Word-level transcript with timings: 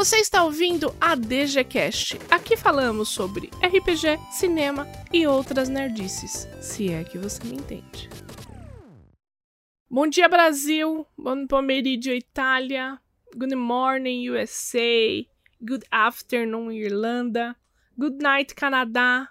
Você 0.00 0.16
está 0.16 0.42
ouvindo 0.44 0.96
a 0.98 1.14
DGCast. 1.14 2.18
Aqui 2.30 2.56
falamos 2.56 3.10
sobre 3.10 3.50
RPG, 3.62 4.18
cinema 4.30 4.88
e 5.12 5.26
outras 5.26 5.68
nerdices, 5.68 6.48
se 6.58 6.90
é 6.90 7.04
que 7.04 7.18
você 7.18 7.44
me 7.44 7.56
entende. 7.56 8.08
Bom 9.90 10.06
dia, 10.06 10.26
Brasil. 10.26 11.06
Bom 11.18 11.46
pomeriggio, 11.46 12.14
Itália. 12.14 12.98
Good 13.36 13.54
morning, 13.54 14.26
USA. 14.30 15.22
Good 15.60 15.84
afternoon, 15.90 16.72
Irlanda. 16.72 17.54
Good 17.94 18.22
night, 18.22 18.54
Canadá. 18.54 19.28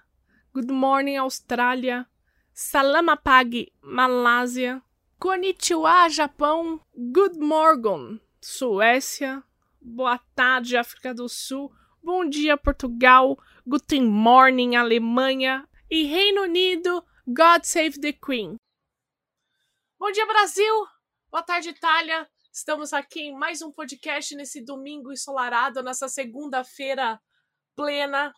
Good 0.54 0.72
morning, 0.72 1.18
Austrália. 1.18 2.06
Salamapag, 2.54 3.74
Malásia. 3.82 4.84
Konnichiwa, 5.20 6.10
Japão. 6.10 6.80
Good 6.96 7.40
morning, 7.40 8.22
Suécia. 8.40 9.44
Boa 9.82 10.18
tarde, 10.36 10.76
África 10.76 11.14
do 11.14 11.30
Sul. 11.30 11.74
Bom 12.04 12.28
dia, 12.28 12.58
Portugal. 12.58 13.38
Guten 13.66 14.06
morning, 14.06 14.76
Alemanha. 14.76 15.68
E 15.90 16.04
Reino 16.04 16.42
Unido, 16.42 17.02
God 17.26 17.64
save 17.64 17.98
the 17.98 18.12
Queen. 18.12 18.58
Bom 19.98 20.12
dia, 20.12 20.26
Brasil! 20.26 20.86
Boa 21.32 21.42
tarde, 21.44 21.70
Itália! 21.70 22.30
Estamos 22.52 22.92
aqui 22.92 23.22
em 23.22 23.38
mais 23.38 23.62
um 23.62 23.72
podcast 23.72 24.36
nesse 24.36 24.62
domingo 24.62 25.14
ensolarado, 25.14 25.82
nessa 25.82 26.10
segunda-feira 26.10 27.18
plena. 27.74 28.34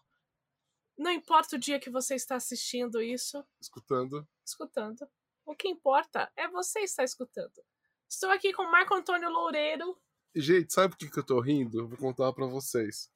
Não 0.96 1.10
importa 1.10 1.56
o 1.56 1.60
dia 1.60 1.80
que 1.80 1.90
você 1.90 2.14
está 2.14 2.36
assistindo 2.36 3.02
isso. 3.02 3.44
Escutando. 3.60 4.28
Escutando. 4.46 5.10
O 5.44 5.56
que 5.56 5.68
importa 5.68 6.32
é 6.36 6.48
você 6.48 6.82
estar 6.82 7.04
escutando. 7.04 7.64
Estou 8.08 8.30
aqui 8.30 8.54
com 8.54 8.70
Marco 8.70 8.94
Antônio 8.94 9.30
Loureiro. 9.30 10.00
Gente, 10.34 10.72
sabe 10.72 10.90
por 10.90 10.98
que, 10.98 11.10
que 11.10 11.20
eu 11.20 11.26
tô 11.26 11.40
rindo? 11.40 11.80
Eu 11.80 11.88
vou 11.88 11.98
contar 11.98 12.32
para 12.34 12.46
vocês. 12.46 13.12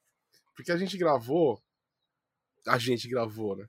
Porque 0.54 0.70
a 0.70 0.76
gente 0.76 0.98
gravou. 0.98 1.62
A 2.66 2.78
gente 2.78 3.08
gravou, 3.08 3.56
né? 3.56 3.68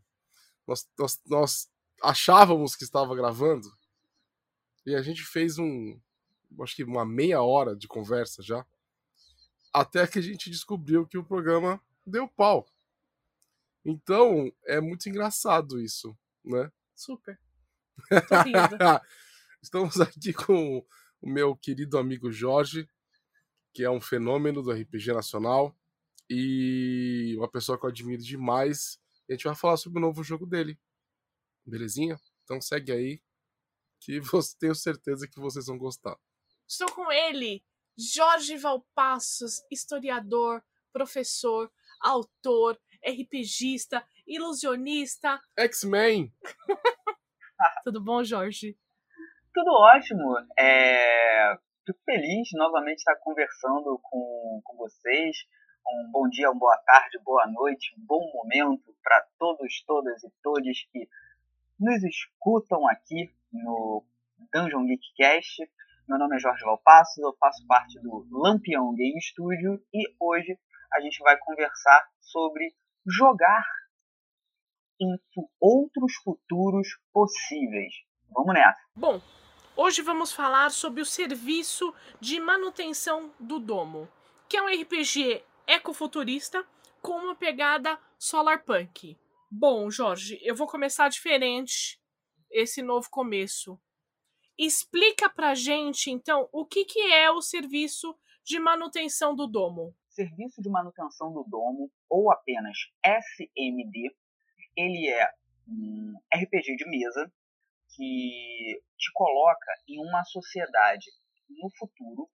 Nós, 0.67 0.89
nós, 0.97 1.21
nós 1.25 1.71
achávamos 2.03 2.75
que 2.75 2.83
estava 2.83 3.15
gravando 3.15 3.71
e 4.85 4.95
a 4.95 5.01
gente 5.01 5.23
fez 5.23 5.57
um. 5.57 5.99
Acho 6.61 6.75
que 6.75 6.83
uma 6.83 7.05
meia 7.05 7.41
hora 7.41 7.75
de 7.75 7.87
conversa 7.87 8.41
já. 8.41 8.65
Até 9.73 10.07
que 10.07 10.17
a 10.17 10.21
gente 10.21 10.49
descobriu 10.49 11.05
que 11.05 11.17
o 11.17 11.23
programa 11.23 11.81
deu 12.05 12.27
pau. 12.27 12.65
Então, 13.85 14.51
é 14.65 14.81
muito 14.81 15.07
engraçado 15.07 15.79
isso, 15.79 16.17
né? 16.43 16.71
Super. 16.95 17.39
Tô 18.27 18.41
rindo. 18.43 18.77
Estamos 19.61 19.99
aqui 19.99 20.33
com 20.33 20.85
o 21.21 21.29
meu 21.29 21.55
querido 21.55 21.97
amigo 21.97 22.31
Jorge, 22.31 22.89
que 23.77 23.83
é 23.83 23.91
um 23.91 24.01
fenômeno 24.01 24.63
do 24.63 24.71
RPG 24.71 25.13
nacional 25.13 25.71
e 26.27 27.35
uma 27.37 27.47
pessoa 27.47 27.79
que 27.79 27.85
eu 27.85 27.91
admiro 27.91 28.23
demais. 28.23 28.99
E 29.29 29.33
a 29.33 29.35
gente 29.35 29.43
vai 29.43 29.53
falar 29.53 29.77
sobre 29.77 29.99
o 29.99 30.01
novo 30.01 30.23
jogo 30.23 30.47
dele. 30.47 30.79
Belezinha? 31.63 32.19
Então 32.43 32.59
segue 32.59 32.91
aí 32.91 33.21
que 33.99 34.19
você, 34.33 34.57
tenho 34.57 34.73
certeza 34.73 35.27
que 35.27 35.39
vocês 35.39 35.67
vão 35.67 35.77
gostar. 35.77 36.17
Estou 36.67 36.91
com 36.91 37.11
ele, 37.11 37.63
Jorge 37.95 38.57
Valpassos, 38.57 39.61
historiador, 39.69 40.63
professor, 40.91 41.71
autor, 42.01 42.81
RPGista, 43.07 44.03
ilusionista. 44.25 45.39
X-Men! 45.55 46.33
Tudo 47.85 48.03
bom, 48.03 48.23
Jorge? 48.23 48.75
Tudo 49.53 49.69
ótimo. 49.69 50.35
É... 50.57 51.66
Fico 51.87 52.03
feliz 52.03 52.49
novamente 52.51 52.97
estar 52.97 53.15
conversando 53.15 53.97
com, 54.03 54.59
com 54.61 54.75
vocês. 54.75 55.37
Um 55.87 56.11
bom 56.11 56.27
dia, 56.27 56.51
uma 56.51 56.59
boa 56.59 56.77
tarde, 56.85 57.17
boa 57.23 57.47
noite, 57.47 57.95
um 57.97 58.05
bom 58.05 58.29
momento 58.33 58.93
para 59.01 59.25
todos, 59.39 59.85
todas 59.85 60.21
e 60.21 60.29
todos 60.43 60.83
que 60.91 61.07
nos 61.79 62.03
escutam 62.03 62.85
aqui 62.89 63.33
no 63.53 64.03
Dungeon 64.53 64.85
Geekcast. 64.85 65.63
Meu 66.09 66.19
nome 66.19 66.35
é 66.35 66.39
Jorge 66.39 66.65
Valpassos, 66.65 67.23
eu 67.23 67.33
faço 67.39 67.65
parte 67.65 67.97
do 68.01 68.27
Lampião 68.31 68.93
Game 68.93 69.21
Studio 69.21 69.81
e 69.93 70.13
hoje 70.19 70.59
a 70.93 70.99
gente 70.99 71.19
vai 71.19 71.37
conversar 71.37 72.05
sobre 72.19 72.75
jogar 73.07 73.63
em 74.99 75.17
outros 75.61 76.15
futuros 76.21 76.89
possíveis. 77.13 77.93
Vamos 78.29 78.53
nessa. 78.53 78.81
Bom, 78.93 79.21
hoje 79.77 80.01
vamos 80.01 80.33
falar 80.33 80.71
sobre 80.71 81.01
o 81.01 81.05
serviço 81.05 81.93
de 82.19 82.39
manutenção 82.39 83.31
do 83.39 83.59
domo, 83.59 84.09
que 84.49 84.57
é 84.57 84.61
um 84.61 84.65
RPG 84.65 85.43
ecofuturista 85.67 86.65
com 87.01 87.13
uma 87.13 87.35
pegada 87.35 87.99
solarpunk. 88.17 89.15
Bom, 89.49 89.89
Jorge, 89.91 90.39
eu 90.41 90.55
vou 90.55 90.67
começar 90.67 91.07
diferente 91.09 92.01
esse 92.51 92.81
novo 92.81 93.07
começo. 93.09 93.79
Explica 94.57 95.29
pra 95.29 95.53
gente, 95.53 96.09
então, 96.09 96.49
o 96.51 96.65
que, 96.65 96.83
que 96.83 96.99
é 97.13 97.29
o 97.29 97.41
serviço 97.41 98.17
de 98.43 98.59
manutenção 98.59 99.35
do 99.35 99.45
domo. 99.45 99.95
Serviço 100.09 100.61
de 100.61 100.69
manutenção 100.69 101.31
do 101.31 101.43
domo, 101.43 101.91
ou 102.09 102.31
apenas 102.31 102.77
SMD, 103.05 104.15
ele 104.75 105.07
é 105.09 105.29
um 105.67 106.15
RPG 106.33 106.75
de 106.77 106.89
mesa 106.89 107.31
que 107.97 108.79
te 108.95 109.11
coloca 109.13 109.73
em 109.87 109.99
uma 109.99 110.23
sociedade 110.23 111.05
no 111.49 111.69
futuro 111.77 112.29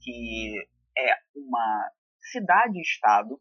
que 0.00 0.54
é 0.98 1.14
uma 1.36 1.92
cidade-estado 2.20 3.40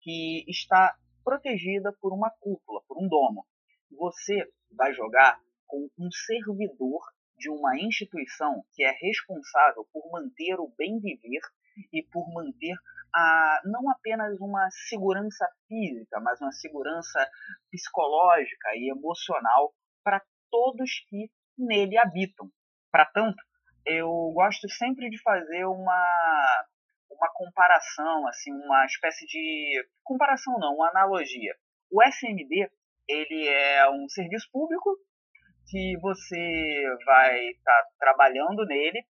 que 0.00 0.44
está 0.48 0.96
protegida 1.22 1.92
por 2.00 2.12
uma 2.12 2.30
cúpula, 2.40 2.82
por 2.88 3.02
um 3.02 3.08
domo. 3.08 3.46
Você 3.92 4.50
vai 4.70 4.92
jogar 4.94 5.38
com 5.66 5.88
um 5.98 6.10
servidor 6.10 7.00
de 7.36 7.50
uma 7.50 7.78
instituição 7.78 8.64
que 8.72 8.82
é 8.82 8.90
responsável 8.90 9.86
por 9.92 10.10
manter 10.10 10.58
o 10.58 10.72
bem 10.76 10.98
viver 11.00 11.40
e 11.92 12.02
por 12.02 12.32
manter 12.32 12.76
a, 13.14 13.60
não 13.64 13.90
apenas 13.90 14.38
uma 14.40 14.68
segurança 14.88 15.46
física, 15.68 16.20
mas 16.20 16.40
uma 16.40 16.52
segurança 16.52 17.28
psicológica 17.70 18.68
e 18.76 18.90
emocional 18.90 19.74
para 20.02 20.22
todos 20.54 21.04
que 21.08 21.28
nele 21.58 21.98
habitam. 21.98 22.48
Para 22.92 23.06
tanto, 23.06 23.42
eu 23.84 24.08
gosto 24.32 24.68
sempre 24.68 25.10
de 25.10 25.20
fazer 25.20 25.64
uma 25.64 26.64
uma 27.10 27.30
comparação, 27.32 28.26
assim, 28.26 28.52
uma 28.52 28.84
espécie 28.86 29.24
de 29.26 29.86
comparação 30.02 30.58
não, 30.58 30.74
uma 30.74 30.90
analogia. 30.90 31.54
O 31.90 32.02
SMD 32.02 32.68
ele 33.08 33.48
é 33.48 33.90
um 33.90 34.08
serviço 34.08 34.48
público 34.52 34.96
que 35.68 35.96
você 36.00 36.84
vai 37.04 37.48
estar 37.50 37.82
tá 37.82 37.88
trabalhando 37.98 38.64
nele 38.66 39.04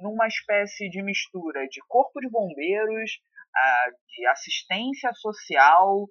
numa 0.00 0.26
espécie 0.26 0.88
de 0.88 1.02
mistura 1.02 1.66
de 1.68 1.80
corpo 1.88 2.20
de 2.20 2.28
bombeiros, 2.28 3.10
uh, 3.12 3.90
de 4.08 4.26
assistência 4.26 5.12
social 5.14 6.08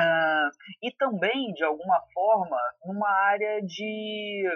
uh, 0.00 0.50
e 0.82 0.92
também, 0.96 1.52
de 1.52 1.64
alguma 1.64 2.00
forma, 2.12 2.58
numa 2.84 3.10
área 3.10 3.60
de 3.62 4.48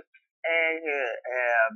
é, 0.44 1.08
é, 1.08 1.68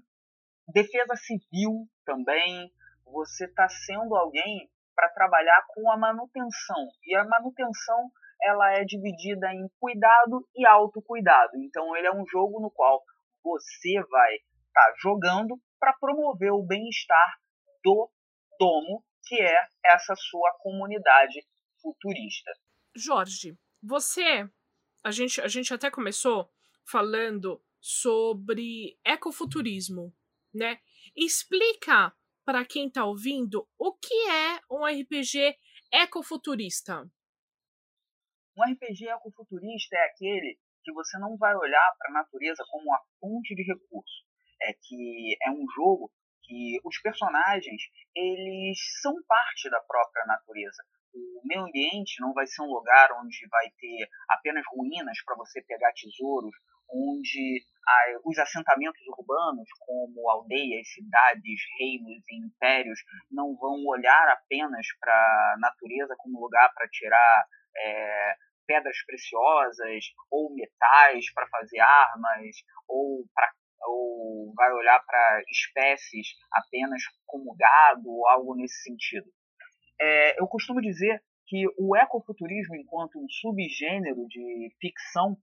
defesa 0.68 1.14
civil 1.16 1.86
também. 2.04 2.70
Você 3.06 3.44
está 3.44 3.68
sendo 3.68 4.16
alguém 4.16 4.68
para 4.94 5.08
trabalhar 5.10 5.64
com 5.68 5.90
a 5.90 5.96
manutenção. 5.96 6.88
E 7.04 7.14
a 7.14 7.24
manutenção 7.24 8.10
ela 8.42 8.74
é 8.74 8.84
dividida 8.84 9.52
em 9.52 9.68
cuidado 9.80 10.46
e 10.54 10.66
autocuidado. 10.66 11.56
Então 11.58 11.96
ele 11.96 12.06
é 12.06 12.12
um 12.12 12.26
jogo 12.26 12.60
no 12.60 12.70
qual 12.70 13.02
você 13.42 14.02
vai 14.10 14.34
estar 14.34 14.82
tá 14.82 14.94
jogando 15.00 15.56
para 15.78 15.92
promover 15.94 16.52
o 16.52 16.66
bem-estar 16.66 17.38
do 17.84 18.10
domo, 18.58 19.04
que 19.24 19.40
é 19.40 19.66
essa 19.84 20.14
sua 20.16 20.52
comunidade 20.60 21.44
futurista. 21.80 22.50
Jorge, 22.96 23.58
você 23.82 24.48
a 25.04 25.10
gente 25.10 25.40
a 25.40 25.48
gente 25.48 25.72
até 25.72 25.90
começou 25.90 26.50
falando 26.84 27.62
sobre 27.78 28.98
ecofuturismo, 29.04 30.14
né? 30.52 30.80
Explica 31.14 32.16
para 32.44 32.64
quem 32.64 32.88
está 32.88 33.04
ouvindo 33.04 33.68
o 33.78 33.92
que 33.92 34.14
é 34.30 34.60
um 34.70 34.86
RPG 34.86 35.56
ecofuturista. 35.92 37.02
Um 38.56 38.72
RPG 38.72 39.08
ecofuturista 39.08 39.96
é 39.96 40.04
aquele 40.06 40.58
que 40.82 40.92
você 40.92 41.18
não 41.18 41.36
vai 41.36 41.54
olhar 41.54 41.94
para 41.98 42.10
a 42.10 42.22
natureza 42.22 42.64
como 42.70 42.84
uma 42.84 43.00
fonte 43.20 43.54
de 43.54 43.62
recurso. 43.62 44.24
É 44.62 44.72
que 44.72 45.36
é 45.42 45.50
um 45.50 45.66
jogo 45.74 46.10
que 46.42 46.80
os 46.82 46.98
personagens 47.02 47.82
eles 48.14 48.78
são 49.02 49.12
parte 49.26 49.68
da 49.68 49.80
própria 49.80 50.24
natureza. 50.26 50.82
O 51.16 51.48
meio 51.48 51.62
ambiente 51.62 52.20
não 52.20 52.32
vai 52.32 52.46
ser 52.46 52.62
um 52.62 52.72
lugar 52.72 53.08
onde 53.22 53.48
vai 53.48 53.70
ter 53.78 54.08
apenas 54.28 54.64
ruínas 54.70 55.16
para 55.24 55.36
você 55.36 55.62
pegar 55.62 55.92
tesouros, 55.92 56.54
onde 56.90 57.64
os 58.24 58.38
assentamentos 58.38 59.00
urbanos, 59.06 59.68
como 59.80 60.28
aldeias, 60.28 60.88
cidades, 60.92 61.60
reinos 61.78 62.22
e 62.28 62.46
impérios, 62.46 62.98
não 63.30 63.56
vão 63.56 63.84
olhar 63.86 64.28
apenas 64.28 64.86
para 65.00 65.14
a 65.14 65.56
natureza 65.58 66.14
como 66.18 66.40
lugar 66.40 66.72
para 66.74 66.88
tirar 66.88 67.46
é, 67.76 68.34
pedras 68.66 68.96
preciosas 69.06 70.04
ou 70.30 70.52
metais 70.54 71.32
para 71.32 71.48
fazer 71.48 71.80
armas 71.80 72.56
ou 72.88 73.24
para 73.34 73.50
ou 73.88 74.52
vai 74.56 74.72
olhar 74.72 74.98
para 75.04 75.42
espécies 75.50 76.28
apenas 76.50 77.02
como 77.26 77.54
gado 77.54 78.08
ou 78.08 78.26
algo 78.26 78.56
nesse 78.56 78.82
sentido. 78.82 79.30
É, 80.00 80.40
eu 80.40 80.46
costumo 80.46 80.80
dizer 80.80 81.22
que 81.46 81.64
o 81.78 81.96
ecofuturismo, 81.96 82.76
enquanto 82.76 83.18
um 83.18 83.26
subgênero 83.28 84.26
de 84.28 84.74
ficção, 84.80 85.36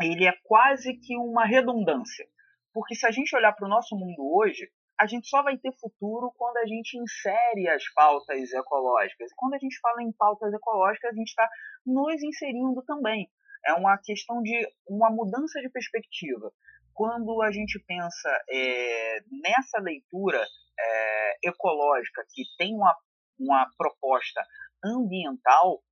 ele 0.00 0.26
é 0.26 0.32
quase 0.44 0.94
que 0.94 1.16
uma 1.16 1.44
redundância. 1.46 2.26
Porque 2.72 2.94
se 2.94 3.06
a 3.06 3.10
gente 3.10 3.34
olhar 3.34 3.52
para 3.52 3.66
o 3.66 3.70
nosso 3.70 3.96
mundo 3.96 4.22
hoje, 4.34 4.68
a 4.98 5.06
gente 5.06 5.28
só 5.28 5.42
vai 5.42 5.56
ter 5.58 5.72
futuro 5.80 6.32
quando 6.36 6.58
a 6.58 6.66
gente 6.66 6.96
insere 6.96 7.68
as 7.68 7.82
pautas 7.92 8.52
ecológicas. 8.52 9.30
E 9.30 9.34
quando 9.36 9.54
a 9.54 9.58
gente 9.58 9.78
fala 9.80 10.02
em 10.02 10.12
pautas 10.12 10.52
ecológicas, 10.52 11.10
a 11.10 11.14
gente 11.14 11.28
está 11.28 11.48
nos 11.84 12.22
inserindo 12.22 12.82
também. 12.84 13.28
É 13.66 13.74
uma 13.74 13.98
questão 13.98 14.42
de 14.42 14.68
uma 14.88 15.10
mudança 15.10 15.60
de 15.60 15.68
perspectiva 15.70 16.52
quando 16.94 17.42
a 17.42 17.50
gente 17.50 17.78
pensa 17.86 18.28
é, 18.50 19.20
nessa 19.30 19.78
leitura 19.80 20.44
é, 20.78 21.48
ecológica 21.48 22.24
que 22.32 22.42
tem 22.58 22.74
uma, 22.74 22.94
uma 23.38 23.68
proposta 23.76 24.42
ambiental 24.84 25.82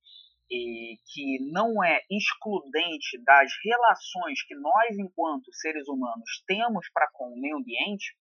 e 0.49 0.97
que 1.13 1.39
não 1.51 1.81
é 1.83 2.01
excludente 2.09 3.17
das 3.23 3.51
relações 3.63 4.43
que 4.43 4.55
nós, 4.55 4.97
enquanto 4.97 5.53
seres 5.53 5.87
humanos, 5.87 6.43
temos 6.45 6.89
para 6.93 7.09
com 7.13 7.33
o 7.33 7.39
meio 7.39 7.57
ambiente, 7.57 8.15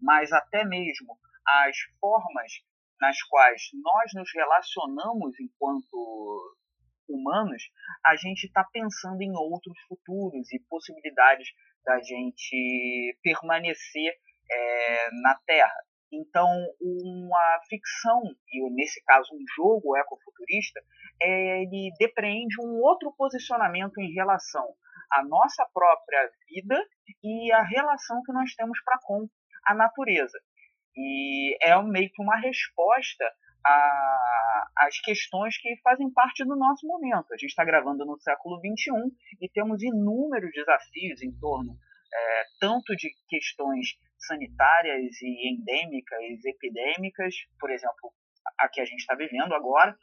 mas 0.00 0.32
até 0.32 0.64
mesmo 0.64 1.16
as 1.46 1.76
formas 2.00 2.52
nas 3.00 3.22
quais 3.22 3.62
nós 3.74 4.10
nos 4.14 4.30
relacionamos 4.34 5.38
enquanto 5.38 6.56
humanos, 7.08 7.62
a 8.04 8.16
gente 8.16 8.44
está 8.44 8.64
pensando 8.64 9.22
em 9.22 9.32
outros 9.36 9.78
futuros 9.88 10.52
e 10.52 10.58
possibilidades 10.68 11.48
da 11.84 12.00
gente 12.00 13.16
permanecer 13.22 14.12
é, 14.50 15.10
na 15.22 15.38
Terra. 15.46 15.85
Então, 16.12 16.48
uma 16.80 17.60
ficção, 17.68 18.22
e 18.52 18.70
nesse 18.70 19.02
caso 19.04 19.34
um 19.34 19.44
jogo 19.56 19.96
ecofuturista, 19.96 20.80
é, 21.20 21.62
ele 21.62 21.90
depreende 21.98 22.56
um 22.60 22.80
outro 22.80 23.12
posicionamento 23.16 23.98
em 23.98 24.12
relação 24.12 24.66
à 25.10 25.24
nossa 25.24 25.66
própria 25.72 26.30
vida 26.48 26.80
e 27.22 27.52
a 27.52 27.62
relação 27.62 28.22
que 28.24 28.32
nós 28.32 28.54
temos 28.54 28.78
para 28.84 28.98
com 29.02 29.28
a 29.66 29.74
natureza. 29.74 30.38
E 30.96 31.56
é 31.60 31.80
meio 31.82 32.10
que 32.10 32.22
uma 32.22 32.36
resposta 32.36 33.24
às 34.76 35.00
questões 35.00 35.58
que 35.58 35.76
fazem 35.82 36.10
parte 36.12 36.44
do 36.44 36.54
nosso 36.54 36.86
momento. 36.86 37.32
A 37.32 37.36
gente 37.36 37.50
está 37.50 37.64
gravando 37.64 38.04
no 38.04 38.18
século 38.20 38.58
XXI 38.60 38.92
e 39.40 39.48
temos 39.48 39.82
inúmeros 39.82 40.52
desafios 40.52 41.20
em 41.20 41.32
torno 41.38 41.76
é, 42.16 42.44
tanto 42.60 42.96
de 42.96 43.10
questões 43.28 43.88
sanitárias 44.18 45.20
e 45.20 45.50
endêmicas, 45.50 46.44
epidêmicas, 46.44 47.34
por 47.60 47.70
exemplo, 47.70 48.12
a 48.58 48.68
que 48.68 48.80
a 48.80 48.84
gente 48.84 49.00
está 49.00 49.14
vivendo 49.14 49.54
agora. 49.54 49.96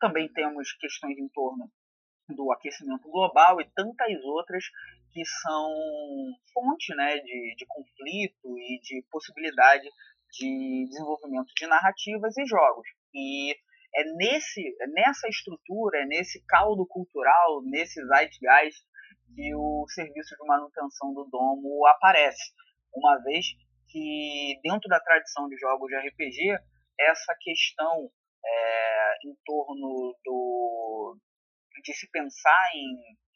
Também 0.00 0.32
temos 0.32 0.72
questões 0.74 1.18
em 1.18 1.28
torno 1.28 1.70
do 2.28 2.52
aquecimento 2.52 3.08
global 3.10 3.60
e 3.60 3.70
tantas 3.74 4.22
outras 4.24 4.64
que 5.12 5.24
são 5.24 5.70
fonte 6.52 6.94
né, 6.94 7.18
de, 7.18 7.54
de 7.56 7.66
conflito 7.66 8.58
e 8.58 8.80
de 8.80 9.04
possibilidade 9.10 9.88
de 10.30 10.86
desenvolvimento 10.88 11.52
de 11.56 11.66
narrativas 11.66 12.36
e 12.36 12.46
jogos. 12.46 12.86
E 13.14 13.52
é 13.94 14.04
nesse, 14.16 14.60
é 14.80 14.86
nessa 14.88 15.28
estrutura, 15.28 16.02
é 16.02 16.06
nesse 16.06 16.44
caldo 16.46 16.86
cultural, 16.86 17.62
nesse 17.62 18.04
zeitgeist 18.06 18.82
que 19.34 19.54
o 19.54 19.86
serviço 19.88 20.34
de 20.36 20.46
manutenção 20.46 21.12
do 21.12 21.24
domo 21.24 21.86
aparece, 21.86 22.52
uma 22.94 23.16
vez 23.22 23.46
que 23.88 24.60
dentro 24.62 24.88
da 24.88 25.00
tradição 25.00 25.48
de 25.48 25.56
jogos 25.56 25.88
de 25.88 25.96
RPG 25.96 26.58
essa 27.00 27.34
questão 27.40 28.10
é, 28.44 29.14
em 29.24 29.34
torno 29.44 30.16
do 30.24 31.16
de 31.82 31.94
se 31.94 32.10
pensar 32.10 32.70
em, 32.74 32.90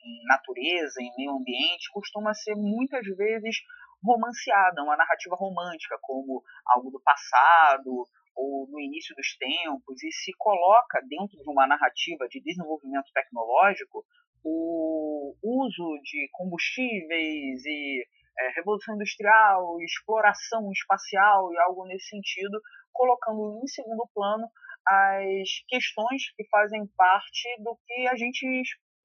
em 0.05 0.25
natureza, 0.27 1.01
em 1.01 1.13
meio 1.17 1.31
ambiente, 1.31 1.91
costuma 1.93 2.35
ser 2.35 2.55
muitas 2.57 3.07
vezes 3.17 3.57
romanceada, 4.05 4.83
uma 4.83 4.97
narrativa 4.97 5.37
romântica, 5.37 5.97
como 6.03 6.43
algo 6.67 6.91
do 6.91 7.01
passado 7.01 8.05
ou 8.35 8.67
no 8.69 8.81
início 8.81 9.15
dos 9.15 9.37
tempos, 9.37 10.03
e 10.03 10.11
se 10.11 10.33
coloca 10.37 11.01
dentro 11.09 11.39
de 11.41 11.49
uma 11.49 11.67
narrativa 11.67 12.27
de 12.29 12.43
desenvolvimento 12.43 13.13
tecnológico 13.15 14.05
o 14.45 15.35
uso 15.43 16.01
de 16.03 16.29
combustíveis 16.33 17.65
e 17.65 18.07
é, 18.39 18.49
revolução 18.57 18.95
industrial, 18.95 19.81
exploração 19.81 20.71
espacial 20.73 21.53
e 21.53 21.59
algo 21.59 21.85
nesse 21.87 22.09
sentido, 22.09 22.61
colocando 22.93 23.61
em 23.63 23.67
segundo 23.67 24.09
plano 24.15 24.49
as 24.87 25.49
questões 25.69 26.31
que 26.37 26.45
fazem 26.49 26.87
parte 26.97 27.49
do 27.63 27.79
que 27.87 28.09
a 28.09 28.17
gente 28.17 28.63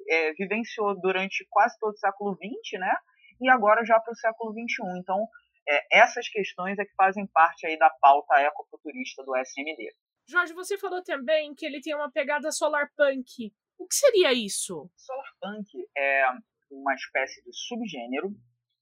é, 0.09 0.33
vivenciou 0.33 0.99
durante 0.99 1.45
quase 1.49 1.77
todo 1.79 1.93
o 1.93 1.97
século 1.97 2.35
XX, 2.35 2.79
né? 2.79 2.95
E 3.39 3.49
agora 3.49 3.85
já 3.85 3.99
para 3.99 4.11
o 4.11 4.15
século 4.15 4.51
XXI. 4.53 4.99
Então, 4.99 5.27
é, 5.69 5.99
essas 5.99 6.27
questões 6.29 6.79
é 6.79 6.85
que 6.85 6.95
fazem 6.95 7.27
parte 7.27 7.67
aí 7.67 7.77
da 7.77 7.89
pauta 8.01 8.41
ecofuturista 8.41 9.23
do 9.23 9.35
SMD. 9.35 9.93
Jorge, 10.29 10.53
você 10.53 10.77
falou 10.77 11.03
também 11.03 11.53
que 11.53 11.65
ele 11.65 11.79
tem 11.79 11.93
uma 11.93 12.11
pegada 12.11 12.51
solar 12.51 12.89
punk. 12.97 13.53
O 13.77 13.87
que 13.87 13.95
seria 13.95 14.33
isso? 14.33 14.89
Solar 14.95 15.33
punk 15.39 15.67
é 15.95 16.25
uma 16.71 16.93
espécie 16.95 17.43
de 17.43 17.53
subgênero, 17.53 18.35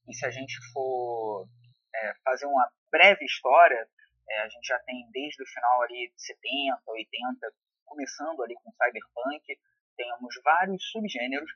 e 0.08 0.14
se 0.14 0.24
a 0.26 0.30
gente 0.30 0.56
for 0.72 1.48
é, 1.94 2.14
fazer 2.24 2.46
uma 2.46 2.70
breve 2.90 3.24
história, 3.24 3.88
é, 4.28 4.40
a 4.40 4.48
gente 4.48 4.66
já 4.66 4.78
tem 4.80 5.08
desde 5.12 5.42
o 5.42 5.46
final 5.46 5.82
ali 5.82 6.10
de 6.14 6.22
70, 6.22 6.82
80, 6.86 7.54
começando 7.84 8.42
ali 8.42 8.54
com 8.54 8.72
cyberpunk, 8.72 9.58
temos 9.96 10.34
vários 10.44 10.90
subgêneros, 10.90 11.50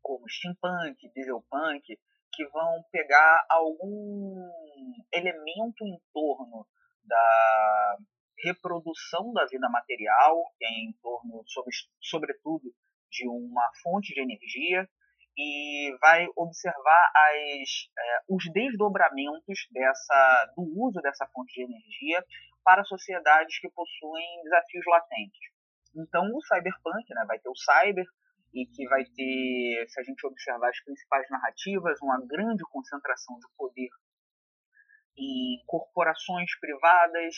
como 0.00 0.28
steampunk, 0.28 1.08
dieselpunk, 1.14 1.98
que 2.32 2.46
vão 2.48 2.82
pegar 2.90 3.46
algum 3.48 4.50
elemento 5.12 5.84
em 5.84 6.00
torno 6.12 6.66
da 7.04 7.98
reprodução 8.42 9.32
da 9.32 9.46
vida 9.46 9.68
material, 9.68 10.36
em 10.60 10.92
torno, 11.02 11.42
sobre, 11.46 11.70
sobretudo, 12.00 12.64
de 13.10 13.28
uma 13.28 13.70
fonte 13.82 14.14
de 14.14 14.20
energia, 14.20 14.88
e 15.36 15.96
vai 16.00 16.26
observar 16.36 17.12
as, 17.14 17.88
é, 17.98 18.18
os 18.28 18.44
desdobramentos 18.52 19.66
dessa, 19.70 20.52
do 20.56 20.62
uso 20.62 21.00
dessa 21.00 21.26
fonte 21.32 21.54
de 21.54 21.62
energia 21.62 22.22
para 22.62 22.84
sociedades 22.84 23.58
que 23.58 23.70
possuem 23.70 24.42
desafios 24.44 24.84
latentes. 24.86 25.40
Então, 25.96 26.24
o 26.34 26.42
cyberpunk 26.42 27.14
né, 27.14 27.24
vai 27.26 27.38
ter 27.38 27.48
o 27.48 27.56
cyber, 27.56 28.06
e 28.54 28.66
que 28.66 28.86
vai 28.86 29.04
ter, 29.04 29.86
se 29.88 30.00
a 30.00 30.02
gente 30.02 30.26
observar 30.26 30.68
as 30.68 30.84
principais 30.84 31.28
narrativas, 31.30 31.98
uma 32.02 32.20
grande 32.26 32.62
concentração 32.70 33.38
de 33.38 33.46
poder 33.56 33.88
em 35.16 35.62
corporações 35.66 36.50
privadas, 36.58 37.34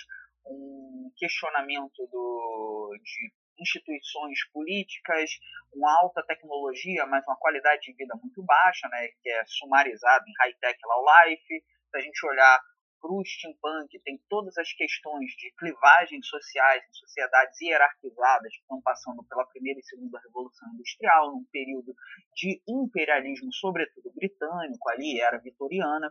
um 0.46 1.12
questionamento 1.16 2.06
do, 2.10 2.96
de 3.02 3.32
instituições 3.58 4.38
políticas, 4.52 5.30
uma 5.72 5.92
alta 6.00 6.22
tecnologia, 6.26 7.06
mas 7.06 7.24
uma 7.26 7.36
qualidade 7.36 7.82
de 7.82 7.94
vida 7.94 8.14
muito 8.20 8.42
baixa, 8.42 8.88
né, 8.88 9.08
que 9.22 9.30
é 9.30 9.44
sumarizada 9.46 10.24
em 10.26 10.32
high-tech 10.40 10.78
low 10.84 11.04
life. 11.04 11.64
Se 11.90 11.96
a 11.96 12.00
gente 12.00 12.26
olhar 12.26 12.60
para 13.04 13.12
o 13.12 13.22
steampunk, 13.22 14.00
tem 14.00 14.18
todas 14.30 14.56
as 14.56 14.72
questões 14.72 15.30
de 15.32 15.52
clivagens 15.58 16.26
sociais 16.26 16.82
em 16.88 16.94
sociedades 16.94 17.60
hierarquizadas 17.60 18.50
que 18.50 18.62
estão 18.62 18.80
passando 18.80 19.22
pela 19.24 19.46
primeira 19.46 19.78
e 19.78 19.84
segunda 19.84 20.18
revolução 20.20 20.66
industrial, 20.72 21.32
num 21.32 21.44
período 21.52 21.94
de 22.34 22.62
imperialismo, 22.66 23.52
sobretudo 23.52 24.10
britânico, 24.14 24.88
ali 24.88 25.20
era 25.20 25.38
vitoriana. 25.38 26.10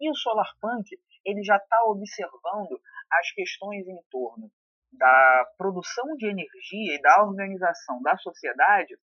E 0.00 0.10
o 0.10 0.14
solarpunk 0.14 0.88
ele 1.24 1.42
já 1.42 1.56
está 1.56 1.82
observando 1.84 2.80
as 3.10 3.30
questões 3.32 3.86
em 3.86 4.02
torno 4.10 4.50
da 4.92 5.46
produção 5.56 6.16
de 6.16 6.26
energia 6.26 6.94
e 6.94 7.00
da 7.00 7.22
organização 7.22 8.02
da 8.02 8.16
sociedade, 8.18 8.94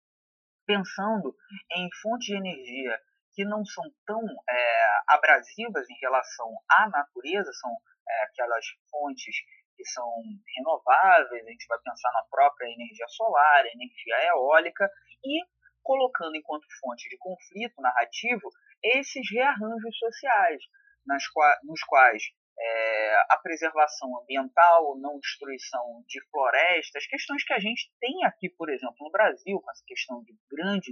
pensando 0.66 1.36
em 1.76 1.90
fontes 2.02 2.28
de 2.28 2.36
energia 2.36 3.00
que 3.34 3.44
não 3.46 3.66
são 3.66 3.84
tão 4.06 4.22
é, 4.50 4.86
abrasivas 5.08 5.90
em 5.90 5.98
relação 6.02 6.54
à 6.70 6.90
natureza, 6.90 7.52
são 7.54 7.72
é, 8.08 8.24
aquelas 8.24 8.66
fontes 8.92 9.36
que 9.76 9.86
são 9.86 10.12
renováveis, 10.58 11.46
a 11.46 11.50
gente 11.50 11.66
vai 11.68 11.80
pensar 11.80 12.12
na 12.12 12.24
própria 12.30 12.68
energia 12.68 13.08
solar, 13.08 13.66
energia 13.66 14.28
eólica, 14.28 14.90
e 15.24 15.42
colocando 15.82 16.36
enquanto 16.36 16.68
fonte 16.82 17.08
de 17.08 17.18
conflito 17.18 17.82
narrativo 17.82 18.50
esses 18.84 19.30
rearranjos 19.32 19.98
sociais, 19.98 20.62
nas 21.06 21.24
nos 21.64 21.82
quais 21.84 22.24
é, 22.60 23.16
a 23.30 23.38
preservação 23.42 24.22
ambiental, 24.22 24.98
não 25.00 25.20
destruição 25.20 26.04
de 26.08 26.20
florestas, 26.30 27.08
questões 27.08 27.44
que 27.44 27.54
a 27.54 27.60
gente 27.60 27.90
tem 28.00 28.26
aqui, 28.26 28.50
por 28.50 28.70
exemplo, 28.70 28.98
no 29.00 29.12
Brasil, 29.12 29.60
com 29.62 29.72
essa 29.72 29.84
questão 29.88 30.22
de 30.24 30.36
grande 30.52 30.92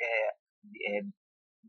é, 0.00 0.28
é, 0.28 1.00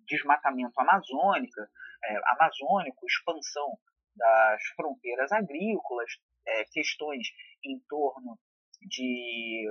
desmatamento 0.07 0.79
amazônica, 0.79 1.69
é, 2.05 2.17
amazônico, 2.35 3.05
expansão 3.05 3.77
das 4.15 4.61
fronteiras 4.75 5.31
agrícolas, 5.31 6.11
é, 6.47 6.63
questões 6.65 7.27
em 7.65 7.79
torno 7.89 8.37
de 8.81 9.67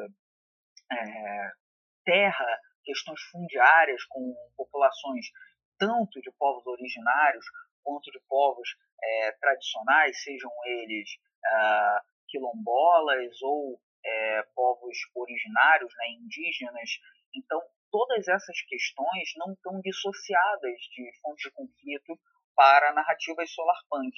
é, 0.90 1.50
terra, 2.04 2.46
questões 2.84 3.20
fundiárias 3.30 4.04
com 4.04 4.34
populações 4.56 5.26
tanto 5.82 6.20
de 6.20 6.30
povos 6.38 6.64
originários 6.64 7.44
quanto 7.82 8.08
de 8.12 8.20
povos 8.28 8.68
é, 9.02 9.32
tradicionais, 9.32 10.22
sejam 10.22 10.50
eles 10.64 11.08
ah, 11.44 12.02
quilombolas 12.28 13.42
ou 13.42 13.80
é, 14.04 14.42
povos 14.54 14.96
originários, 15.16 15.92
né, 15.96 16.10
indígenas. 16.10 16.90
Então, 17.34 17.60
todas 17.90 18.28
essas 18.28 18.62
questões 18.62 19.32
não 19.36 19.52
estão 19.54 19.80
dissociadas 19.80 20.78
de 20.94 21.10
fontes 21.20 21.42
de 21.42 21.50
conflito 21.50 22.16
para 22.54 22.92
narrativas 22.92 23.50
solarpunk. 23.52 24.14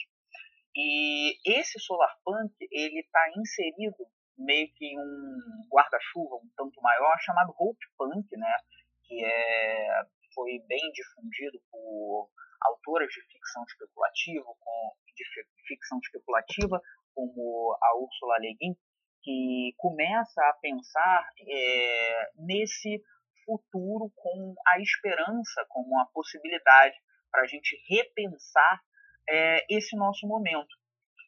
E 0.77 1.39
esse 1.47 1.81
solarpunk 1.81 2.53
ele 2.71 3.01
está 3.01 3.31
inserido 3.39 3.97
meio 4.37 4.69
que 4.75 4.85
em 4.85 4.99
um 4.99 5.69
guarda-chuva 5.73 6.37
um 6.37 6.51
tanto 6.57 6.83
maior 6.83 7.17
chamado 7.21 7.55
hope 7.57 7.87
punk, 7.97 8.37
né? 8.37 8.53
Que 9.05 9.25
é 9.25 10.05
foi 10.35 10.59
bem 10.67 10.91
difundido 10.93 11.61
por 11.71 12.29
autoras 12.63 13.09
de 13.09 13.21
ficção 13.33 13.63
especulativa, 13.65 14.45
com, 14.45 14.93
de 15.15 15.25
ficção 15.67 15.99
especulativa, 16.03 16.81
como 17.15 17.77
a 17.81 17.97
Ursula 17.99 18.39
Le 18.39 18.55
Guin, 18.55 18.77
que 19.23 19.75
começa 19.79 20.43
a 20.43 20.53
pensar 20.55 21.29
é, 21.41 22.31
nesse 22.37 23.03
futuro 23.45 24.11
com 24.15 24.55
a 24.67 24.81
esperança 24.81 25.65
como 25.69 25.95
uma 25.95 26.07
possibilidade 26.13 26.97
para 27.31 27.43
a 27.43 27.47
gente 27.47 27.77
repensar 27.89 28.81
é, 29.29 29.67
esse 29.69 29.97
nosso 29.97 30.27
momento. 30.27 30.75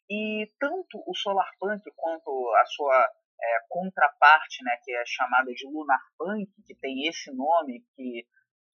E 0.09 0.49
tanto 0.59 1.03
o 1.05 1.15
solar 1.15 1.51
punk 1.59 1.83
quanto 1.95 2.29
a 2.55 2.65
sua 2.65 3.11
é, 3.41 3.59
contraparte, 3.69 4.63
né, 4.63 4.77
que 4.83 4.91
é 4.91 5.03
chamada 5.05 5.51
de 5.51 5.67
lunar 5.67 6.01
punk, 6.17 6.49
que 6.65 6.75
tem 6.75 7.07
esse 7.07 7.31
nome 7.33 7.83
que 7.95 8.25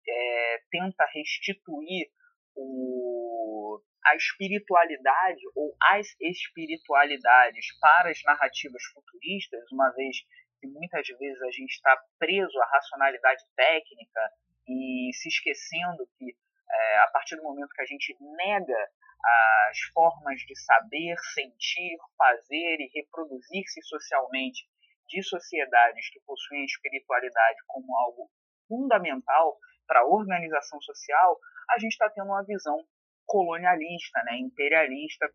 é, 0.08 0.62
tenta 0.70 1.06
restituir 1.14 2.08
o, 2.56 3.82
a 4.06 4.16
espiritualidade 4.16 5.42
ou 5.56 5.76
as 5.82 6.08
espiritualidades 6.20 7.66
para 7.80 8.10
as 8.10 8.22
narrativas 8.24 8.84
futuristas, 8.94 9.64
uma 9.72 9.90
vez 9.92 10.18
que 10.60 10.68
muitas 10.68 11.08
vezes 11.08 11.42
a 11.42 11.52
gente 11.52 11.72
está 11.72 11.98
preso 12.20 12.60
à 12.60 12.66
racionalidade 12.66 13.44
técnica 13.56 14.22
e 14.68 15.12
se 15.14 15.28
esquecendo 15.28 16.08
que 16.18 16.36
é, 16.72 17.00
a 17.00 17.08
partir 17.08 17.36
do 17.36 17.44
momento 17.44 17.74
que 17.74 17.82
a 17.82 17.86
gente 17.86 18.16
nega 18.38 18.90
as 19.24 19.80
formas 19.94 20.40
de 20.42 20.56
saber, 20.60 21.16
sentir, 21.34 21.98
fazer 22.18 22.78
e 22.80 22.92
reproduzir-se 22.94 23.82
socialmente 23.84 24.66
de 25.08 25.22
sociedades 25.22 26.10
que 26.12 26.20
possuem 26.22 26.62
a 26.62 26.66
espiritualidade 26.66 27.60
como 27.68 27.96
algo 27.98 28.32
fundamental 28.68 29.58
para 29.92 30.00
a 30.00 30.06
organização 30.06 30.80
social, 30.80 31.38
a 31.70 31.78
gente 31.78 31.92
está 31.92 32.10
tendo 32.10 32.28
uma 32.28 32.46
visão 32.46 32.78
colonialista, 33.26 34.24
né, 34.24 34.38
imperialista 34.38 35.30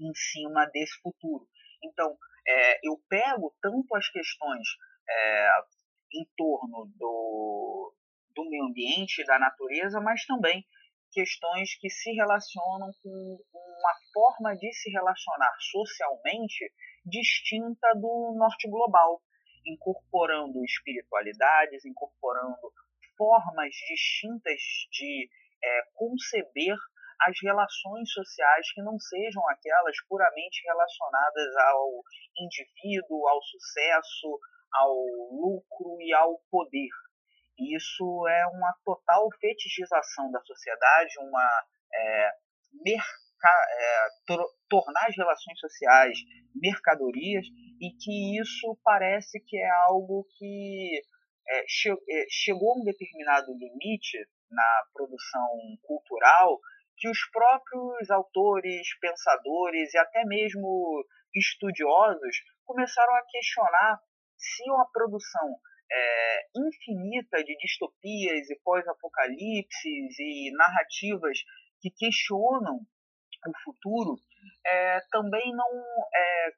em 0.00 0.10
cima 0.14 0.64
desse 0.72 0.98
futuro. 1.02 1.46
Então, 1.82 2.16
é, 2.48 2.80
eu 2.82 2.98
pego 3.10 3.54
tanto 3.60 3.94
as 3.94 4.08
questões 4.08 4.66
é, 5.06 5.48
em 6.14 6.26
torno 6.34 6.90
do, 6.96 7.94
do 8.34 8.48
meio 8.48 8.64
ambiente, 8.64 9.22
da 9.26 9.38
natureza, 9.38 10.00
mas 10.00 10.24
também 10.24 10.64
questões 11.12 11.76
que 11.78 11.90
se 11.90 12.10
relacionam 12.12 12.90
com 13.02 13.38
uma 13.52 13.94
forma 14.14 14.56
de 14.56 14.72
se 14.72 14.90
relacionar 14.90 15.54
socialmente 15.60 16.72
distinta 17.04 17.92
do 17.96 18.34
norte 18.34 18.66
global, 18.66 19.20
incorporando 19.66 20.64
espiritualidades, 20.64 21.84
incorporando 21.84 22.72
formas 23.16 23.70
distintas 23.88 24.60
de 24.90 25.28
é, 25.62 25.82
conceber 25.94 26.76
as 27.20 27.36
relações 27.42 28.10
sociais 28.12 28.72
que 28.72 28.82
não 28.82 28.98
sejam 28.98 29.42
aquelas 29.48 29.96
puramente 30.08 30.62
relacionadas 30.66 31.56
ao 31.56 32.02
indivíduo, 32.36 33.28
ao 33.28 33.40
sucesso, 33.42 34.38
ao 34.72 34.94
lucro 35.30 35.96
e 36.00 36.12
ao 36.12 36.38
poder. 36.50 36.90
Isso 37.58 38.26
é 38.28 38.46
uma 38.48 38.74
total 38.84 39.28
fetichização 39.40 40.30
da 40.32 40.40
sociedade, 40.42 41.14
uma 41.20 41.64
é, 41.94 42.30
é, 42.86 44.06
tornar 44.68 45.06
as 45.06 45.16
relações 45.16 45.58
sociais 45.60 46.18
mercadorias 46.54 47.46
e 47.80 47.90
que 47.90 48.40
isso 48.40 48.76
parece 48.82 49.40
que 49.40 49.56
é 49.56 49.70
algo 49.88 50.26
que 50.36 51.02
é, 51.48 51.64
che 51.66 51.90
é, 51.90 52.26
chegou 52.30 52.72
a 52.72 52.80
um 52.80 52.84
determinado 52.84 53.52
limite 53.52 54.18
na 54.50 54.84
produção 54.92 55.48
cultural 55.82 56.60
que 56.96 57.08
os 57.08 57.18
próprios 57.32 58.10
autores, 58.10 58.86
pensadores 59.00 59.92
e 59.92 59.98
até 59.98 60.24
mesmo 60.24 61.04
estudiosos 61.34 62.36
começaram 62.64 63.14
a 63.16 63.24
questionar 63.26 64.00
se 64.36 64.62
uma 64.70 64.88
produção 64.90 65.56
é, 65.90 66.46
infinita 66.56 67.42
de 67.42 67.56
distopias 67.56 68.48
e 68.48 68.60
pós-apocalipses 68.64 70.18
e 70.18 70.50
narrativas 70.56 71.38
que 71.80 71.90
questionam 71.90 72.80
o 73.46 73.52
futuro 73.64 74.16
é, 74.66 75.00
também 75.10 75.54
não 75.54 75.68
é, 76.14 76.52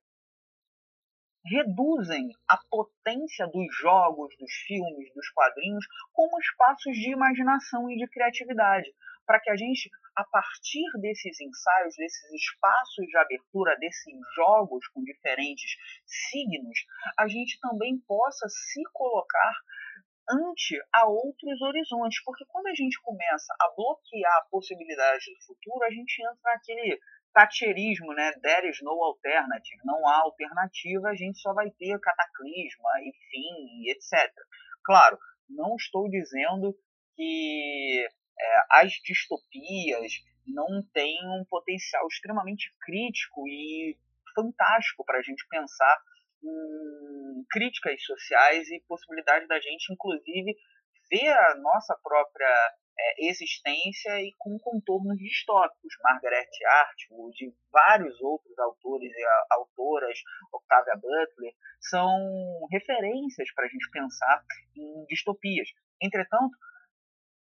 reduzem 1.46 2.28
a 2.48 2.58
potência 2.70 3.46
dos 3.46 3.74
jogos, 3.76 4.34
dos 4.38 4.52
filmes, 4.66 5.12
dos 5.14 5.28
quadrinhos 5.30 5.86
como 6.12 6.38
espaços 6.40 6.96
de 6.96 7.12
imaginação 7.12 7.90
e 7.90 7.96
de 7.96 8.08
criatividade, 8.08 8.92
para 9.26 9.40
que 9.40 9.50
a 9.50 9.56
gente, 9.56 9.90
a 10.14 10.24
partir 10.24 10.84
desses 11.00 11.40
ensaios, 11.40 11.94
desses 11.96 12.32
espaços 12.32 13.06
de 13.06 13.16
abertura, 13.16 13.76
desses 13.78 14.14
jogos 14.34 14.86
com 14.88 15.02
diferentes 15.02 15.76
signos, 16.06 16.78
a 17.18 17.26
gente 17.26 17.58
também 17.60 17.98
possa 18.06 18.48
se 18.48 18.82
colocar 18.92 19.52
ante 20.28 20.76
a 20.92 21.06
outros 21.06 21.60
horizontes, 21.62 22.22
porque 22.24 22.44
quando 22.46 22.66
a 22.66 22.74
gente 22.74 23.00
começa 23.00 23.54
a 23.60 23.70
bloquear 23.76 24.46
possibilidades 24.50 25.26
do 25.26 25.46
futuro, 25.46 25.84
a 25.84 25.90
gente 25.90 26.20
entra 26.20 26.36
naquele 26.44 26.98
thatcherismo, 27.36 28.14
né? 28.14 28.32
There 28.40 28.66
is 28.66 28.78
no 28.80 28.92
alternative, 29.04 29.78
não 29.84 30.08
há 30.08 30.22
alternativa, 30.22 31.10
a 31.10 31.14
gente 31.14 31.38
só 31.38 31.52
vai 31.52 31.70
ter 31.70 32.00
cataclisma, 32.00 32.88
enfim, 33.02 33.90
etc. 33.90 34.32
Claro, 34.82 35.18
não 35.46 35.76
estou 35.76 36.08
dizendo 36.08 36.74
que 37.14 38.08
é, 38.40 38.80
as 38.80 38.92
distopias 39.04 40.12
não 40.46 40.82
têm 40.94 41.18
um 41.28 41.44
potencial 41.44 42.06
extremamente 42.06 42.72
crítico 42.80 43.46
e 43.46 43.98
fantástico 44.34 45.04
para 45.04 45.18
a 45.18 45.22
gente 45.22 45.46
pensar 45.48 45.98
em 46.42 47.44
críticas 47.50 48.02
sociais 48.02 48.68
e 48.70 48.82
possibilidade 48.88 49.46
da 49.46 49.60
gente, 49.60 49.92
inclusive, 49.92 50.56
ver 51.10 51.28
a 51.28 51.54
nossa 51.56 51.98
própria 52.02 52.72
é, 52.98 53.28
existência 53.28 54.20
e 54.20 54.32
com 54.38 54.58
contornos 54.58 55.18
distópicos. 55.18 55.94
Margaret 56.02 56.48
Atwood 56.80 57.44
e 57.44 57.54
vários 57.70 58.20
outros 58.20 58.58
autores 58.58 59.12
e 59.12 59.24
autoras, 59.50 60.18
Octavia 60.52 60.94
Butler, 60.94 61.52
são 61.80 62.08
referências 62.70 63.52
para 63.54 63.66
a 63.66 63.68
gente 63.68 63.90
pensar 63.90 64.42
em 64.76 65.04
distopias. 65.06 65.68
Entretanto, 66.02 66.56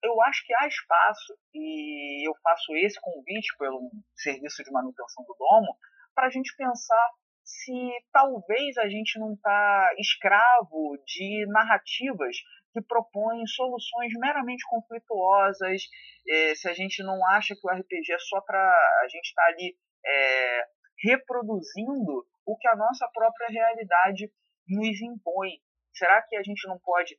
eu 0.02 0.22
acho 0.22 0.44
que 0.46 0.54
há 0.54 0.66
espaço, 0.66 1.34
e 1.54 2.28
eu 2.28 2.34
faço 2.42 2.76
esse 2.76 3.00
convite 3.00 3.56
pelo 3.58 3.90
serviço 4.14 4.62
de 4.62 4.70
manutenção 4.70 5.24
do 5.24 5.34
domo, 5.38 5.76
para 6.14 6.26
a 6.26 6.30
gente 6.30 6.54
pensar 6.56 7.10
se 7.44 7.72
talvez 8.12 8.76
a 8.78 8.88
gente 8.88 9.18
não 9.18 9.34
está 9.34 9.90
escravo 9.98 10.98
de 11.06 11.46
narrativas 11.48 12.36
que 12.76 12.82
propõem 12.82 13.46
soluções 13.46 14.12
meramente 14.20 14.62
conflituosas, 14.68 15.82
é, 16.28 16.54
se 16.54 16.68
a 16.68 16.74
gente 16.74 17.02
não 17.02 17.18
acha 17.30 17.54
que 17.54 17.66
o 17.66 17.70
RPG 17.70 18.12
é 18.12 18.18
só 18.18 18.38
para 18.42 18.60
a 18.60 19.08
gente 19.08 19.24
estar 19.24 19.42
tá 19.42 19.48
ali 19.48 19.74
é, 20.04 20.64
reproduzindo 21.02 22.26
o 22.44 22.56
que 22.58 22.68
a 22.68 22.76
nossa 22.76 23.08
própria 23.14 23.48
realidade 23.48 24.30
nos 24.68 25.00
impõe? 25.00 25.52
Será 25.94 26.20
que 26.20 26.36
a 26.36 26.42
gente 26.42 26.68
não 26.68 26.78
pode 26.78 27.18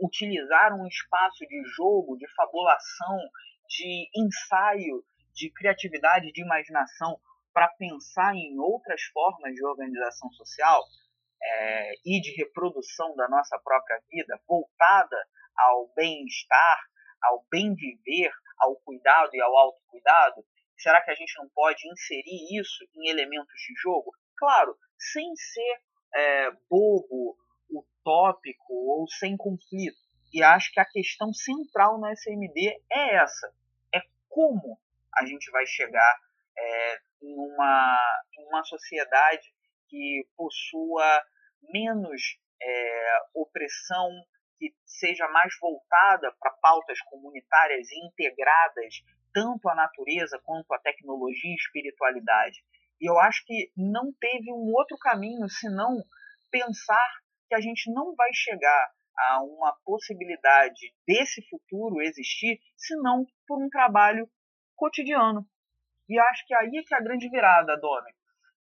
utilizar 0.00 0.72
um 0.72 0.86
espaço 0.86 1.44
de 1.46 1.62
jogo, 1.76 2.16
de 2.16 2.26
fabulação, 2.34 3.18
de 3.68 4.08
ensaio, 4.16 5.04
de 5.34 5.52
criatividade, 5.52 6.32
de 6.32 6.42
imaginação 6.42 7.20
para 7.52 7.68
pensar 7.68 8.34
em 8.34 8.58
outras 8.58 9.02
formas 9.12 9.52
de 9.52 9.64
organização 9.66 10.30
social 10.32 10.82
é, 11.42 11.92
e 12.04 12.20
de 12.20 12.32
reprodução 12.36 13.14
da 13.16 13.28
nossa 13.28 13.58
própria 13.58 14.00
vida, 14.10 14.40
voltada 14.46 15.16
ao 15.56 15.88
bem-estar, 15.94 16.80
ao 17.22 17.44
bem 17.50 17.74
viver, 17.74 18.30
ao 18.58 18.76
cuidado 18.76 19.34
e 19.34 19.40
ao 19.40 19.56
autocuidado? 19.56 20.44
Será 20.76 21.02
que 21.02 21.10
a 21.10 21.14
gente 21.14 21.36
não 21.38 21.48
pode 21.48 21.88
inserir 21.88 22.58
isso 22.58 22.84
em 22.96 23.08
elementos 23.08 23.60
de 23.66 23.74
jogo? 23.80 24.12
Claro, 24.36 24.76
sem 24.96 25.34
ser 25.34 25.80
é, 26.14 26.50
bobo, 26.70 27.36
utópico 27.70 28.72
ou 28.72 29.08
sem 29.08 29.36
conflito. 29.36 29.98
E 30.32 30.42
acho 30.42 30.72
que 30.72 30.80
a 30.80 30.84
questão 30.84 31.32
central 31.32 31.98
no 31.98 32.06
SMD 32.08 32.80
é 32.90 33.16
essa: 33.16 33.52
é 33.94 34.00
como 34.28 34.78
a 35.16 35.24
gente 35.26 35.50
vai 35.50 35.66
chegar 35.66 36.20
é, 36.56 37.00
em, 37.22 37.34
uma, 37.34 38.24
em 38.38 38.46
uma 38.46 38.62
sociedade 38.64 39.52
que 39.88 40.26
possua 40.36 41.22
menos 41.62 42.38
é, 42.60 43.18
opressão, 43.34 44.08
que 44.58 44.74
seja 44.84 45.28
mais 45.28 45.52
voltada 45.60 46.34
para 46.38 46.52
pautas 46.60 47.00
comunitárias 47.02 47.88
integradas 47.92 49.02
tanto 49.32 49.68
à 49.68 49.74
natureza 49.74 50.40
quanto 50.44 50.72
à 50.72 50.78
tecnologia 50.78 51.50
e 51.50 51.54
espiritualidade. 51.54 52.58
E 53.00 53.08
eu 53.08 53.18
acho 53.20 53.44
que 53.46 53.70
não 53.76 54.12
teve 54.20 54.52
um 54.52 54.72
outro 54.74 54.98
caminho 54.98 55.48
senão 55.48 56.02
pensar 56.50 57.08
que 57.48 57.54
a 57.54 57.60
gente 57.60 57.92
não 57.92 58.14
vai 58.16 58.30
chegar 58.32 58.90
a 59.16 59.42
uma 59.42 59.76
possibilidade 59.84 60.94
desse 61.06 61.42
futuro 61.48 62.00
existir, 62.00 62.60
senão 62.76 63.26
por 63.46 63.62
um 63.62 63.68
trabalho 63.68 64.28
cotidiano. 64.76 65.46
E 66.08 66.18
acho 66.18 66.46
que 66.46 66.54
aí 66.54 66.76
é 66.76 66.82
que 66.82 66.94
é 66.94 66.96
a 66.96 67.02
grande 67.02 67.28
virada, 67.28 67.76
Domi. 67.76 68.10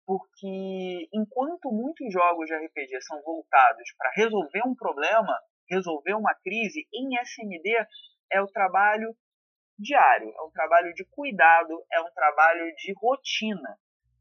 Porque 0.10 1.08
enquanto 1.14 1.72
muitos 1.72 2.12
jogos 2.12 2.48
de 2.48 2.56
RPG 2.56 3.00
são 3.04 3.22
voltados 3.22 3.94
para 3.96 4.10
resolver 4.16 4.64
um 4.66 4.74
problema, 4.74 5.40
resolver 5.70 6.16
uma 6.16 6.34
crise, 6.34 6.88
em 6.92 7.16
SMD 7.22 7.86
é 8.32 8.42
o 8.42 8.48
trabalho 8.48 9.16
diário, 9.78 10.34
é 10.36 10.42
um 10.42 10.50
trabalho 10.50 10.92
de 10.96 11.06
cuidado, 11.12 11.86
é 11.94 12.02
um 12.02 12.12
trabalho 12.12 12.74
de 12.78 12.92
rotina. 12.94 13.78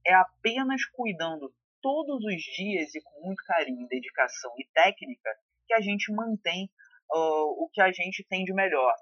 É 0.06 0.12
apenas 0.12 0.84
cuidando 0.92 1.50
todos 1.80 2.22
os 2.22 2.42
dias 2.54 2.94
e 2.94 3.00
com 3.00 3.24
muito 3.24 3.42
carinho, 3.44 3.88
dedicação 3.88 4.52
e 4.58 4.68
técnica 4.74 5.30
que 5.66 5.72
a 5.72 5.80
gente 5.80 6.12
mantém 6.12 6.70
uh, 7.10 7.64
o 7.64 7.70
que 7.72 7.80
a 7.80 7.90
gente 7.90 8.22
tem 8.28 8.44
de 8.44 8.52
melhor. 8.52 8.92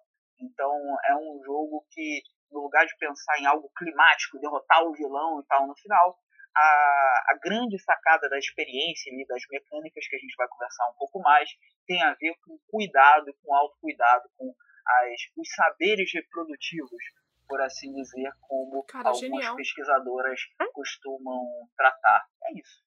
Então 0.41 0.73
é 1.09 1.17
um 1.17 1.43
jogo 1.45 1.85
que, 1.91 2.23
no 2.53 2.61
lugar 2.61 2.87
de 2.87 2.97
pensar 2.97 3.41
em 3.41 3.47
algo 3.47 3.69
climático, 3.77 4.39
derrotar 4.39 4.85
o 4.85 4.93
vilão 4.93 5.41
e 5.41 5.47
tal 5.47 5.67
no 5.67 5.75
final, 5.75 6.17
a, 6.57 7.33
a 7.33 7.39
grande 7.43 7.79
sacada 7.79 8.29
da 8.29 8.39
experiência 8.39 9.11
e 9.11 9.27
das 9.27 9.43
mecânicas 9.51 10.09
que 10.09 10.17
a 10.17 10.19
gente 10.19 10.35
vai 10.37 10.49
conversar 10.49 10.89
um 10.91 10.95
pouco 10.99 11.21
mais 11.21 11.51
tem 11.87 12.03
a 12.03 12.15
ver 12.15 12.35
com 12.45 12.59
cuidado, 12.69 13.35
com 13.43 13.55
autocuidado, 13.55 14.29
com 14.37 14.55
as, 14.87 15.21
os 15.37 15.49
saberes 15.55 16.11
reprodutivos, 16.13 17.03
por 17.47 17.61
assim 17.61 17.93
dizer, 17.93 18.31
como 18.41 18.85
Cara, 18.85 19.11
algumas 19.11 19.21
genial. 19.21 19.57
pesquisadoras 19.57 20.41
costumam 20.73 21.69
tratar. 21.77 22.27
É 22.45 22.59
isso. 22.59 22.85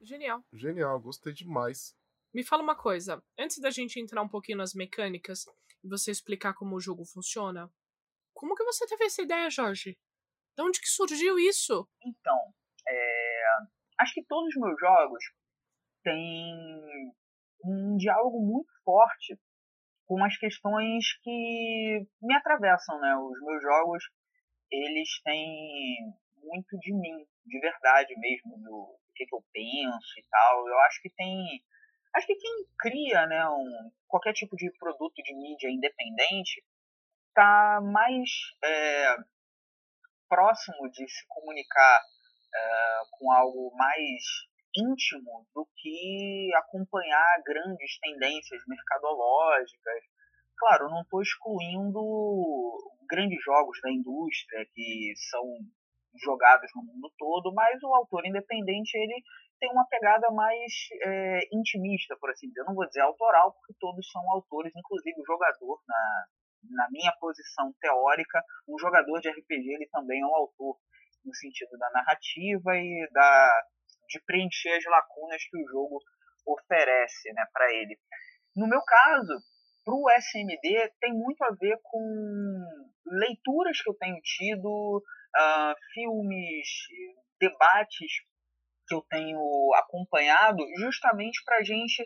Genial. 0.00 0.42
Genial, 0.52 1.00
gostei 1.00 1.32
demais. 1.32 1.94
Me 2.32 2.44
fala 2.44 2.62
uma 2.62 2.76
coisa, 2.76 3.22
antes 3.38 3.58
da 3.60 3.70
gente 3.70 4.00
entrar 4.00 4.22
um 4.22 4.28
pouquinho 4.28 4.58
nas 4.58 4.74
mecânicas 4.74 5.44
e 5.82 5.88
você 5.88 6.10
explicar 6.10 6.54
como 6.54 6.76
o 6.76 6.80
jogo 6.80 7.04
funciona, 7.04 7.70
como 8.34 8.54
que 8.54 8.64
você 8.64 8.86
teve 8.86 9.04
essa 9.04 9.22
ideia, 9.22 9.48
Jorge? 9.48 9.98
De 10.56 10.62
onde 10.62 10.80
que 10.80 10.88
surgiu 10.88 11.38
isso? 11.38 11.88
Então. 12.04 12.54
Acho 13.98 14.14
que 14.14 14.24
todos 14.24 14.48
os 14.48 14.60
meus 14.60 14.78
jogos 14.78 15.24
têm 16.02 17.12
um 17.64 17.96
diálogo 17.96 18.40
muito 18.40 18.70
forte 18.84 19.38
com 20.06 20.24
as 20.24 20.36
questões 20.38 21.04
que 21.22 22.06
me 22.22 22.34
atravessam, 22.34 23.00
né? 23.00 23.16
Os 23.16 23.40
meus 23.42 23.62
jogos, 23.62 24.04
eles 24.70 25.20
têm 25.22 26.14
muito 26.34 26.78
de 26.78 26.92
mim, 26.92 27.26
de 27.44 27.60
verdade 27.60 28.14
mesmo, 28.18 28.56
do, 28.58 28.98
do 29.06 29.12
que, 29.14 29.26
que 29.26 29.34
eu 29.34 29.42
penso 29.52 30.18
e 30.18 30.24
tal. 30.30 30.68
Eu 30.68 30.78
acho 30.80 31.02
que 31.02 31.10
tem 31.10 31.60
Acho 32.16 32.28
que 32.28 32.36
quem 32.36 32.66
cria 32.78 33.26
né, 33.26 33.46
um, 33.46 33.90
qualquer 34.08 34.32
tipo 34.32 34.56
de 34.56 34.70
produto 34.78 35.22
de 35.22 35.34
mídia 35.34 35.68
independente 35.68 36.64
está 37.28 37.78
mais 37.82 38.30
é, 38.64 39.16
próximo 40.26 40.90
de 40.92 41.06
se 41.06 41.26
comunicar 41.28 42.00
é, 42.54 43.00
com 43.12 43.30
algo 43.32 43.72
mais 43.76 44.22
íntimo 44.76 45.46
do 45.54 45.66
que 45.76 46.50
acompanhar 46.56 47.42
grandes 47.44 47.98
tendências 48.00 48.60
mercadológicas. 48.66 50.02
Claro, 50.58 50.90
não 50.90 51.02
estou 51.02 51.22
excluindo 51.22 52.02
grandes 53.08 53.42
jogos 53.42 53.78
da 53.82 53.90
indústria 53.90 54.66
que 54.74 55.12
são 55.30 55.42
jogados 56.22 56.70
no 56.74 56.82
mundo 56.82 57.12
todo, 57.18 57.52
mas 57.52 57.82
o 57.82 57.94
autor 57.94 58.26
independente 58.26 58.96
ele 58.96 59.22
tem 59.58 59.70
uma 59.70 59.86
pegada 59.86 60.30
mais 60.30 60.72
é, 61.02 61.40
intimista, 61.52 62.16
por 62.20 62.30
assim 62.30 62.48
dizer. 62.48 62.60
Eu 62.60 62.66
não 62.66 62.74
vou 62.74 62.86
dizer 62.86 63.00
autoral, 63.00 63.52
porque 63.52 63.74
todos 63.78 64.10
são 64.10 64.22
autores, 64.32 64.72
inclusive 64.74 65.20
o 65.20 65.26
jogador, 65.26 65.80
na, 65.86 66.26
na 66.70 66.90
minha 66.90 67.12
posição 67.20 67.72
teórica, 67.80 68.42
um 68.68 68.78
jogador 68.78 69.20
de 69.20 69.30
RPG 69.30 69.74
ele 69.74 69.88
também 69.90 70.20
é 70.20 70.26
um 70.26 70.34
autor, 70.34 70.76
no 71.26 71.34
sentido 71.34 71.76
da 71.78 71.90
narrativa 71.90 72.76
e 72.76 73.08
da, 73.12 73.62
de 74.08 74.20
preencher 74.24 74.76
as 74.76 74.84
lacunas 74.84 75.42
que 75.50 75.58
o 75.58 75.68
jogo 75.68 76.00
oferece 76.46 77.32
né, 77.32 77.44
para 77.52 77.72
ele. 77.74 77.98
No 78.54 78.68
meu 78.68 78.80
caso, 78.82 79.34
para 79.84 79.94
o 79.94 80.10
SMD, 80.10 80.92
tem 81.00 81.12
muito 81.12 81.42
a 81.42 81.50
ver 81.60 81.78
com 81.82 82.64
leituras 83.06 83.80
que 83.82 83.90
eu 83.90 83.94
tenho 83.94 84.20
tido, 84.22 84.98
uh, 84.98 85.74
filmes, 85.92 86.68
debates 87.38 88.12
que 88.88 88.94
eu 88.94 89.02
tenho 89.10 89.40
acompanhado, 89.76 90.64
justamente 90.78 91.42
para 91.44 91.58
a 91.58 91.62
gente 91.62 92.02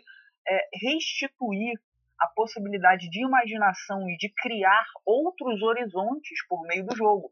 é, 0.47 0.69
restituir 0.73 1.79
a 2.19 2.27
possibilidade 2.27 3.09
de 3.09 3.23
imaginação 3.23 4.09
e 4.09 4.17
de 4.17 4.31
criar 4.33 4.85
outros 5.05 5.61
horizontes 5.61 6.45
por 6.47 6.61
meio 6.67 6.85
do 6.85 6.95
jogo. 6.95 7.31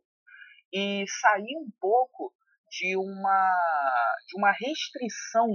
E 0.74 1.06
sair 1.08 1.56
um 1.58 1.70
pouco 1.80 2.34
de 2.70 2.96
uma, 2.96 3.52
de 4.28 4.38
uma 4.38 4.52
restrição 4.52 5.48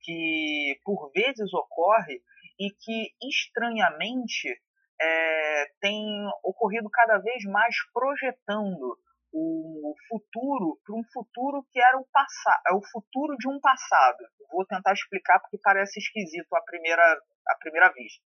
que 0.00 0.78
por 0.84 1.10
vezes 1.12 1.52
ocorre 1.52 2.20
e 2.60 2.70
que 2.70 3.10
estranhamente 3.28 4.48
é, 5.00 5.66
tem 5.80 6.04
ocorrido 6.44 6.88
cada 6.90 7.18
vez 7.18 7.44
mais 7.44 7.74
projetando 7.92 8.98
o 9.32 9.94
futuro 10.08 10.78
para 10.86 10.94
um 10.94 11.02
futuro 11.12 11.66
que 11.72 11.80
era 11.80 11.98
o 11.98 12.06
passado, 12.12 12.62
é 12.68 12.72
o 12.72 12.82
futuro 12.92 13.36
de 13.36 13.48
um 13.48 13.58
passado. 13.58 14.18
Vou 14.52 14.64
tentar 14.64 14.92
explicar 14.92 15.40
porque 15.40 15.58
parece 15.60 15.98
esquisito 15.98 16.54
à 16.54 16.62
primeira, 16.62 17.02
à 17.48 17.56
primeira 17.58 17.92
vista. 17.92 18.22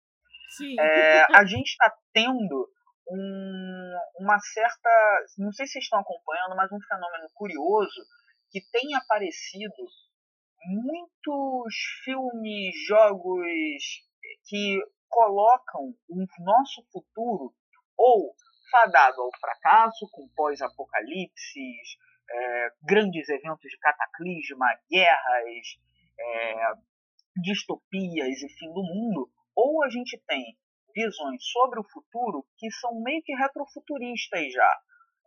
Sim. 0.56 0.74
É, 0.80 1.26
a 1.36 1.44
gente 1.44 1.68
está 1.68 1.92
tendo 2.12 2.68
um, 3.10 3.43
uma 4.24 4.38
certa, 4.40 4.90
não 5.38 5.52
sei 5.52 5.66
se 5.66 5.72
vocês 5.72 5.84
estão 5.84 6.00
acompanhando, 6.00 6.56
mas 6.56 6.72
um 6.72 6.80
fenômeno 6.80 7.28
curioso 7.34 8.00
que 8.50 8.60
tem 8.72 8.94
aparecido 8.94 9.84
muitos 10.64 11.74
filmes, 12.02 12.74
jogos 12.88 13.44
que 14.46 14.80
colocam 15.10 15.94
o 16.08 16.26
nosso 16.38 16.82
futuro 16.90 17.54
ou 17.98 18.34
fadado 18.70 19.20
ao 19.20 19.30
fracasso, 19.38 20.08
com 20.10 20.26
pós-apocalipses, 20.34 21.98
é, 22.30 22.68
grandes 22.82 23.28
eventos 23.28 23.70
de 23.70 23.78
cataclisma, 23.78 24.66
guerras, 24.90 25.78
é, 26.18 26.72
distopias 27.42 28.42
e 28.42 28.48
fim 28.58 28.72
do 28.72 28.82
mundo, 28.82 29.30
ou 29.54 29.84
a 29.84 29.90
gente 29.90 30.18
tem 30.26 30.56
visões 30.94 31.42
sobre 31.52 31.80
o 31.80 31.88
futuro 31.92 32.44
que 32.56 32.70
são 32.72 33.00
meio 33.02 33.22
que 33.22 33.34
retrofuturistas 33.34 34.52
já. 34.52 34.78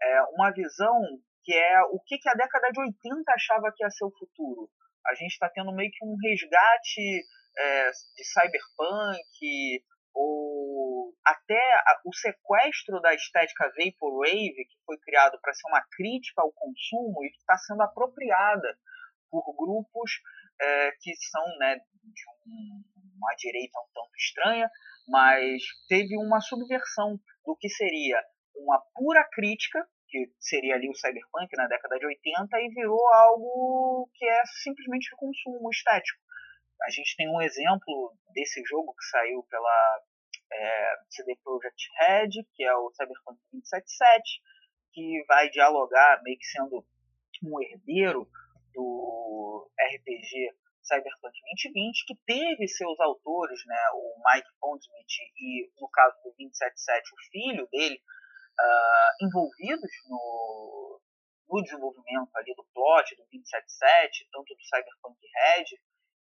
É 0.01 0.21
uma 0.33 0.51
visão 0.51 1.01
que 1.43 1.53
é 1.53 1.81
o 1.91 1.99
que, 2.05 2.17
que 2.17 2.29
a 2.29 2.33
década 2.33 2.71
de 2.71 2.79
80 2.79 3.31
achava 3.31 3.71
que 3.75 3.83
ia 3.83 3.89
ser 3.89 4.05
o 4.05 4.17
futuro. 4.17 4.69
A 5.05 5.15
gente 5.15 5.31
está 5.31 5.49
tendo 5.49 5.73
meio 5.73 5.89
que 5.91 6.05
um 6.05 6.15
resgate 6.21 7.23
é, 7.57 7.91
de 8.15 8.23
cyberpunk 8.25 9.83
ou 10.13 11.13
até 11.25 11.83
o 12.05 12.13
sequestro 12.13 12.99
da 13.01 13.13
estética 13.13 13.71
Vaporwave, 13.77 14.65
que 14.65 14.77
foi 14.85 14.97
criado 14.99 15.39
para 15.41 15.53
ser 15.53 15.67
uma 15.69 15.83
crítica 15.95 16.41
ao 16.41 16.51
consumo 16.51 17.23
e 17.23 17.29
que 17.29 17.37
está 17.37 17.57
sendo 17.57 17.81
apropriada 17.83 18.77
por 19.29 19.43
grupos 19.55 20.11
é, 20.59 20.91
que 20.99 21.15
são 21.15 21.45
né, 21.59 21.75
de 21.75 22.23
um, 22.47 22.83
uma 23.15 23.35
direita 23.37 23.79
um 23.79 23.87
tanto 23.93 24.15
estranha, 24.17 24.69
mas 25.07 25.61
teve 25.87 26.17
uma 26.17 26.41
subversão 26.41 27.19
do 27.45 27.55
que 27.55 27.69
seria 27.69 28.21
uma 28.55 28.81
pura 28.95 29.23
crítica, 29.31 29.87
que 30.09 30.31
seria 30.39 30.75
ali 30.75 30.89
o 30.89 30.95
cyberpunk 30.95 31.55
na 31.55 31.67
década 31.67 31.97
de 31.97 32.05
80, 32.05 32.61
e 32.61 32.69
virou 32.69 33.07
algo 33.13 34.09
que 34.13 34.25
é 34.25 34.41
simplesmente 34.63 35.09
de 35.09 35.15
consumo 35.15 35.69
estético. 35.69 36.19
A 36.83 36.89
gente 36.91 37.15
tem 37.15 37.27
um 37.29 37.41
exemplo 37.41 38.13
desse 38.33 38.61
jogo 38.65 38.93
que 38.93 39.05
saiu 39.05 39.43
pela 39.49 40.01
é, 40.53 40.95
CD 41.09 41.35
Projekt 41.43 41.89
Red, 41.99 42.29
que 42.53 42.63
é 42.63 42.73
o 42.75 42.91
Cyberpunk 42.91 43.39
2077, 43.51 44.41
que 44.93 45.25
vai 45.27 45.49
dialogar 45.49 46.21
meio 46.23 46.37
que 46.37 46.45
sendo 46.45 46.85
um 47.43 47.61
herdeiro 47.61 48.27
do 48.73 49.69
RPG 49.79 50.55
Cyberpunk 50.87 51.35
2020, 51.73 52.05
que 52.05 52.15
teve 52.25 52.67
seus 52.67 52.99
autores, 52.99 53.59
né, 53.65 53.81
o 53.93 54.15
Mike 54.25 54.49
Pondsmith 54.59 55.17
e, 55.37 55.69
no 55.79 55.89
caso 55.89 56.15
do 56.23 56.31
277, 56.31 57.13
o 57.13 57.31
filho 57.31 57.67
dele, 57.71 57.99
uh, 58.59 59.25
envolvidos 59.25 59.91
no, 60.09 61.01
no 61.49 61.61
desenvolvimento 61.61 62.29
ali 62.35 62.53
do 62.55 62.65
plot 62.73 63.15
do 63.15 63.23
277, 63.31 64.27
tanto 64.31 64.55
do 64.55 64.63
Cyberpunk 64.63 65.19
Red, 65.35 65.65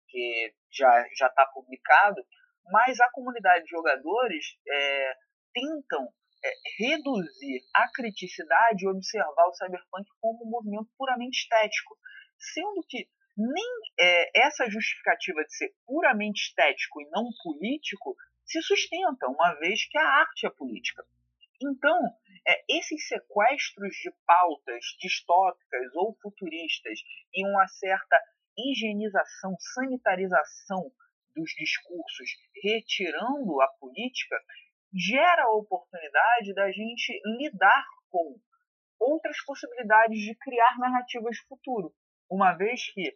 que 0.09 0.55
já 0.72 1.07
está 1.11 1.46
publicado, 1.46 2.24
mas 2.70 3.00
a 3.00 3.11
comunidade 3.11 3.64
de 3.64 3.70
jogadores 3.70 4.57
é, 4.68 5.14
tentam 5.53 6.09
é, 6.44 6.53
reduzir 6.79 7.61
a 7.74 7.90
criticidade 7.92 8.85
e 8.85 8.88
observar 8.88 9.46
o 9.48 9.55
Cyberpunk 9.55 10.09
como 10.20 10.44
um 10.44 10.50
movimento 10.50 10.88
puramente 10.96 11.38
estético, 11.40 11.96
sendo 12.38 12.83
que 12.88 13.09
nem 13.37 13.64
é, 13.99 14.47
essa 14.47 14.68
justificativa 14.70 15.44
de 15.44 15.57
ser 15.57 15.75
puramente 15.87 16.42
estético 16.42 17.01
e 17.01 17.11
não 17.11 17.29
político 17.42 18.16
se 18.44 18.61
sustenta, 18.62 19.27
uma 19.29 19.55
vez 19.55 19.87
que 19.88 19.99
a 19.99 20.07
arte 20.07 20.47
é 20.47 20.51
política. 20.51 21.05
Então, 21.62 21.99
é, 22.47 22.64
esses 22.68 23.09
sequestros 23.09 23.94
de 23.97 24.12
pautas 24.27 24.85
distópicas 25.01 25.94
ou 25.94 26.16
futuristas 26.20 26.99
e 27.33 27.47
uma 27.47 27.66
certa 27.66 28.20
higienização, 28.57 29.57
sanitarização 29.59 30.92
dos 31.35 31.51
discursos, 31.57 32.31
retirando 32.62 33.61
a 33.61 33.68
política, 33.81 34.37
gera 34.92 35.44
a 35.44 35.57
oportunidade 35.57 36.55
da 36.55 36.70
gente 36.70 37.20
lidar 37.38 37.85
com 38.11 38.38
outras 39.01 39.42
possibilidades 39.44 40.20
de 40.20 40.37
criar 40.37 40.79
narrativas 40.79 41.37
de 41.37 41.47
futuro 41.49 41.92
uma 42.31 42.53
vez 42.53 42.90
que 42.92 43.14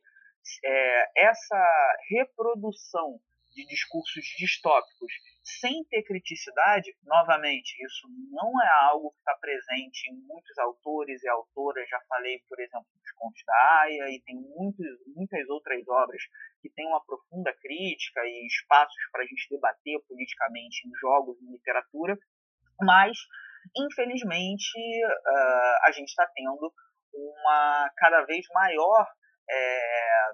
é, 0.65 1.29
essa 1.29 1.97
reprodução 2.11 3.21
de 3.55 3.67
discursos 3.67 4.25
distópicos 4.39 5.13
sem 5.43 5.83
ter 5.85 6.03
criticidade, 6.03 6.95
novamente, 7.05 7.75
isso 7.83 8.07
não 8.31 8.53
é 8.63 8.69
algo 8.91 9.11
que 9.11 9.19
está 9.19 9.35
presente 9.41 10.11
em 10.11 10.15
muitos 10.27 10.57
autores 10.59 11.23
e 11.23 11.29
autoras. 11.29 11.89
Já 11.89 11.99
falei, 12.09 12.39
por 12.49 12.61
exemplo, 12.61 12.87
dos 12.95 13.13
contos 13.13 13.43
da 13.47 13.81
Aya, 13.81 14.11
e 14.11 14.21
tem 14.23 14.37
muitos, 14.37 14.87
muitas 15.17 15.49
outras 15.49 15.83
obras 15.89 16.23
que 16.61 16.69
têm 16.71 16.87
uma 16.87 17.05
profunda 17.05 17.53
crítica 17.55 18.21
e 18.25 18.47
espaços 18.47 19.03
para 19.11 19.23
a 19.23 19.27
gente 19.27 19.49
debater 19.51 19.99
politicamente 20.07 20.87
em 20.87 20.93
jogos 21.01 21.41
e 21.41 21.51
literatura, 21.51 22.17
mas, 22.81 23.17
infelizmente, 23.77 24.79
uh, 24.79 25.87
a 25.87 25.93
gente 25.93 26.09
está 26.09 26.27
tendo 26.35 26.73
uma 27.15 27.91
cada 27.97 28.23
vez 28.27 28.47
maior 28.53 29.07
é, 29.51 30.31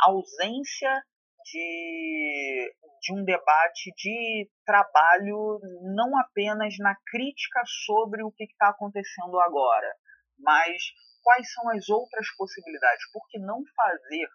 ausência 0.00 1.02
de, 1.44 2.74
de 3.00 3.12
um 3.14 3.24
debate 3.24 3.92
de 3.96 4.50
trabalho 4.64 5.60
não 5.94 6.18
apenas 6.18 6.74
na 6.78 6.96
crítica 7.06 7.62
sobre 7.84 8.22
o 8.22 8.32
que 8.32 8.44
está 8.44 8.70
acontecendo 8.70 9.38
agora, 9.40 9.94
mas 10.38 10.82
quais 11.22 11.52
são 11.52 11.68
as 11.70 11.88
outras 11.88 12.26
possibilidades. 12.36 13.10
Por 13.12 13.26
que 13.28 13.38
não 13.38 13.62
fazer 13.74 14.28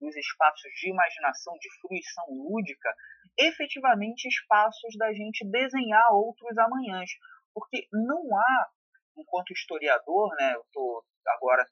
dos 0.00 0.14
espaços 0.16 0.70
de 0.80 0.90
imaginação, 0.90 1.54
de 1.58 1.68
fruição 1.80 2.24
lúdica, 2.30 2.94
efetivamente 3.38 4.28
espaços 4.28 4.96
da 4.98 5.12
gente 5.12 5.48
desenhar 5.50 6.12
outros 6.12 6.56
amanhãs? 6.58 7.10
Porque 7.54 7.86
não 7.92 8.22
há, 8.36 8.68
enquanto 9.16 9.52
historiador, 9.52 10.34
né, 10.36 10.54
eu 10.54 10.60
estou 10.60 11.04
agora 11.26 11.66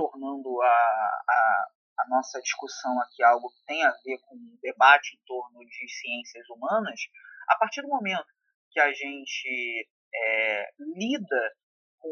tornando 0.00 0.62
a, 0.62 0.66
a, 0.66 1.66
a, 1.98 2.08
nossa 2.08 2.40
discussão 2.40 2.98
aqui 3.02 3.22
algo 3.22 3.50
que 3.50 3.64
tem 3.66 3.84
a 3.84 3.92
ver 4.02 4.18
com 4.22 4.34
um 4.34 4.58
debate 4.62 5.14
em 5.14 5.20
torno 5.26 5.60
de 5.60 5.88
ciências 5.88 6.48
humanas, 6.48 6.98
a 7.48 7.56
partir 7.58 7.82
do 7.82 7.88
momento 7.88 8.26
que 8.70 8.80
a 8.80 8.90
gente 8.92 9.88
é, 10.14 10.70
lida 10.96 11.54
com 11.98 12.08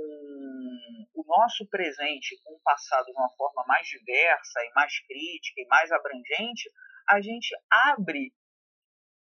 o 1.14 1.24
nosso 1.27 1.66
presente, 1.70 2.38
com 2.44 2.55
o 2.55 2.61
passado 2.62 3.07
de 3.07 3.12
uma 3.12 3.31
forma 3.37 3.64
mais 3.66 3.87
diversa 3.87 4.61
e 4.61 4.72
mais 4.74 4.98
crítica 5.07 5.62
e 5.62 5.66
mais 5.68 5.90
abrangente, 5.90 6.70
a 7.09 7.22
gente 7.22 7.48
abre 7.88 8.35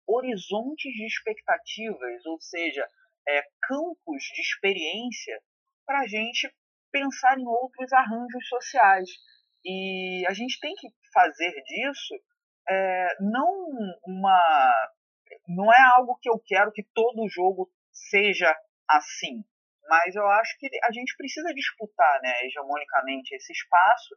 horizontes 0.07 0.91
de 0.93 1.07
expectativas, 1.07 2.25
ou 2.25 2.41
seja, 2.41 2.89
é, 3.29 3.43
campos 3.63 4.23
de 4.35 4.41
experiência 4.41 5.39
para 5.87 6.01
a 6.01 6.07
gente 6.07 6.51
pensar 6.95 7.37
em 7.37 7.47
outros 7.47 7.93
arranjos 7.93 8.47
sociais. 8.49 9.11
E 9.65 10.25
a 10.29 10.33
gente 10.33 10.61
tem 10.61 10.75
que 10.77 10.89
fazer 11.13 11.51
disso 11.65 12.15
é, 12.69 13.17
não 13.21 13.51
uma. 14.07 14.91
Não 15.49 15.73
é 15.73 15.81
algo 15.97 16.17
que 16.23 16.31
eu 16.31 16.41
quero 16.47 16.71
que 16.71 16.85
todo 16.95 17.29
jogo 17.29 17.69
seja 17.93 18.55
assim. 18.89 19.43
Mas 19.89 20.15
eu 20.15 20.27
acho 20.29 20.57
que 20.59 20.69
a 20.85 20.93
gente 20.93 21.15
precisa 21.17 21.53
disputar 21.53 22.21
né, 22.23 22.47
hegemonicamente 22.47 23.35
esse 23.35 23.53
espaço, 23.53 24.17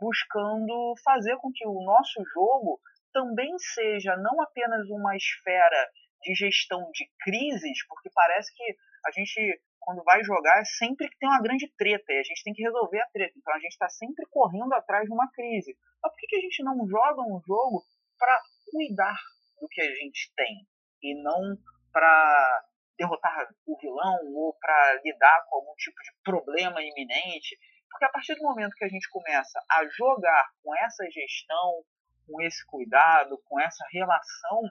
buscando 0.00 0.94
fazer 1.04 1.36
com 1.36 1.52
que 1.52 1.66
o 1.66 1.84
nosso 1.84 2.24
jogo 2.32 2.80
também 3.12 3.56
seja 3.58 4.16
não 4.16 4.42
apenas 4.42 4.88
uma 4.90 5.16
esfera 5.16 5.88
de 6.22 6.34
gestão 6.34 6.90
de 6.92 7.08
crises, 7.20 7.86
porque 7.86 8.10
parece 8.12 8.52
que 8.56 8.76
a 9.06 9.10
gente 9.12 9.60
quando 9.84 10.02
vai 10.02 10.22
jogar, 10.24 10.60
é 10.60 10.64
sempre 10.64 11.08
que 11.08 11.18
tem 11.18 11.28
uma 11.28 11.42
grande 11.42 11.70
treta 11.76 12.12
e 12.12 12.18
a 12.18 12.22
gente 12.22 12.42
tem 12.42 12.54
que 12.54 12.62
resolver 12.62 13.00
a 13.00 13.08
treta. 13.08 13.34
Então 13.36 13.54
a 13.54 13.58
gente 13.58 13.72
está 13.72 13.88
sempre 13.88 14.26
correndo 14.30 14.72
atrás 14.72 15.04
de 15.04 15.12
uma 15.12 15.30
crise. 15.30 15.76
Mas 16.02 16.12
por 16.12 16.18
que, 16.18 16.26
que 16.26 16.36
a 16.36 16.40
gente 16.40 16.62
não 16.64 16.88
joga 16.88 17.20
um 17.22 17.40
jogo 17.46 17.84
para 18.18 18.40
cuidar 18.70 19.16
do 19.60 19.68
que 19.68 19.80
a 19.80 19.94
gente 19.94 20.32
tem 20.34 20.66
e 21.02 21.22
não 21.22 21.56
para 21.92 22.64
derrotar 22.98 23.48
o 23.66 23.78
vilão 23.78 24.18
ou 24.34 24.56
para 24.58 25.00
lidar 25.04 25.44
com 25.48 25.56
algum 25.56 25.74
tipo 25.76 26.00
de 26.02 26.12
problema 26.24 26.82
iminente? 26.82 27.58
Porque 27.90 28.06
a 28.06 28.10
partir 28.10 28.34
do 28.34 28.42
momento 28.42 28.74
que 28.74 28.84
a 28.84 28.88
gente 28.88 29.08
começa 29.10 29.62
a 29.70 29.86
jogar 29.86 30.50
com 30.62 30.74
essa 30.76 31.04
gestão, 31.10 31.84
com 32.26 32.40
esse 32.42 32.64
cuidado, 32.66 33.38
com 33.44 33.60
essa 33.60 33.84
relação, 33.92 34.62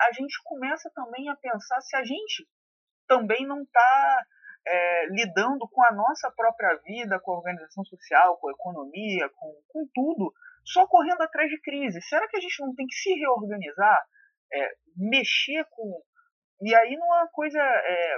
a 0.00 0.12
gente 0.12 0.40
começa 0.44 0.90
também 0.94 1.28
a 1.28 1.36
pensar 1.36 1.80
se 1.80 1.96
a 1.96 2.04
gente 2.04 2.48
também 3.06 3.46
não 3.46 3.62
está 3.62 4.26
é, 4.66 5.06
lidando 5.06 5.68
com 5.68 5.84
a 5.84 5.92
nossa 5.92 6.30
própria 6.30 6.74
vida, 6.84 7.20
com 7.20 7.32
a 7.32 7.36
organização 7.36 7.84
social, 7.84 8.36
com 8.38 8.48
a 8.48 8.52
economia, 8.52 9.28
com, 9.36 9.62
com 9.68 9.88
tudo, 9.94 10.32
só 10.64 10.86
correndo 10.86 11.20
atrás 11.22 11.50
de 11.50 11.60
crise. 11.60 12.00
Será 12.02 12.26
que 12.28 12.36
a 12.36 12.40
gente 12.40 12.60
não 12.60 12.74
tem 12.74 12.86
que 12.86 12.94
se 12.94 13.12
reorganizar, 13.14 14.06
é, 14.52 14.74
mexer 14.96 15.64
com. 15.70 16.02
E 16.62 16.74
aí 16.74 16.96
não 16.96 17.14
é 17.14 17.18
uma 17.18 17.28
coisa 17.28 17.60
é, 17.60 18.16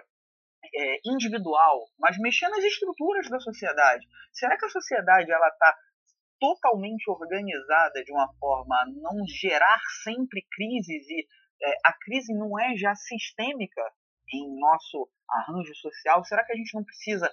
é 0.75 1.01
individual, 1.05 1.87
mas 1.99 2.19
mexer 2.19 2.49
nas 2.49 2.63
estruturas 2.63 3.29
da 3.29 3.41
sociedade. 3.41 4.07
Será 4.33 4.57
que 4.57 4.67
a 4.67 4.71
sociedade 4.71 5.31
ela 5.31 5.49
está 5.49 5.77
totalmente 6.39 7.11
organizada 7.11 8.05
de 8.05 8.13
uma 8.13 8.33
forma 8.39 8.77
a 8.77 8.87
não 8.87 9.27
gerar 9.27 9.81
sempre 10.05 10.47
crises 10.55 11.09
e 11.09 11.27
é, 11.63 11.71
a 11.87 11.93
crise 12.05 12.35
não 12.35 12.59
é 12.61 12.77
já 12.77 12.95
sistêmica 12.95 13.83
em 14.33 14.59
nosso 14.59 15.09
arranjo 15.29 15.75
social? 15.75 16.25
Será 16.25 16.45
que 16.45 16.53
a 16.53 16.57
gente 16.57 16.75
não 16.75 16.85
precisa 16.85 17.31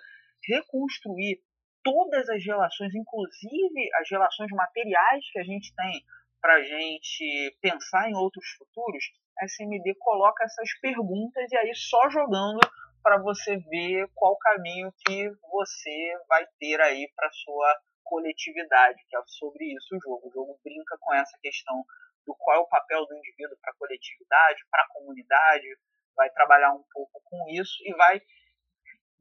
reconstruir 0.47 1.41
todas 1.83 2.29
as 2.29 2.43
relações, 2.43 2.93
inclusive 2.95 3.89
as 3.95 4.09
relações 4.09 4.51
materiais 4.51 5.29
que 5.31 5.39
a 5.39 5.43
gente 5.43 5.73
tem, 5.75 6.03
para 6.41 6.55
a 6.55 6.63
gente 6.63 7.57
pensar 7.61 8.09
em 8.09 8.15
outros 8.15 8.45
futuros? 8.57 9.03
A 9.39 9.45
SMD 9.45 9.95
coloca 9.99 10.43
essas 10.43 10.69
perguntas 10.79 11.51
e 11.51 11.57
aí 11.57 11.73
só 11.75 12.09
jogando 12.09 12.59
para 13.01 13.17
você 13.17 13.57
ver 13.57 14.09
qual 14.15 14.37
caminho 14.37 14.93
que 15.05 15.29
você 15.51 16.13
vai 16.27 16.45
ter 16.59 16.79
aí 16.81 17.11
para 17.15 17.29
sua 17.31 17.77
coletividade, 18.03 19.03
que 19.09 19.17
é 19.17 19.21
sobre 19.25 19.65
isso 19.65 19.95
o 19.95 19.99
jogo. 19.99 20.27
O 20.27 20.31
jogo 20.31 20.59
brinca 20.63 20.97
com 20.99 21.13
essa 21.13 21.37
questão 21.41 21.83
do 22.25 22.35
qual 22.35 22.57
é 22.57 22.59
o 22.59 22.67
papel 22.67 23.05
do 23.05 23.15
indivíduo 23.15 23.57
para 23.61 23.71
a 23.71 23.75
coletividade, 23.75 24.65
para 24.71 24.83
a 24.83 24.87
comunidade, 24.93 25.67
vai 26.15 26.29
trabalhar 26.29 26.73
um 26.73 26.83
pouco 26.91 27.21
com 27.23 27.49
isso 27.49 27.77
e 27.85 27.93
vai 27.95 28.21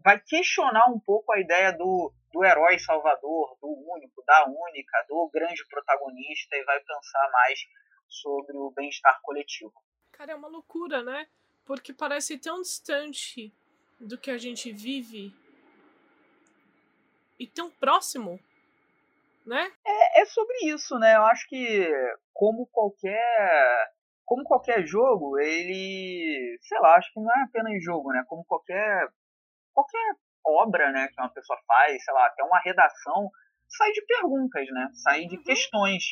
vai 0.05 0.21
questionar 0.21 0.91
um 0.91 0.99
pouco 0.99 1.33
a 1.33 1.41
ideia 1.41 1.73
do, 1.73 2.13
do 2.33 2.45
herói 2.45 2.79
salvador, 2.79 3.57
do 3.61 3.69
único, 3.69 4.23
da 4.27 4.47
única, 4.47 5.05
do 5.09 5.31
grande 5.33 5.65
protagonista 5.69 6.57
e 6.57 6.65
vai 6.65 6.81
pensar 6.81 7.31
mais 7.31 7.61
sobre 8.09 8.57
o 8.57 8.73
bem-estar 8.73 9.21
coletivo. 9.23 9.73
Cara, 10.11 10.33
é 10.33 10.35
uma 10.35 10.49
loucura, 10.49 11.03
né? 11.03 11.29
Porque 11.65 11.93
parece 11.93 12.37
tão 12.39 12.61
distante 12.61 13.55
do 14.01 14.19
que 14.19 14.31
a 14.31 14.39
gente 14.39 14.73
vive 14.73 15.33
e 17.39 17.47
tão 17.47 17.71
próximo, 17.71 18.39
né? 19.47 19.73
É, 19.85 20.23
é 20.23 20.25
sobre 20.27 20.67
isso, 20.67 20.99
né? 20.99 21.17
Eu 21.17 21.23
acho 21.27 21.49
que 21.49 21.89
como 22.33 22.67
qualquer 22.67 23.93
como 24.25 24.45
qualquer 24.45 24.87
jogo, 24.87 25.39
ele, 25.39 26.59
sei 26.63 26.79
lá, 26.81 26.97
acho 26.97 27.13
que 27.13 27.21
não 27.21 27.31
é 27.31 27.43
apenas 27.43 27.83
jogo, 27.85 28.11
né? 28.13 28.25
Como 28.29 28.45
qualquer 28.45 29.09
qualquer 29.73 30.17
obra, 30.45 30.91
né, 30.93 31.09
que 31.09 31.21
uma 31.21 31.33
pessoa 31.33 31.59
faz, 31.67 32.05
sei 32.05 32.13
lá, 32.15 32.27
até 32.27 32.43
uma 32.43 32.61
redação, 32.61 33.31
sai 33.69 33.91
de 33.93 34.05
perguntas, 34.05 34.67
né? 34.71 34.89
Sai 35.03 35.27
de 35.27 35.37
uhum. 35.37 35.43
questões. 35.43 36.03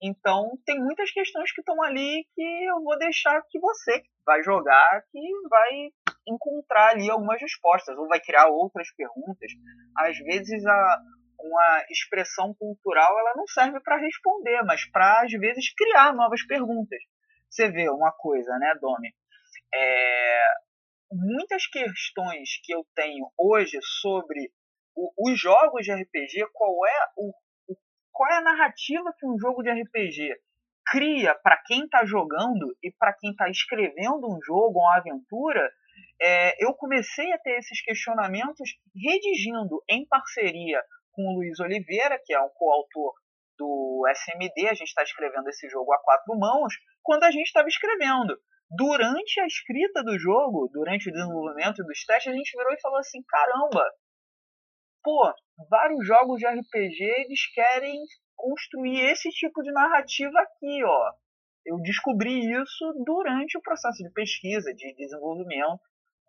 Então, 0.00 0.52
tem 0.64 0.80
muitas 0.80 1.10
questões 1.10 1.52
que 1.52 1.60
estão 1.60 1.82
ali 1.82 2.24
que 2.34 2.66
eu 2.68 2.82
vou 2.82 2.96
deixar 2.98 3.42
que 3.48 3.58
você 3.58 4.02
vai 4.24 4.42
jogar, 4.42 5.02
que 5.10 5.20
vai 5.48 5.90
encontrar 6.26 6.90
ali 6.90 7.10
algumas 7.10 7.40
respostas, 7.40 7.96
ou 7.96 8.06
vai 8.06 8.20
criar 8.20 8.46
outras 8.46 8.88
perguntas. 8.94 9.50
Às 9.96 10.16
vezes, 10.18 10.64
a, 10.64 11.02
uma 11.40 11.84
expressão 11.90 12.54
cultural 12.54 13.18
ela 13.18 13.34
não 13.34 13.46
serve 13.46 13.80
para 13.80 13.96
responder, 13.96 14.62
mas 14.64 14.84
para, 14.90 15.22
às 15.22 15.32
vezes, 15.32 15.72
criar 15.74 16.14
novas 16.14 16.46
perguntas. 16.46 17.00
Você 17.50 17.70
vê 17.70 17.88
uma 17.88 18.12
coisa, 18.12 18.56
né, 18.58 18.74
Domi? 18.80 19.12
É, 19.74 20.42
muitas 21.12 21.66
questões 21.66 22.60
que 22.62 22.74
eu 22.74 22.86
tenho 22.94 23.30
hoje 23.36 23.78
sobre 24.00 24.50
o, 24.94 25.30
os 25.30 25.40
jogos 25.40 25.84
de 25.84 25.92
RPG, 25.92 26.46
qual 26.52 26.86
é, 26.86 26.98
o, 27.16 27.32
o, 27.68 27.76
qual 28.12 28.30
é 28.30 28.36
a 28.36 28.42
narrativa 28.42 29.14
que 29.18 29.26
um 29.26 29.38
jogo 29.38 29.62
de 29.62 29.70
RPG 29.70 30.34
cria 30.86 31.34
para 31.34 31.56
quem 31.66 31.84
está 31.84 32.04
jogando 32.04 32.76
e 32.82 32.90
para 32.98 33.12
quem 33.12 33.30
está 33.30 33.48
escrevendo 33.48 34.26
um 34.26 34.38
jogo, 34.42 34.80
uma 34.80 34.96
aventura, 34.96 35.70
é, 36.20 36.64
eu 36.64 36.74
comecei 36.74 37.32
a 37.32 37.38
ter 37.38 37.58
esses 37.58 37.80
questionamentos 37.82 38.70
redigindo 38.94 39.82
em 39.88 40.06
parceria 40.06 40.82
com 41.12 41.22
o 41.22 41.34
Luiz 41.36 41.60
Oliveira, 41.60 42.20
que 42.24 42.32
é 42.32 42.40
um 42.40 42.48
coautor 42.50 43.14
do 43.58 44.04
SMD, 44.14 44.68
a 44.68 44.74
gente 44.74 44.88
está 44.88 45.02
escrevendo 45.02 45.48
esse 45.48 45.68
jogo 45.68 45.92
a 45.92 45.98
quatro 45.98 46.38
mãos, 46.38 46.72
quando 47.02 47.24
a 47.24 47.30
gente 47.30 47.46
estava 47.46 47.68
escrevendo 47.68 48.38
durante 48.70 49.40
a 49.40 49.46
escrita 49.46 50.02
do 50.02 50.18
jogo, 50.18 50.68
durante 50.72 51.08
o 51.08 51.12
desenvolvimento 51.12 51.82
dos 51.82 52.04
testes, 52.04 52.32
a 52.32 52.36
gente 52.36 52.56
virou 52.56 52.72
e 52.72 52.80
falou 52.80 52.98
assim: 52.98 53.22
caramba, 53.26 53.84
pô, 55.02 55.32
vários 55.70 56.06
jogos 56.06 56.38
de 56.38 56.46
RPG 56.46 57.02
eles 57.02 57.52
querem 57.52 57.98
construir 58.36 59.00
esse 59.10 59.30
tipo 59.30 59.62
de 59.62 59.72
narrativa 59.72 60.38
aqui, 60.40 60.84
ó. 60.84 61.12
Eu 61.66 61.76
descobri 61.82 62.50
isso 62.50 62.92
durante 63.04 63.58
o 63.58 63.62
processo 63.62 64.02
de 64.02 64.10
pesquisa, 64.12 64.72
de 64.72 64.94
desenvolvimento 64.94 65.80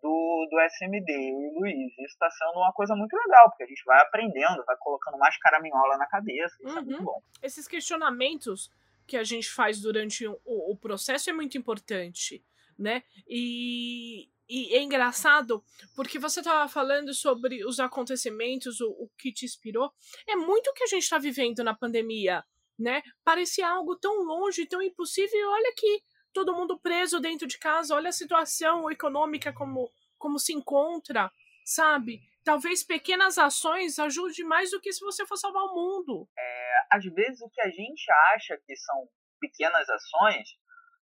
do, 0.02 0.48
do 0.50 0.60
SMD, 0.60 1.12
eu 1.12 1.40
e 1.40 1.48
o 1.48 1.60
Luiz. 1.60 1.92
Isso 1.92 2.02
está 2.02 2.30
sendo 2.30 2.58
uma 2.58 2.72
coisa 2.72 2.94
muito 2.94 3.14
legal, 3.14 3.50
porque 3.50 3.64
a 3.64 3.66
gente 3.66 3.82
vai 3.84 4.00
aprendendo, 4.00 4.64
vai 4.64 4.76
colocando 4.78 5.18
mais 5.18 5.36
caraminhola 5.38 5.96
na 5.96 6.06
cabeça, 6.06 6.56
isso 6.60 6.72
uhum. 6.72 6.78
é 6.78 6.82
muito 6.82 6.98
uhum. 6.98 7.04
bom. 7.04 7.22
Esses 7.42 7.68
questionamentos 7.68 8.70
que 9.06 9.16
a 9.16 9.24
gente 9.24 9.50
faz 9.50 9.80
durante 9.80 10.26
o, 10.26 10.38
o 10.44 10.76
processo 10.76 11.30
é 11.30 11.32
muito 11.32 11.58
importante, 11.58 12.44
né? 12.78 13.02
E, 13.28 14.28
e 14.48 14.74
é 14.74 14.82
engraçado 14.82 15.62
porque 15.94 16.18
você 16.18 16.40
estava 16.40 16.68
falando 16.68 17.12
sobre 17.12 17.64
os 17.64 17.80
acontecimentos, 17.80 18.80
o, 18.80 18.88
o, 18.90 19.10
que 19.18 19.32
te 19.32 19.44
inspirou. 19.44 19.92
É 20.28 20.36
muito 20.36 20.70
o 20.70 20.74
que 20.74 20.84
a 20.84 20.86
gente 20.86 21.02
está 21.02 21.18
vivendo 21.18 21.62
na 21.62 21.74
pandemia, 21.74 22.44
né? 22.78 23.02
Parecia 23.24 23.68
algo 23.68 23.96
tão 23.96 24.22
longe, 24.22 24.66
tão 24.66 24.80
impossível. 24.80 25.50
Olha 25.50 25.70
aqui, 25.70 26.02
todo 26.32 26.54
mundo 26.54 26.78
preso 26.78 27.20
dentro 27.20 27.46
de 27.46 27.58
casa. 27.58 27.94
Olha 27.94 28.08
a 28.08 28.12
situação 28.12 28.90
econômica 28.90 29.52
como, 29.52 29.90
como 30.18 30.38
se 30.38 30.52
encontra, 30.52 31.30
sabe? 31.64 32.20
Talvez 32.44 32.82
pequenas 32.82 33.38
ações 33.38 33.98
ajudem 33.98 34.44
mais 34.44 34.70
do 34.70 34.80
que 34.80 34.92
se 34.92 35.00
você 35.00 35.26
for 35.26 35.36
salvar 35.36 35.62
o 35.64 35.74
mundo. 35.74 36.28
É 36.38 36.60
às 36.90 37.04
vezes 37.04 37.40
o 37.40 37.48
que 37.48 37.60
a 37.60 37.70
gente 37.70 38.10
acha 38.34 38.58
que 38.66 38.76
são 38.76 39.08
pequenas 39.40 39.88
ações 39.88 40.48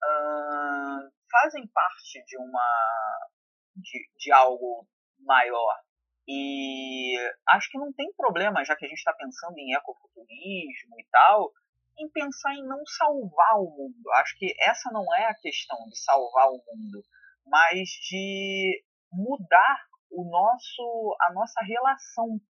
uh, 0.04 1.10
fazem 1.30 1.66
parte 1.68 2.24
de 2.26 2.36
uma 2.36 3.28
de, 3.76 4.10
de 4.18 4.32
algo 4.32 4.88
maior 5.20 5.80
e 6.26 7.16
acho 7.48 7.70
que 7.70 7.78
não 7.78 7.92
tem 7.92 8.12
problema 8.14 8.64
já 8.64 8.76
que 8.76 8.84
a 8.84 8.88
gente 8.88 8.98
está 8.98 9.14
pensando 9.14 9.56
em 9.56 9.72
ecofuturismo 9.74 10.98
e 10.98 11.06
tal 11.10 11.52
em 11.98 12.08
pensar 12.10 12.54
em 12.54 12.66
não 12.66 12.84
salvar 12.86 13.56
o 13.56 13.70
mundo 13.70 14.10
acho 14.16 14.36
que 14.38 14.54
essa 14.60 14.90
não 14.92 15.04
é 15.16 15.26
a 15.26 15.34
questão 15.34 15.78
de 15.88 15.98
salvar 15.98 16.48
o 16.48 16.62
mundo 16.66 17.02
mas 17.46 17.88
de 18.08 18.84
mudar 19.12 19.88
o 20.10 20.24
nosso 20.24 21.16
a 21.20 21.32
nossa 21.32 21.60
relação 21.62 22.40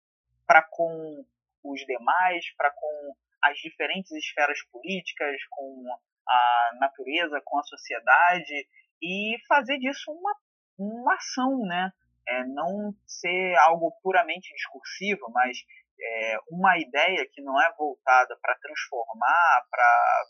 para 0.47 0.63
com 0.63 1.25
os 1.65 1.81
demais, 1.83 2.45
para 2.57 2.71
com 2.71 3.15
as 3.43 3.59
diferentes 3.59 4.11
esferas 4.13 4.63
políticas, 4.73 5.37
com 5.51 5.85
a 6.27 6.71
natureza, 6.81 7.41
com 7.45 7.59
a 7.59 7.65
sociedade 7.65 8.67
e 9.03 9.37
fazer 9.47 9.79
disso 9.79 10.11
uma, 10.11 10.35
uma 10.79 11.15
ação, 11.15 11.59
né? 11.67 11.93
É, 12.27 12.45
não 12.45 12.95
ser 13.07 13.57
algo 13.67 13.91
puramente 14.03 14.53
discursivo, 14.55 15.31
mas 15.33 15.59
é, 16.01 16.39
uma 16.51 16.79
ideia 16.79 17.27
que 17.33 17.43
não 17.43 17.61
é 17.61 17.73
voltada 17.77 18.37
para 18.41 18.57
transformar, 18.57 19.67
para 19.71 20.25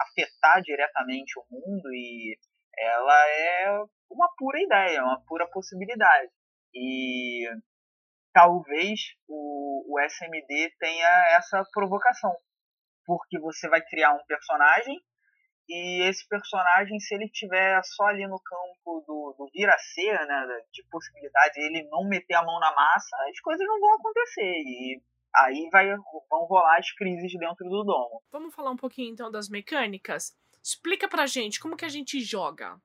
afetar 0.00 0.62
diretamente 0.62 1.38
o 1.38 1.44
mundo 1.50 1.92
e 1.92 2.38
ela 2.76 3.28
é 3.28 3.82
uma 4.10 4.28
pura 4.36 4.60
ideia, 4.60 5.02
uma 5.02 5.20
pura 5.26 5.48
possibilidade. 5.50 6.30
E 6.74 7.48
talvez 8.32 9.00
o, 9.26 9.84
o 9.94 10.00
SMD 10.00 10.72
tenha 10.78 11.36
essa 11.36 11.64
provocação. 11.72 12.36
Porque 13.04 13.38
você 13.40 13.68
vai 13.68 13.80
criar 13.82 14.12
um 14.12 14.24
personagem 14.26 14.96
e 15.68 16.08
esse 16.08 16.26
personagem, 16.28 16.98
se 16.98 17.14
ele 17.14 17.28
tiver 17.28 17.80
só 17.84 18.04
ali 18.06 18.26
no 18.26 18.40
campo 18.40 19.04
do, 19.06 19.34
do 19.36 19.50
vir 19.52 19.68
a 19.68 19.78
ser, 19.78 20.26
né, 20.26 20.46
de 20.72 20.82
possibilidade, 20.90 21.60
ele 21.60 21.86
não 21.90 22.08
meter 22.08 22.34
a 22.34 22.44
mão 22.44 22.58
na 22.58 22.74
massa, 22.74 23.16
as 23.28 23.40
coisas 23.40 23.66
não 23.66 23.78
vão 23.78 23.94
acontecer. 23.94 24.42
E 24.42 25.02
aí 25.36 25.68
vai, 25.70 25.94
vão 26.30 26.44
rolar 26.46 26.78
as 26.78 26.90
crises 26.92 27.32
dentro 27.38 27.68
do 27.68 27.84
domo. 27.84 28.22
Vamos 28.32 28.54
falar 28.54 28.70
um 28.70 28.76
pouquinho 28.76 29.12
então 29.12 29.30
das 29.30 29.48
mecânicas? 29.48 30.32
Explica 30.62 31.08
pra 31.08 31.26
gente 31.26 31.60
como 31.60 31.76
que 31.76 31.84
a 31.84 31.90
gente 31.90 32.20
joga. 32.20 32.80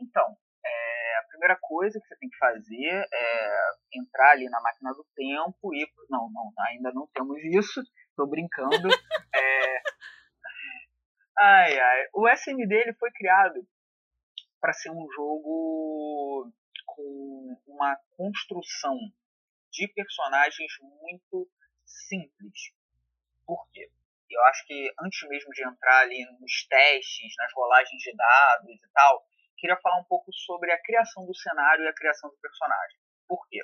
Então, 0.00 0.36
primeira 1.38 1.56
coisa 1.62 2.00
que 2.00 2.06
você 2.06 2.16
tem 2.16 2.28
que 2.28 2.36
fazer 2.36 3.08
é 3.12 3.70
entrar 3.94 4.32
ali 4.32 4.48
na 4.50 4.60
máquina 4.60 4.92
do 4.92 5.06
tempo 5.14 5.74
e. 5.74 5.86
Não, 6.10 6.28
não, 6.30 6.52
ainda 6.68 6.92
não 6.92 7.08
temos 7.14 7.38
isso, 7.44 7.80
tô 8.16 8.26
brincando. 8.26 8.68
é... 9.34 9.82
Ai, 11.40 11.78
ai. 11.78 12.08
O 12.14 12.28
SMD 12.28 12.74
ele 12.74 12.94
foi 12.94 13.12
criado 13.12 13.64
para 14.60 14.72
ser 14.72 14.90
um 14.90 15.06
jogo 15.14 16.52
com 16.84 17.56
uma 17.66 17.96
construção 18.16 18.96
de 19.70 19.86
personagens 19.94 20.72
muito 21.00 21.48
simples. 21.86 22.72
Por 23.46 23.70
quê? 23.70 23.88
Eu 24.28 24.42
acho 24.46 24.66
que 24.66 24.92
antes 25.00 25.28
mesmo 25.28 25.50
de 25.52 25.64
entrar 25.64 26.00
ali 26.00 26.24
nos 26.40 26.66
testes, 26.66 27.34
nas 27.38 27.52
rolagens 27.54 28.02
de 28.02 28.14
dados 28.16 28.70
e 28.70 28.88
tal, 28.92 29.24
queria 29.56 29.76
falar 29.80 30.00
um 30.00 30.04
pouco 30.04 30.32
sobre 30.32 30.72
a 30.72 30.82
criação 30.82 31.24
do 31.24 31.34
cenário 31.36 31.84
e 31.84 31.88
a 31.88 31.94
criação 31.94 32.30
do 32.30 32.36
personagem. 32.38 32.98
Por 33.28 33.46
quê? 33.48 33.62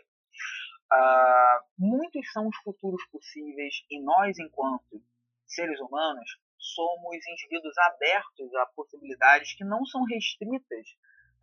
Uh, 0.93 1.67
muitos 1.77 2.31
são 2.33 2.47
os 2.47 2.57
futuros 2.59 3.05
possíveis 3.11 3.85
e 3.91 4.01
nós, 4.01 4.39
enquanto 4.39 5.03
seres 5.45 5.81
humanos, 5.81 6.39
somos 6.65 7.27
indivíduos 7.27 7.77
abertos 7.79 8.55
a 8.55 8.67
possibilidades 8.75 9.55
que 9.55 9.65
não 9.65 9.85
são 9.85 10.03
restritas 10.05 10.89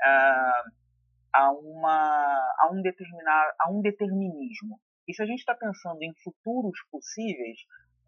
uh, 0.01 0.71
a, 1.33 1.51
uma, 1.51 2.55
a, 2.59 2.69
um 2.71 2.81
determinar, 2.81 3.53
a 3.59 3.71
um 3.71 3.81
determinismo. 3.81 4.79
E 5.07 5.13
se 5.13 5.21
a 5.21 5.25
gente 5.25 5.39
está 5.39 5.55
pensando 5.55 6.01
em 6.01 6.13
futuros 6.23 6.79
possíveis, 6.91 7.59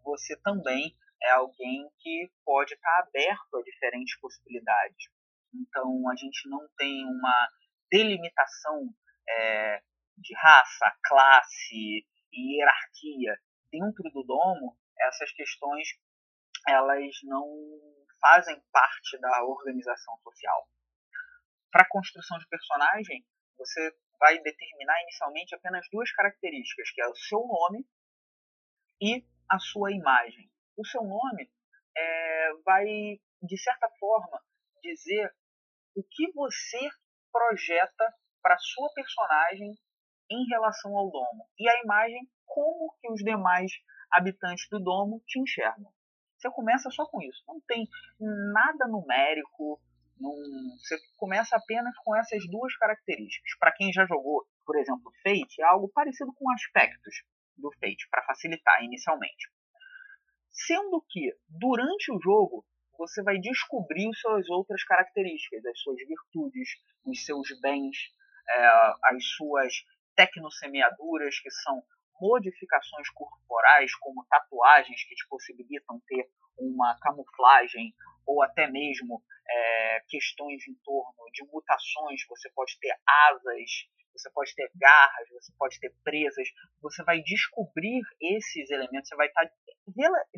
você 0.04 0.36
também 0.42 0.94
é 1.22 1.30
alguém 1.30 1.88
que 2.00 2.30
pode 2.44 2.74
estar 2.74 2.90
tá 2.90 3.08
aberto 3.08 3.56
a 3.56 3.62
diferentes 3.62 4.18
possibilidades. 4.20 5.08
Então 5.54 6.08
a 6.10 6.16
gente 6.16 6.48
não 6.48 6.66
tem 6.76 7.06
uma 7.06 7.48
delimitação 7.90 8.88
é, 9.28 9.80
de 10.18 10.34
raça, 10.36 10.92
classe 11.04 12.04
e 12.32 12.56
hierarquia 12.56 13.38
dentro 13.70 14.10
do 14.10 14.22
domo. 14.22 14.76
Essas 15.00 15.32
questões 15.32 15.88
elas 16.66 17.12
não 17.24 17.46
fazem 18.20 18.60
parte 18.72 19.18
da 19.20 19.44
organização 19.44 20.16
social. 20.22 20.68
para 21.70 21.88
construção 21.88 22.38
de 22.38 22.46
personagem, 22.46 23.26
você 23.58 23.96
vai 24.18 24.38
determinar 24.38 25.02
inicialmente 25.02 25.54
apenas 25.54 25.84
duas 25.90 26.10
características, 26.12 26.90
que 26.92 27.02
é 27.02 27.08
o 27.08 27.16
seu 27.16 27.40
nome 27.40 27.84
e 29.00 29.26
a 29.50 29.58
sua 29.58 29.92
imagem. 29.92 30.48
O 30.76 30.86
seu 30.86 31.02
nome 31.02 31.50
é, 31.96 32.52
vai, 32.64 32.84
de 33.42 33.58
certa 33.58 33.88
forma, 33.98 34.40
dizer 34.82 35.34
o 35.96 36.02
que 36.02 36.32
você 36.32 36.88
projeta 37.32 38.14
para 38.42 38.58
sua 38.58 38.92
personagem 38.94 39.74
em 40.30 40.46
relação 40.48 40.96
ao 40.96 41.10
domo. 41.10 41.48
E 41.58 41.68
a 41.68 41.82
imagem, 41.82 42.28
como 42.46 42.94
que 43.00 43.10
os 43.10 43.20
demais 43.22 43.72
habitantes 44.12 44.68
do 44.70 44.78
domo 44.78 45.22
te 45.26 45.40
enxergam. 45.40 45.92
Você 46.44 46.50
começa 46.50 46.90
só 46.90 47.06
com 47.06 47.22
isso. 47.22 47.42
Não 47.48 47.58
tem 47.66 47.88
nada 48.20 48.86
numérico. 48.86 49.80
Você 50.78 50.98
começa 51.16 51.56
apenas 51.56 51.96
com 52.04 52.14
essas 52.14 52.46
duas 52.50 52.76
características. 52.76 53.58
Para 53.58 53.72
quem 53.72 53.90
já 53.90 54.04
jogou, 54.04 54.46
por 54.66 54.76
exemplo, 54.76 55.10
Fate, 55.22 55.62
é 55.62 55.64
algo 55.64 55.88
parecido 55.88 56.32
com 56.34 56.52
aspectos 56.52 57.22
do 57.56 57.70
Fate, 57.80 58.06
para 58.10 58.24
facilitar 58.24 58.84
inicialmente. 58.84 59.48
Sendo 60.50 61.02
que, 61.08 61.34
durante 61.48 62.12
o 62.12 62.20
jogo, 62.20 62.64
você 62.98 63.22
vai 63.22 63.38
descobrir 63.38 64.12
suas 64.14 64.48
outras 64.50 64.84
características, 64.84 65.64
as 65.64 65.80
suas 65.80 65.96
virtudes, 66.06 66.68
os 67.06 67.24
seus 67.24 67.48
bens, 67.60 67.96
é, 68.48 68.66
as 69.04 69.24
suas 69.36 69.72
tecnosemeaduras, 70.14 71.40
que 71.40 71.50
são 71.50 71.82
modificações 72.24 73.08
corporais, 73.10 73.94
como 73.96 74.24
tatuagens 74.30 75.04
que 75.04 75.14
te 75.14 75.28
possibilitam 75.28 76.00
ter 76.08 76.26
uma 76.58 76.96
camuflagem, 77.00 77.94
ou 78.26 78.42
até 78.42 78.66
mesmo 78.70 79.22
é, 79.46 80.00
questões 80.08 80.66
em 80.66 80.74
torno 80.82 81.30
de 81.32 81.44
mutações, 81.52 82.24
você 82.26 82.50
pode 82.54 82.78
ter 82.80 82.96
asas, 83.06 83.70
você 84.16 84.30
pode 84.30 84.54
ter 84.54 84.70
garras, 84.74 85.28
você 85.30 85.52
pode 85.58 85.78
ter 85.78 85.92
presas, 86.02 86.48
você 86.80 87.02
vai 87.04 87.20
descobrir 87.20 88.00
esses 88.20 88.70
elementos, 88.70 89.08
você 89.08 89.16
vai 89.16 89.26
estar 89.26 89.50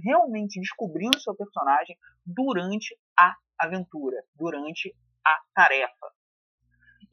realmente 0.02 0.58
descobrindo 0.58 1.16
o 1.16 1.20
seu 1.20 1.36
personagem 1.36 1.96
durante 2.24 2.98
a 3.16 3.36
aventura, 3.60 4.16
durante 4.34 4.92
a 5.24 5.38
tarefa. 5.54 6.12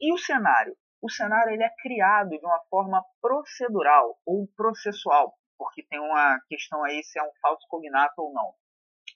E 0.00 0.12
o 0.12 0.18
cenário? 0.18 0.76
O 1.04 1.10
cenário 1.10 1.52
ele 1.52 1.62
é 1.62 1.68
criado 1.82 2.30
de 2.30 2.46
uma 2.46 2.58
forma 2.70 3.04
procedural 3.20 4.18
ou 4.24 4.48
processual, 4.56 5.34
porque 5.58 5.82
tem 5.82 6.00
uma 6.00 6.40
questão 6.48 6.82
aí 6.82 7.02
se 7.04 7.18
é 7.18 7.22
um 7.22 7.30
falso 7.42 7.66
cognato 7.68 8.22
ou 8.22 8.32
não. 8.32 8.54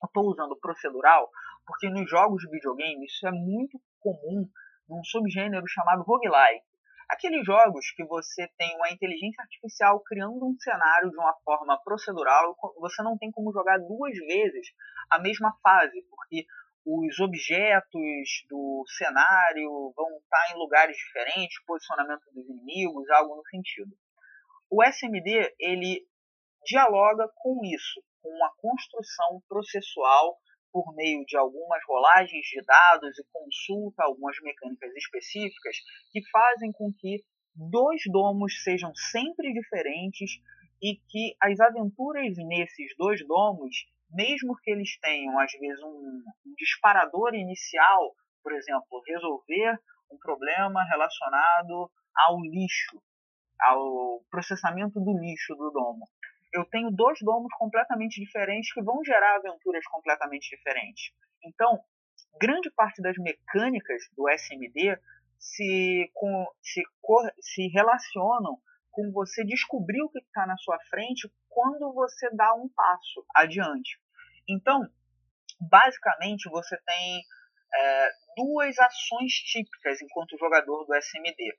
Eu 0.02 0.06
estou 0.06 0.26
usando 0.26 0.54
procedural 0.60 1.30
porque 1.66 1.88
nos 1.88 2.06
jogos 2.10 2.42
de 2.42 2.50
videogame 2.50 3.06
isso 3.06 3.26
é 3.26 3.30
muito 3.30 3.80
comum 4.00 4.46
num 4.86 5.02
subgênero 5.02 5.66
chamado 5.66 6.02
roguelike. 6.02 6.62
Aqueles 7.08 7.42
jogos 7.46 7.90
que 7.96 8.04
você 8.04 8.46
tem 8.58 8.76
uma 8.76 8.90
inteligência 8.90 9.40
artificial 9.40 9.98
criando 10.00 10.44
um 10.44 10.58
cenário 10.58 11.08
de 11.08 11.16
uma 11.16 11.34
forma 11.42 11.82
procedural, 11.82 12.54
você 12.80 13.02
não 13.02 13.16
tem 13.16 13.30
como 13.30 13.50
jogar 13.50 13.78
duas 13.78 14.14
vezes 14.14 14.68
a 15.10 15.18
mesma 15.18 15.56
fase, 15.62 16.02
porque 16.10 16.44
os 16.84 17.20
objetos 17.20 18.44
do 18.48 18.84
cenário 18.96 19.92
vão 19.94 20.18
estar 20.18 20.52
em 20.52 20.58
lugares 20.58 20.96
diferentes, 20.96 21.62
posicionamento 21.66 22.24
dos 22.32 22.48
inimigos, 22.48 23.08
algo 23.10 23.36
no 23.36 23.46
sentido. 23.48 23.96
O 24.70 24.82
SMD 24.82 25.54
ele 25.58 26.06
dialoga 26.64 27.28
com 27.36 27.64
isso, 27.64 28.02
com 28.22 28.28
uma 28.28 28.52
construção 28.56 29.42
processual 29.48 30.38
por 30.72 30.94
meio 30.94 31.24
de 31.24 31.36
algumas 31.36 31.82
rolagens 31.86 32.46
de 32.46 32.62
dados 32.62 33.18
e 33.18 33.24
consulta 33.32 34.04
algumas 34.04 34.36
mecânicas 34.42 34.94
específicas 34.94 35.76
que 36.12 36.20
fazem 36.30 36.72
com 36.72 36.92
que 36.92 37.24
dois 37.54 38.02
domos 38.10 38.62
sejam 38.62 38.94
sempre 38.94 39.52
diferentes 39.52 40.40
e 40.80 40.96
que 41.08 41.34
as 41.40 41.58
aventuras 41.58 42.36
nesses 42.36 42.94
dois 42.96 43.26
domos, 43.26 43.86
mesmo 44.10 44.56
que 44.62 44.70
eles 44.70 44.98
tenham 45.00 45.38
às 45.38 45.52
vezes 45.52 45.82
um, 45.82 46.22
um 46.46 46.54
disparador 46.56 47.34
inicial, 47.34 48.14
por 48.42 48.52
exemplo, 48.52 49.02
resolver 49.06 49.78
um 50.10 50.18
problema 50.18 50.84
relacionado 50.84 51.90
ao 52.16 52.40
lixo, 52.40 53.00
ao 53.60 54.22
processamento 54.30 55.00
do 55.00 55.18
lixo 55.18 55.54
do 55.54 55.70
domo 55.70 56.06
eu 56.52 56.64
tenho 56.64 56.90
dois 56.90 57.18
domos 57.20 57.52
completamente 57.58 58.20
diferentes 58.20 58.72
que 58.72 58.82
vão 58.82 59.02
gerar 59.04 59.36
aventuras 59.36 59.84
completamente 59.86 60.48
diferentes. 60.56 61.12
Então, 61.44 61.78
grande 62.40 62.70
parte 62.70 63.02
das 63.02 63.16
mecânicas 63.18 64.02
do 64.16 64.28
SMD 64.28 64.98
se, 65.38 66.10
com, 66.14 66.46
se, 66.62 66.82
se 67.40 67.68
relacionam 67.68 68.58
com 68.98 69.12
você 69.12 69.44
descobrir 69.44 70.02
o 70.02 70.10
que 70.10 70.18
está 70.18 70.44
na 70.44 70.56
sua 70.56 70.76
frente 70.90 71.32
quando 71.48 71.92
você 71.92 72.28
dá 72.34 72.52
um 72.54 72.68
passo 72.68 73.24
adiante. 73.32 73.96
Então, 74.48 74.82
basicamente, 75.60 76.50
você 76.50 76.76
tem 76.84 77.22
é, 77.72 78.10
duas 78.36 78.76
ações 78.76 79.32
típicas 79.34 80.02
enquanto 80.02 80.36
jogador 80.36 80.84
do 80.84 80.94
SMD. 80.96 81.56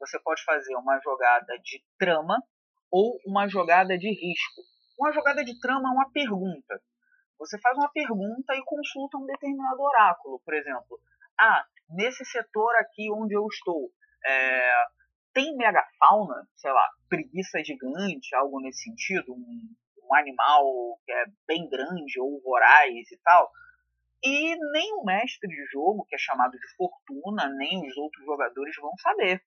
Você 0.00 0.18
pode 0.20 0.42
fazer 0.44 0.74
uma 0.76 0.98
jogada 1.00 1.58
de 1.58 1.84
trama, 1.98 2.42
ou 2.90 3.18
uma 3.26 3.46
jogada 3.48 3.98
de 3.98 4.08
risco. 4.08 4.62
Uma 4.98 5.12
jogada 5.12 5.44
de 5.44 5.58
trama 5.60 5.90
é 5.90 5.92
uma 5.92 6.10
pergunta. 6.10 6.80
Você 7.38 7.58
faz 7.60 7.76
uma 7.76 7.92
pergunta 7.92 8.54
e 8.54 8.64
consulta 8.64 9.18
um 9.18 9.26
determinado 9.26 9.78
oráculo, 9.78 10.40
por 10.42 10.54
exemplo. 10.54 10.98
Ah, 11.38 11.66
nesse 11.90 12.24
setor 12.24 12.74
aqui 12.76 13.10
onde 13.12 13.34
eu 13.34 13.46
estou, 13.46 13.90
é, 14.24 14.84
tem 15.32 15.56
megafauna, 15.56 16.46
sei 16.56 16.72
lá, 16.72 16.88
preguiça 17.08 17.62
gigante, 17.64 18.34
algo 18.34 18.60
nesse 18.60 18.84
sentido, 18.84 19.32
um, 19.32 19.74
um 20.04 20.14
animal 20.14 20.98
que 21.04 21.12
é 21.12 21.24
bem 21.46 21.68
grande 21.68 22.20
ou 22.20 22.40
voraz 22.42 23.10
e 23.10 23.18
tal. 23.22 23.50
E 24.22 24.56
nem 24.72 24.94
o 24.94 25.04
mestre 25.04 25.48
de 25.48 25.64
jogo, 25.72 26.04
que 26.08 26.14
é 26.14 26.18
chamado 26.18 26.52
de 26.52 26.76
fortuna, 26.76 27.48
nem 27.56 27.86
os 27.86 27.96
outros 27.96 28.24
jogadores 28.24 28.76
vão 28.76 28.96
saber. 28.98 29.42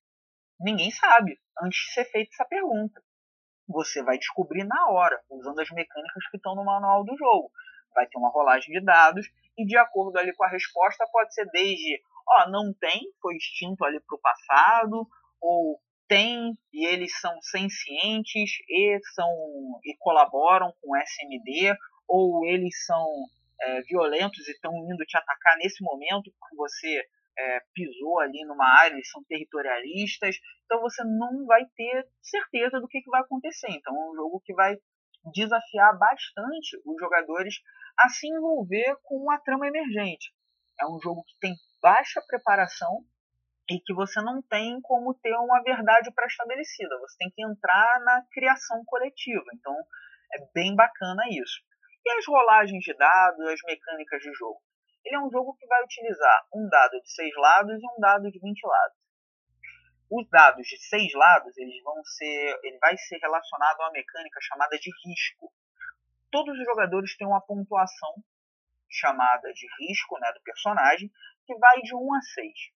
Ninguém 0.59 0.91
sabe 0.91 1.39
antes 1.61 1.79
de 1.79 1.93
ser 1.93 2.05
feita 2.05 2.31
essa 2.33 2.45
pergunta 2.45 3.01
você 3.67 4.03
vai 4.03 4.17
descobrir 4.17 4.63
na 4.63 4.89
hora, 4.89 5.19
usando 5.29 5.59
as 5.59 5.69
mecânicas 5.71 6.27
que 6.29 6.37
estão 6.37 6.55
no 6.55 6.63
manual 6.63 7.03
do 7.03 7.17
jogo. 7.17 7.51
Vai 7.93 8.07
ter 8.07 8.17
uma 8.17 8.29
rolagem 8.29 8.73
de 8.73 8.83
dados 8.83 9.27
e 9.57 9.65
de 9.65 9.77
acordo 9.77 10.17
ali 10.17 10.33
com 10.35 10.43
a 10.43 10.49
resposta 10.49 11.07
pode 11.11 11.33
ser 11.33 11.45
desde, 11.51 12.01
ó, 12.27 12.49
não 12.49 12.73
tem, 12.73 13.11
foi 13.21 13.35
extinto 13.35 13.83
ali 13.83 13.99
para 14.01 14.15
o 14.15 14.21
passado, 14.21 15.07
ou 15.41 15.79
tem 16.07 16.53
e 16.73 16.85
eles 16.85 17.17
são 17.19 17.33
sencientes 17.41 18.51
e 18.69 18.99
são 19.13 19.29
e 19.83 19.95
colaboram 19.97 20.73
com 20.81 20.91
o 20.91 20.97
SMD, 20.97 21.75
ou 22.07 22.45
eles 22.45 22.85
são 22.85 23.05
é, 23.61 23.81
violentos 23.81 24.47
e 24.47 24.51
estão 24.51 24.71
indo 24.91 25.05
te 25.05 25.17
atacar 25.17 25.57
nesse 25.57 25.83
momento 25.83 26.31
porque 26.39 26.55
você 26.55 27.03
é, 27.37 27.59
pisou 27.73 28.19
ali 28.19 28.45
numa 28.45 28.67
área, 28.81 28.95
eles 28.95 29.09
são 29.09 29.23
territorialistas, 29.23 30.37
então 30.65 30.79
você 30.81 31.03
não 31.03 31.45
vai 31.45 31.65
ter 31.75 32.07
certeza 32.21 32.79
do 32.79 32.87
que, 32.87 33.01
que 33.01 33.09
vai 33.09 33.21
acontecer. 33.21 33.71
Então 33.71 33.93
é 33.95 34.11
um 34.11 34.15
jogo 34.15 34.41
que 34.45 34.53
vai 34.53 34.75
desafiar 35.33 35.97
bastante 35.97 36.77
os 36.85 36.99
jogadores 36.99 37.55
a 37.97 38.09
se 38.09 38.27
envolver 38.27 38.95
com 39.03 39.31
a 39.31 39.39
trama 39.39 39.67
emergente. 39.67 40.31
É 40.79 40.85
um 40.85 40.99
jogo 41.01 41.23
que 41.23 41.37
tem 41.39 41.55
baixa 41.81 42.21
preparação 42.27 43.03
e 43.69 43.79
que 43.79 43.93
você 43.93 44.21
não 44.21 44.41
tem 44.43 44.79
como 44.81 45.13
ter 45.15 45.35
uma 45.35 45.61
verdade 45.63 46.11
pré-estabelecida. 46.11 46.99
Você 46.99 47.17
tem 47.17 47.31
que 47.31 47.43
entrar 47.43 47.99
na 48.01 48.21
criação 48.31 48.83
coletiva. 48.85 49.45
Então 49.53 49.75
é 50.33 50.45
bem 50.53 50.75
bacana 50.75 51.23
isso. 51.29 51.61
E 52.05 52.11
as 52.11 52.27
rolagens 52.27 52.83
de 52.83 52.93
dados, 52.93 53.47
as 53.47 53.59
mecânicas 53.65 54.21
de 54.21 54.31
jogo? 54.33 54.61
Ele 55.03 55.15
é 55.15 55.19
um 55.19 55.31
jogo 55.31 55.55
que 55.55 55.65
vai 55.67 55.83
utilizar 55.83 56.47
um 56.53 56.67
dado 56.69 56.99
de 57.01 57.11
6 57.11 57.35
lados 57.37 57.81
e 57.81 57.85
um 57.85 57.99
dado 57.99 58.31
de 58.31 58.39
20 58.39 58.63
lados. 58.63 58.97
Os 60.11 60.29
dados 60.29 60.67
de 60.67 60.77
6 60.77 61.13
lados, 61.13 61.57
eles 61.57 61.81
vão 61.83 62.03
ser, 62.03 62.59
ele 62.63 62.77
vai 62.77 62.95
ser 62.97 63.17
relacionado 63.17 63.81
a 63.81 63.85
uma 63.85 63.91
mecânica 63.91 64.39
chamada 64.41 64.77
de 64.77 64.91
risco. 65.03 65.51
Todos 66.31 66.57
os 66.57 66.65
jogadores 66.65 67.17
têm 67.17 67.25
uma 67.25 67.41
pontuação 67.41 68.13
chamada 68.89 69.51
de 69.53 69.67
risco 69.79 70.19
né, 70.19 70.31
do 70.31 70.41
personagem, 70.41 71.11
que 71.45 71.55
vai 71.57 71.81
de 71.81 71.95
1 71.95 72.13
a 72.13 72.21
6. 72.21 72.74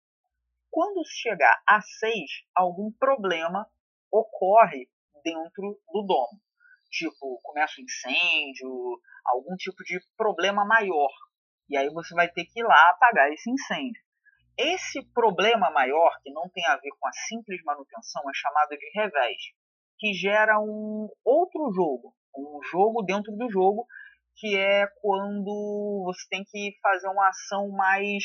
Quando 0.70 1.04
chegar 1.06 1.60
a 1.66 1.80
6, 1.80 2.14
algum 2.54 2.92
problema 2.92 3.66
ocorre 4.10 4.88
dentro 5.24 5.80
do 5.92 6.02
domo. 6.02 6.40
Tipo, 6.90 7.40
começa 7.42 7.74
um 7.80 7.84
incêndio, 7.84 9.00
algum 9.26 9.54
tipo 9.56 9.82
de 9.84 10.00
problema 10.16 10.64
maior 10.64 11.10
e 11.68 11.76
aí 11.76 11.88
você 11.90 12.14
vai 12.14 12.28
ter 12.28 12.44
que 12.46 12.60
ir 12.60 12.64
lá 12.64 12.90
apagar 12.90 13.30
esse 13.30 13.50
incêndio. 13.50 14.02
Esse 14.56 15.04
problema 15.12 15.70
maior, 15.70 16.10
que 16.22 16.32
não 16.32 16.48
tem 16.48 16.66
a 16.66 16.76
ver 16.76 16.90
com 16.98 17.06
a 17.06 17.12
simples 17.28 17.62
manutenção, 17.62 18.22
é 18.28 18.32
chamado 18.34 18.70
de 18.70 18.90
revés, 18.94 19.36
que 19.98 20.12
gera 20.14 20.58
um 20.58 21.08
outro 21.24 21.70
jogo, 21.72 22.14
um 22.34 22.60
jogo 22.62 23.02
dentro 23.02 23.32
do 23.36 23.50
jogo, 23.50 23.86
que 24.36 24.56
é 24.56 24.86
quando 25.00 26.02
você 26.04 26.26
tem 26.30 26.44
que 26.44 26.76
fazer 26.82 27.08
uma 27.08 27.28
ação 27.28 27.68
mais 27.70 28.24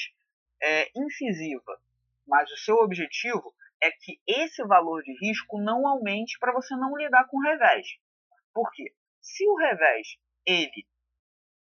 é, 0.61 0.89
incisiva. 0.95 1.79
Mas 2.27 2.49
o 2.51 2.57
seu 2.57 2.75
objetivo 2.77 3.53
é 3.81 3.91
que 3.91 4.19
esse 4.27 4.63
valor 4.65 5.01
de 5.03 5.13
risco 5.25 5.59
não 5.59 5.85
aumente 5.87 6.37
para 6.39 6.53
você 6.53 6.75
não 6.75 6.95
lidar 6.95 7.27
com 7.27 7.37
o 7.37 7.41
revés. 7.41 7.87
Por 8.53 8.71
quê? 8.71 8.93
Se 9.21 9.47
o 9.47 9.55
revés 9.55 10.17
ele 10.45 10.87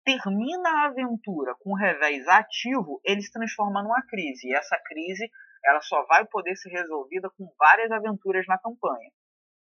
termina 0.04 0.68
a 0.68 0.86
aventura 0.86 1.54
com 1.61 1.72
o 1.72 1.76
revés 1.76 2.26
ativo, 2.26 3.00
ele 3.04 3.22
se 3.22 3.32
transforma 3.32 3.82
numa 3.82 4.02
crise. 4.06 4.48
E 4.48 4.54
essa 4.54 4.78
crise 4.84 5.30
ela 5.64 5.80
só 5.80 6.04
vai 6.06 6.26
poder 6.26 6.56
ser 6.56 6.70
resolvida 6.70 7.30
com 7.36 7.52
várias 7.58 7.90
aventuras 7.90 8.46
na 8.46 8.58
campanha. 8.58 9.11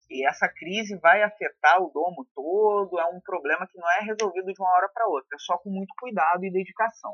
E 0.09 0.27
essa 0.27 0.49
crise 0.49 0.97
vai 0.99 1.23
afetar 1.23 1.83
o 1.83 1.91
domo 1.91 2.27
todo, 2.35 2.99
é 3.01 3.07
um 3.07 3.21
problema 3.21 3.67
que 3.67 3.79
não 3.79 3.91
é 3.91 4.01
resolvido 4.01 4.53
de 4.53 4.61
uma 4.61 4.71
hora 4.71 4.89
para 4.95 5.09
outra, 5.09 5.35
é 5.35 5.39
só 5.39 5.59
com 5.59 5.71
muito 5.71 5.93
cuidado 5.99 6.45
e 6.45 6.53
dedicação. 6.53 7.13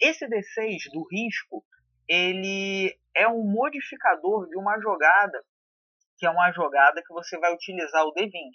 Esse 0.00 0.26
D6 0.26 0.90
do 0.92 1.06
risco, 1.10 1.62
ele 2.10 2.92
é 3.14 3.28
um 3.28 3.44
modificador 3.44 4.48
de 4.48 4.58
uma 4.58 4.80
jogada, 4.80 5.44
que 6.18 6.26
é 6.26 6.30
uma 6.30 6.50
jogada 6.50 7.00
que 7.06 7.12
você 7.14 7.38
vai 7.38 7.54
utilizar 7.54 8.04
o 8.04 8.12
D20. 8.12 8.50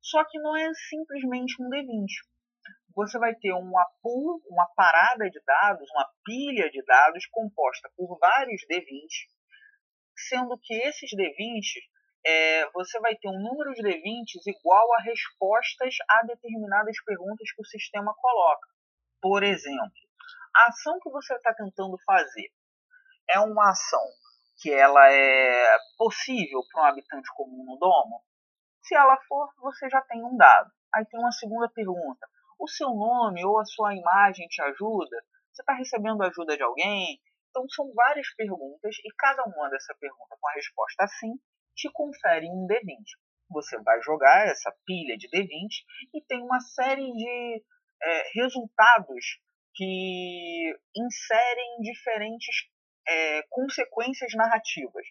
Só 0.00 0.24
que 0.24 0.38
não 0.38 0.56
é 0.56 0.72
simplesmente 0.88 1.62
um 1.62 1.68
D20. 1.68 2.06
Você 2.96 3.18
vai 3.18 3.34
ter 3.34 3.52
uma 3.52 3.86
pool, 4.02 4.42
uma 4.48 4.66
parada 4.74 5.28
de 5.28 5.38
dados, 5.44 5.86
uma 5.90 6.08
pilha 6.24 6.70
de 6.70 6.82
dados 6.84 7.26
composta 7.26 7.90
por 7.94 8.18
vários 8.18 8.62
D20, 8.62 9.06
sendo 10.16 10.58
que 10.58 10.74
esses 10.74 11.10
D20 11.10 11.78
é, 12.24 12.70
você 12.70 12.98
vai 13.00 13.14
ter 13.16 13.28
um 13.28 13.38
número 13.38 13.74
de 13.74 13.82
D20s 13.82 14.46
igual 14.46 14.94
a 14.94 15.02
respostas 15.02 15.94
a 16.08 16.22
determinadas 16.24 16.96
perguntas 17.04 17.52
que 17.52 17.60
o 17.60 17.66
sistema 17.66 18.14
coloca. 18.14 18.68
Por 19.20 19.42
exemplo, 19.42 19.92
a 20.56 20.68
ação 20.68 20.98
que 21.00 21.10
você 21.10 21.34
está 21.34 21.52
tentando 21.54 21.98
fazer 22.06 22.50
é 23.28 23.40
uma 23.40 23.70
ação 23.70 24.04
que 24.60 24.72
ela 24.72 25.10
é 25.10 25.76
possível 25.98 26.60
para 26.70 26.82
um 26.82 26.86
habitante 26.86 27.28
comum 27.34 27.64
no 27.64 27.78
domo? 27.78 28.22
Se 28.82 28.94
ela 28.94 29.16
for, 29.28 29.48
você 29.58 29.88
já 29.88 30.00
tem 30.02 30.24
um 30.24 30.36
dado. 30.36 30.70
Aí 30.94 31.04
tem 31.06 31.18
uma 31.18 31.32
segunda 31.32 31.68
pergunta. 31.68 32.26
O 32.58 32.68
seu 32.68 32.90
nome 32.90 33.44
ou 33.44 33.58
a 33.58 33.64
sua 33.64 33.94
imagem 33.94 34.46
te 34.48 34.62
ajuda? 34.62 35.16
Você 35.52 35.62
está 35.62 35.74
recebendo 35.74 36.22
ajuda 36.22 36.56
de 36.56 36.62
alguém? 36.62 37.20
Então 37.50 37.68
são 37.68 37.92
várias 37.92 38.32
perguntas 38.34 38.96
e 39.04 39.14
cada 39.18 39.42
uma 39.44 39.68
dessa 39.68 39.94
pergunta 40.00 40.36
com 40.40 40.48
a 40.48 40.52
resposta 40.52 41.06
sim 41.18 41.32
te 41.74 41.90
confere 41.92 42.46
um 42.46 42.66
D20. 42.66 43.02
Você 43.50 43.78
vai 43.82 44.00
jogar 44.02 44.46
essa 44.46 44.72
pilha 44.86 45.16
de 45.16 45.28
D20 45.28 45.68
e 46.14 46.24
tem 46.26 46.42
uma 46.42 46.60
série 46.60 47.12
de 47.12 47.64
é, 48.02 48.30
resultados 48.34 49.38
que 49.74 50.74
inserem 50.96 51.80
diferentes 51.80 52.71
é, 53.06 53.42
consequências 53.48 54.32
narrativas. 54.34 55.06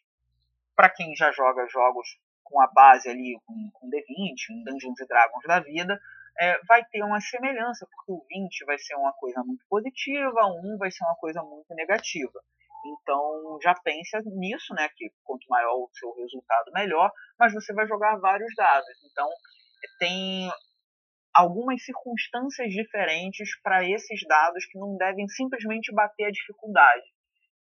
Para 0.75 0.89
quem 0.89 1.15
já 1.15 1.31
joga 1.31 1.67
jogos 1.67 2.17
com 2.43 2.61
a 2.61 2.67
base 2.67 3.09
ali 3.09 3.37
com, 3.45 3.71
com 3.73 3.89
D20, 3.89 4.51
um 4.51 4.63
Dungeons 4.63 5.07
Dragons 5.07 5.43
da 5.45 5.59
vida, 5.59 5.99
é, 6.39 6.59
vai 6.65 6.83
ter 6.85 7.03
uma 7.03 7.19
semelhança, 7.19 7.85
porque 7.85 8.11
o 8.11 8.25
20 8.27 8.65
vai 8.65 8.77
ser 8.77 8.95
uma 8.95 9.13
coisa 9.13 9.43
muito 9.43 9.65
positiva, 9.69 10.45
o 10.45 10.75
1 10.75 10.77
vai 10.77 10.91
ser 10.91 11.03
uma 11.03 11.15
coisa 11.15 11.41
muito 11.43 11.73
negativa. 11.75 12.39
Então 12.85 13.59
já 13.61 13.75
pensa 13.75 14.21
nisso, 14.25 14.73
né? 14.73 14.89
Que 14.95 15.11
quanto 15.23 15.47
maior 15.49 15.75
o 15.75 15.89
seu 15.93 16.13
resultado, 16.15 16.71
melhor, 16.73 17.11
mas 17.37 17.53
você 17.53 17.73
vai 17.73 17.87
jogar 17.87 18.17
vários 18.17 18.53
dados. 18.55 18.87
Então 19.11 19.29
tem 19.99 20.49
algumas 21.33 21.83
circunstâncias 21.83 22.71
diferentes 22.71 23.49
para 23.61 23.87
esses 23.87 24.25
dados 24.27 24.65
que 24.65 24.77
não 24.77 24.97
devem 24.97 25.27
simplesmente 25.27 25.93
bater 25.93 26.25
a 26.25 26.31
dificuldade. 26.31 27.03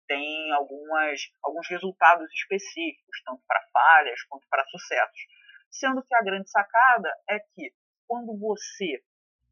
Tem 0.07 0.51
algumas, 0.53 1.21
alguns 1.43 1.67
resultados 1.67 2.31
específicos, 2.33 3.21
tanto 3.25 3.41
para 3.47 3.61
falhas 3.71 4.21
quanto 4.23 4.47
para 4.49 4.65
sucessos. 4.65 5.21
Sendo 5.69 6.01
que 6.03 6.15
a 6.15 6.23
grande 6.23 6.49
sacada 6.49 7.09
é 7.29 7.39
que 7.39 7.71
quando 8.07 8.37
você 8.39 9.03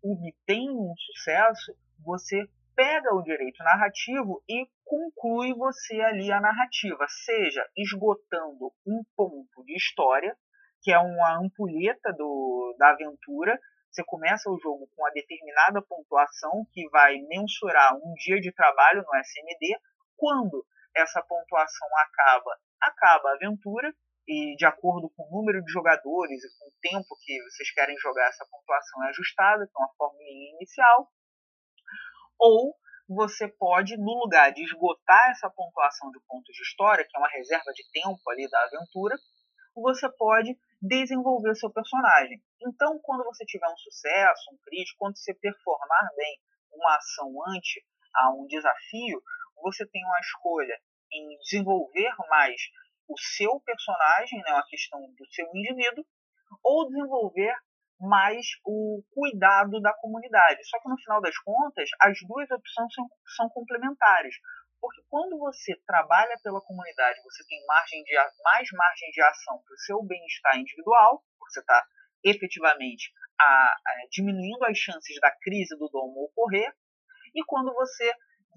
obtém 0.02 0.70
um 0.70 0.94
sucesso, 0.98 1.76
você 2.04 2.48
pega 2.76 3.14
o 3.16 3.24
direito 3.24 3.64
narrativo 3.64 4.44
e 4.48 4.68
conclui 4.84 5.54
você 5.54 6.00
ali 6.02 6.32
a 6.32 6.42
narrativa, 6.42 7.06
seja 7.08 7.66
esgotando 7.76 8.72
um 8.86 9.02
ponto 9.16 9.64
de 9.66 9.76
história, 9.76 10.36
que 10.82 10.92
é 10.92 11.00
uma 11.00 11.40
ampulheta 11.40 12.14
do, 12.14 12.76
da 12.78 12.92
aventura. 12.92 13.60
Você 13.90 14.04
começa 14.06 14.50
o 14.50 14.60
jogo 14.60 14.88
com 14.94 15.02
uma 15.02 15.12
determinada 15.12 15.82
pontuação 15.82 16.66
que 16.72 16.88
vai 16.90 17.16
mensurar 17.30 17.96
um 17.96 18.14
dia 18.16 18.40
de 18.40 18.52
trabalho 18.52 19.04
no 19.04 19.20
SMD. 19.20 19.80
Quando 20.18 20.66
essa 20.96 21.22
pontuação 21.22 21.88
acaba, 21.98 22.58
acaba 22.82 23.30
a 23.30 23.34
aventura, 23.34 23.94
e 24.28 24.56
de 24.56 24.66
acordo 24.66 25.10
com 25.16 25.24
o 25.24 25.32
número 25.40 25.64
de 25.64 25.72
jogadores 25.72 26.44
e 26.44 26.60
com 26.60 26.68
o 26.68 26.74
tempo 26.82 27.16
que 27.22 27.44
vocês 27.44 27.72
querem 27.72 27.96
jogar, 27.98 28.28
essa 28.28 28.46
pontuação 28.50 29.04
é 29.04 29.10
ajustada, 29.10 29.68
que 29.68 29.72
é 29.72 29.80
uma 29.80 29.94
fórmula 29.96 30.24
inicial 30.56 31.12
ou 32.40 32.76
você 33.08 33.48
pode, 33.48 33.98
no 33.98 34.20
lugar 34.24 34.52
de 34.52 34.64
esgotar 34.64 35.30
essa 35.30 35.50
pontuação 35.50 36.10
de 36.10 36.20
pontos 36.28 36.56
de 36.56 36.64
história, 36.64 37.06
que 37.08 37.16
é 37.16 37.20
uma 37.20 37.30
reserva 37.30 37.72
de 37.72 37.84
tempo 37.92 38.20
ali 38.30 38.50
da 38.50 38.64
aventura, 38.64 39.16
você 39.76 40.10
pode 40.18 40.58
desenvolver 40.82 41.52
o 41.52 41.56
seu 41.56 41.70
personagem. 41.70 42.42
Então, 42.62 43.00
quando 43.04 43.24
você 43.24 43.46
tiver 43.46 43.68
um 43.68 43.78
sucesso, 43.78 44.52
um 44.52 44.58
crítico, 44.64 44.98
quando 44.98 45.18
você 45.18 45.34
performar 45.36 46.10
bem 46.16 46.40
uma 46.72 46.96
ação 46.96 47.30
ante 47.50 47.86
a 48.16 48.32
um 48.32 48.48
desafio, 48.48 49.22
você 49.66 49.84
tem 49.88 50.06
uma 50.06 50.20
escolha 50.20 50.80
em 51.12 51.38
desenvolver 51.40 52.14
mais 52.30 52.62
o 53.08 53.18
seu 53.18 53.60
personagem, 53.62 54.40
né, 54.40 54.54
uma 54.54 54.68
questão 54.68 55.02
do 55.02 55.26
seu 55.32 55.48
indivíduo, 55.54 56.06
ou 56.64 56.88
desenvolver 56.88 57.54
mais 58.00 58.46
o 58.64 59.02
cuidado 59.12 59.82
da 59.82 59.94
comunidade. 59.94 60.64
Só 60.68 60.80
que 60.80 60.90
no 60.90 60.98
final 60.98 61.20
das 61.22 61.38
contas, 61.40 61.90
as 62.00 62.18
duas 62.28 62.50
opções 62.52 62.94
são, 62.94 63.08
são 63.36 63.50
complementares. 63.50 64.36
Porque 64.80 65.02
quando 65.10 65.40
você 65.40 65.74
trabalha 65.88 66.38
pela 66.44 66.62
comunidade, 66.62 67.24
você 67.24 67.44
tem 67.48 67.66
margem 67.66 68.04
de, 68.04 68.14
mais 68.44 68.70
margem 68.72 69.10
de 69.12 69.22
ação 69.22 69.58
para 69.66 69.74
o 69.74 69.80
seu 69.80 70.04
bem-estar 70.04 70.58
individual, 70.58 71.24
porque 71.40 71.54
você 71.54 71.60
está 71.62 71.84
efetivamente 72.24 73.12
a, 73.40 73.46
a, 73.46 74.08
diminuindo 74.12 74.64
as 74.66 74.78
chances 74.78 75.20
da 75.20 75.32
crise 75.42 75.76
do 75.78 75.90
domo 75.90 76.26
ocorrer. 76.26 76.72
E 77.34 77.44
quando 77.46 77.74
você 77.74 78.14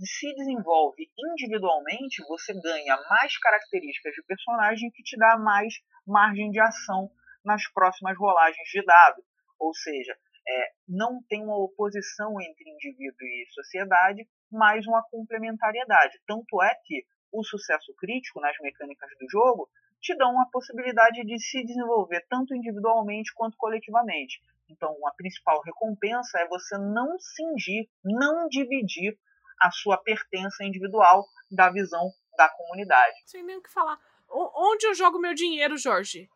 se 0.06 0.34
desenvolve 0.34 1.10
individualmente, 1.18 2.22
você 2.28 2.52
ganha 2.60 2.96
mais 3.08 3.36
características 3.38 4.14
de 4.14 4.22
personagem 4.22 4.90
que 4.90 5.02
te 5.02 5.16
dá 5.16 5.36
mais 5.38 5.74
margem 6.06 6.50
de 6.50 6.60
ação 6.60 7.10
nas 7.44 7.62
próximas 7.72 8.16
rolagens 8.16 8.68
de 8.70 8.84
dado. 8.84 9.22
Ou 9.58 9.74
seja, 9.74 10.16
é, 10.48 10.72
não 10.88 11.22
tem 11.28 11.42
uma 11.42 11.58
oposição 11.58 12.40
entre 12.40 12.70
indivíduo 12.70 13.26
e 13.26 13.46
sociedade, 13.52 14.26
mas 14.50 14.86
uma 14.86 15.02
complementariedade. 15.10 16.20
Tanto 16.26 16.62
é 16.62 16.74
que 16.84 17.04
o 17.32 17.44
sucesso 17.44 17.94
crítico 17.98 18.40
nas 18.40 18.56
mecânicas 18.60 19.10
do 19.20 19.28
jogo 19.30 19.68
te 20.00 20.16
dão 20.16 20.40
a 20.40 20.46
possibilidade 20.46 21.24
de 21.24 21.38
se 21.38 21.62
desenvolver 21.64 22.24
tanto 22.30 22.54
individualmente 22.54 23.32
quanto 23.34 23.56
coletivamente. 23.56 24.40
Então, 24.70 24.94
a 25.06 25.12
principal 25.14 25.60
recompensa 25.62 26.38
é 26.38 26.48
você 26.48 26.78
não 26.78 27.18
cingir, 27.18 27.88
não 28.04 28.48
dividir 28.48 29.18
a 29.60 29.70
sua 29.70 29.96
pertença 29.98 30.64
individual 30.64 31.26
da 31.50 31.70
visão 31.70 32.10
da 32.36 32.48
comunidade. 32.48 33.16
Sem 33.26 33.42
nem 33.42 33.56
o 33.56 33.62
que 33.62 33.72
falar. 33.72 33.98
Onde 34.30 34.86
eu 34.86 34.94
jogo 34.94 35.18
meu 35.18 35.34
dinheiro, 35.34 35.76
Jorge? 35.76 36.28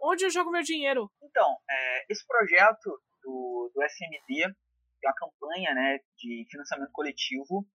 Onde 0.00 0.24
eu 0.24 0.30
jogo 0.30 0.50
meu 0.50 0.62
dinheiro? 0.62 1.10
Então, 1.22 1.56
é, 1.68 2.12
esse 2.12 2.26
projeto 2.26 3.00
do, 3.22 3.70
do 3.74 3.82
SMD 3.82 4.42
é 4.42 5.08
uma 5.08 5.14
campanha 5.14 5.74
né, 5.74 5.98
de 6.18 6.46
financiamento 6.50 6.92
coletivo 6.92 7.66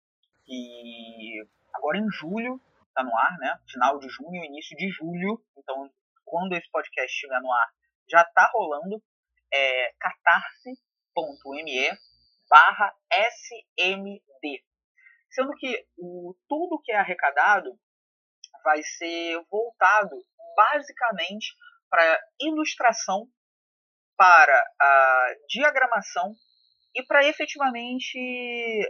que 0.45 1.43
agora 1.73 1.97
em 1.97 2.09
julho 2.11 2.61
está 2.87 3.03
no 3.03 3.15
ar, 3.15 3.37
né? 3.37 3.59
Final 3.69 3.99
de 3.99 4.07
junho, 4.09 4.43
início 4.45 4.75
de 4.77 4.89
julho. 4.89 5.43
Então, 5.57 5.89
quando 6.25 6.53
esse 6.53 6.69
podcast 6.71 7.13
estiver 7.13 7.39
no 7.41 7.51
ar, 7.51 7.67
já 8.09 8.21
está 8.21 8.49
rolando. 8.53 9.01
É 9.53 9.93
catarse.me 9.99 11.89
barra 12.49 12.93
SMD. 13.11 14.63
Sendo 15.29 15.53
que 15.53 15.85
o, 15.97 16.35
tudo 16.47 16.81
que 16.83 16.91
é 16.91 16.97
arrecadado 16.97 17.77
vai 18.63 18.81
ser 18.83 19.41
voltado 19.49 20.15
basicamente 20.55 21.53
para 21.89 22.19
ilustração, 22.41 23.27
para 24.17 24.73
a 24.81 25.35
diagramação 25.47 26.33
e 26.95 27.03
para 27.03 27.25
efetivamente 27.25 28.17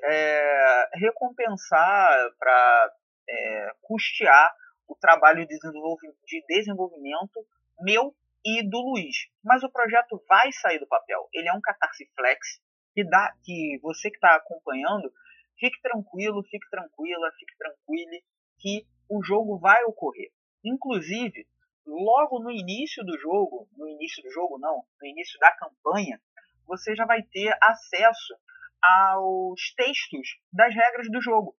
é, 0.03 0.89
recompensar, 0.93 2.29
para 2.39 2.91
é, 3.29 3.71
custear 3.81 4.53
o 4.87 4.95
trabalho 4.95 5.45
de, 5.45 5.57
de 5.57 6.45
desenvolvimento 6.47 7.45
meu 7.81 8.15
e 8.45 8.67
do 8.67 8.79
Luiz. 8.79 9.27
Mas 9.43 9.63
o 9.63 9.71
projeto 9.71 10.23
vai 10.27 10.51
sair 10.53 10.79
do 10.79 10.87
papel. 10.87 11.27
Ele 11.33 11.49
é 11.49 11.53
um 11.53 11.61
catarse 11.61 12.09
flex 12.15 12.61
que 12.93 13.03
dá 13.03 13.33
que 13.43 13.77
você 13.81 14.09
que 14.09 14.17
está 14.17 14.35
acompanhando 14.35 15.11
fique 15.59 15.79
tranquilo, 15.81 16.43
fique 16.43 16.69
tranquila, 16.69 17.31
fique 17.37 17.57
tranquile 17.57 18.23
que 18.59 18.85
o 19.09 19.23
jogo 19.23 19.57
vai 19.57 19.83
ocorrer. 19.85 20.31
Inclusive, 20.63 21.47
logo 21.85 22.39
no 22.39 22.51
início 22.51 23.03
do 23.03 23.17
jogo, 23.19 23.67
no 23.77 23.87
início 23.87 24.23
do 24.23 24.31
jogo 24.31 24.57
não, 24.57 24.83
no 24.99 25.07
início 25.07 25.39
da 25.39 25.51
campanha, 25.51 26.19
você 26.65 26.95
já 26.95 27.05
vai 27.05 27.23
ter 27.23 27.55
acesso 27.61 28.35
aos 28.81 29.73
textos 29.75 30.39
das 30.51 30.73
regras 30.73 31.09
do 31.09 31.21
jogo. 31.21 31.55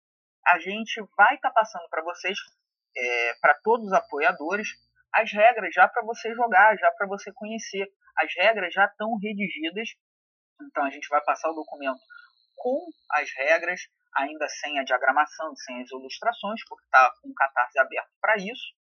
A 0.46 0.59
gente 0.59 1.01
vai 1.16 1.34
estar 1.34 1.51
tá 1.51 1.55
passando 1.55 1.88
para 1.88 2.03
vocês, 2.03 2.38
é, 2.96 3.34
para 3.40 3.55
todos 3.62 3.86
os 3.86 3.92
apoiadores, 3.92 4.68
as 5.12 5.32
regras 5.32 5.74
já 5.74 5.88
para 5.88 6.05
você 6.05 6.34
jogar, 6.34 6.76
já 6.76 6.90
para 6.92 7.07
você 7.07 7.32
conhecer. 7.32 7.86
As 8.16 8.32
regras 8.34 8.74
já 8.74 8.84
estão 8.84 9.16
redigidas, 9.16 9.90
então 10.61 10.84
a 10.84 10.90
gente 10.90 11.09
vai 11.09 11.22
passar 11.22 11.51
o 11.51 11.55
documento 11.55 12.01
com 12.59 12.88
as 13.12 13.30
regras, 13.36 13.80
ainda 14.16 14.48
sem 14.48 14.78
a 14.78 14.84
diagramação, 14.84 15.54
sem 15.56 15.82
as 15.82 15.90
ilustrações, 15.90 16.61
porque 16.68 16.84
está 16.84 17.11
com 17.22 17.30
o 17.30 17.34
catarse 17.34 17.78
aberto 17.78 18.11
para 18.20 18.36
isso. 18.36 18.74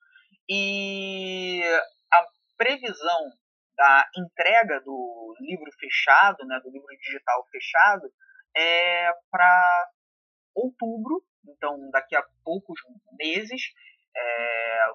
E 0.49 1.63
a 2.11 2.25
previsão 2.57 3.31
da 3.77 4.09
entrega 4.17 4.81
do 4.81 5.35
livro 5.39 5.71
fechado, 5.79 6.45
né, 6.45 6.59
do 6.63 6.71
livro 6.71 6.87
digital 6.99 7.45
fechado, 7.51 8.11
é 8.55 9.11
para 9.29 9.89
outubro, 10.55 11.23
então 11.47 11.89
daqui 11.91 12.15
a 12.15 12.23
poucos 12.43 12.79
meses. 13.19 13.61
É, 14.15 14.85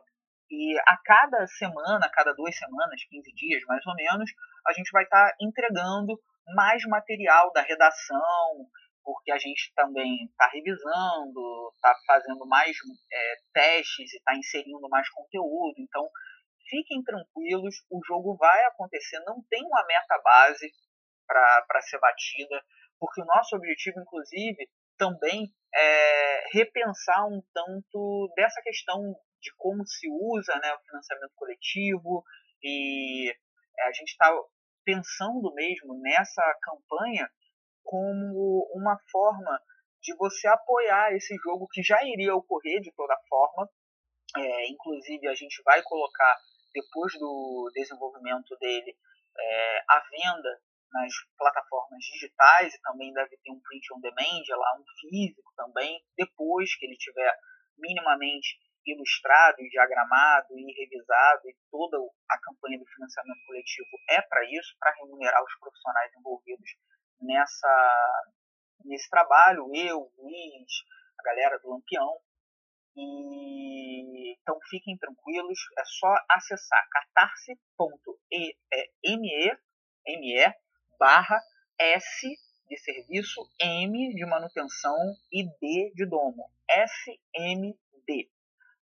e 0.50 0.76
a 0.80 0.96
cada 1.02 1.46
semana, 1.46 2.04
a 2.04 2.10
cada 2.10 2.34
duas 2.34 2.56
semanas, 2.58 3.04
15 3.08 3.32
dias 3.32 3.62
mais 3.66 3.86
ou 3.86 3.94
menos, 3.94 4.30
a 4.66 4.72
gente 4.72 4.90
vai 4.90 5.04
estar 5.04 5.30
tá 5.30 5.36
entregando 5.40 6.20
mais 6.54 6.82
material 6.86 7.52
da 7.52 7.62
redação, 7.62 8.66
porque 9.02 9.32
a 9.32 9.38
gente 9.38 9.72
também 9.74 10.24
está 10.26 10.48
revisando, 10.48 11.72
está 11.74 11.94
fazendo 12.06 12.46
mais 12.46 12.76
é, 13.12 13.34
testes 13.52 14.12
e 14.12 14.16
está 14.16 14.36
inserindo 14.36 14.88
mais 14.88 15.08
conteúdo. 15.10 15.74
Então, 15.78 16.08
fiquem 16.68 17.02
tranquilos, 17.02 17.74
o 17.90 18.00
jogo 18.06 18.36
vai 18.36 18.64
acontecer, 18.66 19.20
não 19.26 19.42
tem 19.50 19.64
uma 19.64 19.84
meta 19.86 20.20
base 20.22 20.70
para 21.26 21.80
ser 21.82 21.98
batida, 21.98 22.62
porque 22.98 23.20
o 23.20 23.26
nosso 23.26 23.56
objetivo, 23.56 24.00
inclusive, 24.00 24.68
também 24.96 25.52
é 25.74 26.44
repensar 26.52 27.26
um 27.26 27.42
tanto 27.52 28.32
dessa 28.36 28.60
questão 28.62 29.00
de 29.40 29.52
como 29.56 29.84
se 29.86 30.06
usa 30.08 30.54
né, 30.62 30.72
o 30.72 30.84
financiamento 30.86 31.32
coletivo 31.34 32.22
e 32.62 33.34
a 33.80 33.92
gente 33.92 34.10
está 34.10 34.30
pensando 34.84 35.52
mesmo 35.54 35.98
nessa 36.00 36.42
campanha 36.62 37.28
como 37.82 38.68
uma 38.74 38.98
forma 39.10 39.60
de 40.00 40.14
você 40.16 40.48
apoiar 40.48 41.12
esse 41.12 41.36
jogo 41.36 41.68
que 41.70 41.82
já 41.82 42.02
iria 42.02 42.34
ocorrer 42.34 42.80
de 42.80 42.92
toda 42.92 43.16
forma. 43.28 43.68
É, 44.36 44.68
inclusive, 44.68 45.28
a 45.28 45.34
gente 45.34 45.62
vai 45.62 45.82
colocar, 45.82 46.36
depois 46.72 47.12
do 47.18 47.70
desenvolvimento 47.74 48.56
dele, 48.58 48.96
é, 49.38 49.78
a 49.88 50.02
venda 50.10 50.60
nas 50.92 51.12
plataformas 51.38 52.04
digitais 52.04 52.74
e 52.74 52.80
também 52.82 53.12
deve 53.12 53.36
ter 53.38 53.50
um 53.50 53.60
print 53.60 53.94
on 53.94 54.00
demand, 54.00 54.42
lá 54.48 54.78
um 54.78 54.84
físico 55.00 55.52
também, 55.56 56.02
depois 56.16 56.76
que 56.76 56.86
ele 56.86 56.96
tiver 56.96 57.34
minimamente 57.78 58.58
ilustrado 58.86 59.60
e 59.60 59.68
diagramado 59.68 60.58
e 60.58 60.72
revisado 60.72 61.48
e 61.48 61.56
toda 61.70 61.98
a 62.28 62.38
campanha 62.40 62.78
do 62.78 62.86
financiamento 62.86 63.44
coletivo 63.46 63.88
é 64.10 64.20
para 64.22 64.44
isso, 64.44 64.76
para 64.78 64.94
remunerar 64.94 65.42
os 65.42 65.58
profissionais 65.58 66.12
envolvidos 66.18 66.70
nessa 67.20 68.22
nesse 68.84 69.08
trabalho, 69.08 69.70
eu, 69.74 70.10
Luiz, 70.18 70.72
a 71.18 71.22
galera 71.22 71.58
do 71.60 71.70
Lampião. 71.70 72.18
E 72.94 74.32
então 74.34 74.58
fiquem 74.68 74.98
tranquilos, 74.98 75.58
é 75.78 75.84
só 75.84 76.14
acessar 76.30 76.86
catarse.me 76.90 78.58
me 80.06 80.54
barra 80.98 81.40
S 81.78 82.28
de 82.68 82.76
serviço, 82.78 83.40
M 83.60 84.14
de 84.14 84.26
manutenção 84.26 84.96
e 85.32 85.44
D 85.44 85.92
de 85.94 86.06
domo. 86.06 86.50
SMD. 86.68 88.30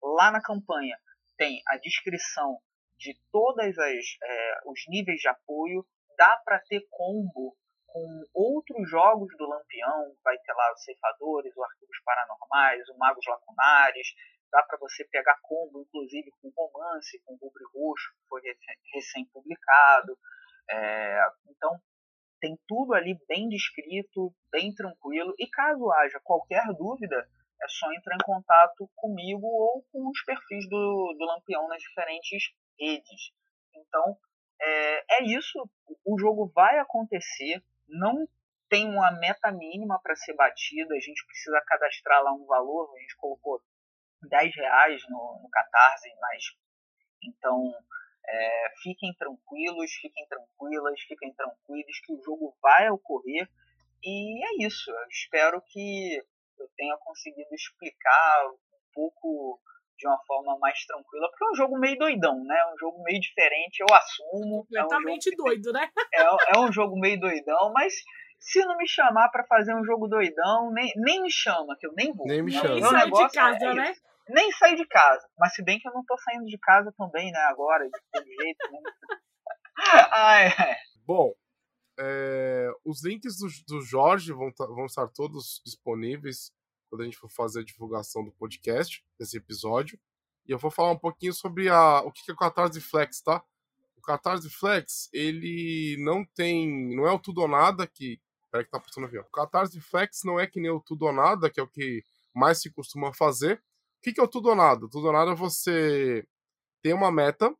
Lá 0.02 0.30
na 0.30 0.40
campanha 0.40 0.96
tem 1.36 1.62
a 1.68 1.76
descrição 1.76 2.58
de 2.96 3.16
todas 3.30 3.78
as 3.78 4.04
é, 4.22 4.60
os 4.66 4.80
níveis 4.88 5.20
de 5.20 5.28
apoio. 5.28 5.86
Dá 6.16 6.36
para 6.44 6.60
ter 6.60 6.86
combo 6.90 7.56
com 7.86 8.24
outros 8.34 8.88
jogos 8.90 9.28
do 9.36 9.48
Lampião, 9.48 10.14
vai 10.22 10.36
ter 10.38 10.52
lá 10.52 10.72
os 10.72 10.82
Ceifadores, 10.84 11.56
o 11.56 11.64
Arquivos 11.64 11.96
Paranormais, 12.04 12.88
o 12.88 12.98
Magos 12.98 13.24
Lacunares, 13.26 14.08
dá 14.50 14.62
para 14.62 14.78
você 14.78 15.04
pegar 15.10 15.38
combo, 15.42 15.80
inclusive 15.80 16.30
com 16.42 16.52
romance, 16.54 17.20
com 17.24 17.34
Rubre 17.36 17.64
Roxo, 17.74 18.12
que 18.14 18.28
foi 18.28 18.42
recém-publicado. 18.94 20.18
É, 20.70 21.22
então, 21.48 21.80
tem 22.40 22.58
tudo 22.66 22.94
ali 22.94 23.18
bem 23.26 23.48
descrito, 23.48 24.32
bem 24.50 24.74
tranquilo, 24.74 25.34
e 25.38 25.48
caso 25.48 25.90
haja 25.92 26.20
qualquer 26.22 26.64
dúvida, 26.74 27.26
é 27.62 27.68
só 27.68 27.92
entrar 27.92 28.14
em 28.14 28.24
contato 28.24 28.88
comigo 28.94 29.46
ou 29.46 29.84
com 29.92 30.08
os 30.08 30.22
perfis 30.24 30.68
do, 30.68 31.16
do 31.18 31.24
Lampião 31.24 31.66
nas 31.68 31.82
diferentes 31.82 32.52
redes. 32.78 33.32
Então, 33.74 34.16
é, 34.60 35.20
é 35.20 35.24
isso, 35.24 35.68
o 36.04 36.18
jogo 36.18 36.50
vai 36.54 36.78
acontecer, 36.78 37.62
não 37.88 38.28
tem 38.68 38.86
uma 38.86 39.10
meta 39.12 39.50
mínima 39.50 40.00
para 40.02 40.16
ser 40.16 40.34
batida, 40.34 40.94
a 40.94 41.00
gente 41.00 41.24
precisa 41.26 41.60
cadastrar 41.66 42.22
lá 42.22 42.32
um 42.32 42.44
valor, 42.46 42.92
a 42.94 43.00
gente 43.00 43.16
colocou 43.16 43.62
10 44.22 44.54
reais 44.56 45.02
no, 45.08 45.40
no 45.42 45.48
Catarse, 45.50 46.08
mas 46.20 46.44
então 47.22 47.72
é, 48.26 48.72
fiquem 48.82 49.14
tranquilos, 49.14 49.90
fiquem 49.92 50.26
tranquilas, 50.28 51.00
fiquem 51.02 51.32
tranquilos 51.34 52.00
que 52.04 52.12
o 52.12 52.22
jogo 52.22 52.56
vai 52.60 52.90
ocorrer. 52.90 53.48
E 54.02 54.44
é 54.46 54.66
isso. 54.66 54.90
Eu 54.90 55.08
espero 55.08 55.62
que 55.62 56.22
eu 56.62 56.68
tenha 56.76 56.96
conseguido 56.98 57.48
explicar 57.54 58.46
um 58.46 58.92
pouco 58.92 59.60
de 59.98 60.06
uma 60.06 60.18
forma 60.24 60.56
mais 60.60 60.78
tranquila, 60.86 61.28
porque 61.28 61.44
é 61.44 61.50
um 61.50 61.56
jogo 61.56 61.78
meio 61.78 61.98
doidão, 61.98 62.44
né? 62.44 62.56
É 62.56 62.72
um 62.72 62.78
jogo 62.78 63.02
meio 63.02 63.20
diferente, 63.20 63.80
eu 63.80 63.94
assumo. 63.94 64.62
Completamente 64.62 65.28
é 65.28 65.32
um 65.32 65.36
doido, 65.36 65.72
né? 65.72 65.90
É, 66.14 66.56
é 66.56 66.58
um 66.60 66.72
jogo 66.72 66.98
meio 66.98 67.18
doidão, 67.18 67.72
mas 67.72 67.94
se 68.38 68.64
não 68.64 68.76
me 68.76 68.88
chamar 68.88 69.28
para 69.30 69.44
fazer 69.44 69.74
um 69.74 69.84
jogo 69.84 70.06
doidão, 70.06 70.70
nem, 70.72 70.92
nem 70.96 71.22
me 71.22 71.30
chama, 71.30 71.76
que 71.78 71.86
eu 71.86 71.92
nem 71.94 72.12
vou. 72.12 72.26
Nem 72.26 72.42
me 72.42 72.52
chama. 72.52 72.74
Nem 72.74 72.82
sai 72.82 73.10
de 73.10 73.28
casa, 73.32 73.66
é 73.66 73.74
né? 73.74 73.94
Nem 74.28 74.52
sair 74.52 74.76
de 74.76 74.86
casa. 74.86 75.26
Mas 75.36 75.54
se 75.54 75.64
bem 75.64 75.78
que 75.78 75.88
eu 75.88 75.92
não 75.92 76.04
tô 76.04 76.16
saindo 76.18 76.44
de 76.44 76.58
casa 76.58 76.92
também, 76.96 77.32
né? 77.32 77.40
Agora, 77.48 77.84
de 77.84 77.90
todo 78.12 78.24
jeito, 78.24 78.72
né? 78.72 78.78
Ai, 80.12 80.46
ai. 80.58 80.76
Bom, 81.06 81.32
é, 81.98 82.70
os 82.84 83.04
links 83.04 83.36
do, 83.38 83.48
do 83.66 83.82
Jorge 83.82 84.32
vão, 84.32 84.52
vão 84.56 84.86
estar 84.86 85.08
todos 85.08 85.60
disponíveis 85.64 86.52
quando 86.88 87.02
a 87.02 87.04
gente 87.04 87.16
for 87.16 87.28
fazer 87.28 87.60
a 87.60 87.64
divulgação 87.64 88.24
do 88.24 88.32
podcast, 88.32 89.04
desse 89.18 89.36
episódio. 89.36 89.98
E 90.46 90.52
eu 90.52 90.58
vou 90.58 90.70
falar 90.70 90.92
um 90.92 90.98
pouquinho 90.98 91.34
sobre 91.34 91.68
a, 91.68 92.00
o 92.00 92.10
que 92.10 92.30
é 92.30 92.32
o 92.32 92.36
Catarse 92.36 92.80
Flex, 92.80 93.20
tá? 93.20 93.44
O 93.96 94.00
Catarse 94.00 94.48
Flex, 94.48 95.10
ele 95.12 95.96
não 95.98 96.24
tem. 96.24 96.94
Não 96.96 97.06
é 97.06 97.12
o 97.12 97.18
tudo 97.18 97.42
ou 97.42 97.48
nada 97.48 97.86
que. 97.86 98.20
Peraí 98.50 98.64
que 98.64 98.70
tá 98.70 98.80
passando 98.80 99.04
avião. 99.04 99.24
O 99.24 99.30
Catarse 99.30 99.78
Flex 99.80 100.22
não 100.24 100.40
é 100.40 100.46
que 100.46 100.58
nem 100.58 100.70
o 100.70 100.80
tudo 100.80 101.04
ou 101.04 101.12
nada, 101.12 101.50
que 101.50 101.60
é 101.60 101.62
o 101.62 101.68
que 101.68 102.02
mais 102.34 102.62
se 102.62 102.70
costuma 102.70 103.12
fazer. 103.12 103.62
O 103.98 104.00
que 104.00 104.18
é 104.18 104.22
o 104.22 104.28
tudo 104.28 104.48
ou 104.48 104.56
nada? 104.56 104.88
Tudo 104.88 105.08
ou 105.08 105.12
nada 105.12 105.32
é 105.32 105.34
você 105.34 106.26
tem 106.82 106.94
uma 106.94 107.12
meta, 107.12 107.54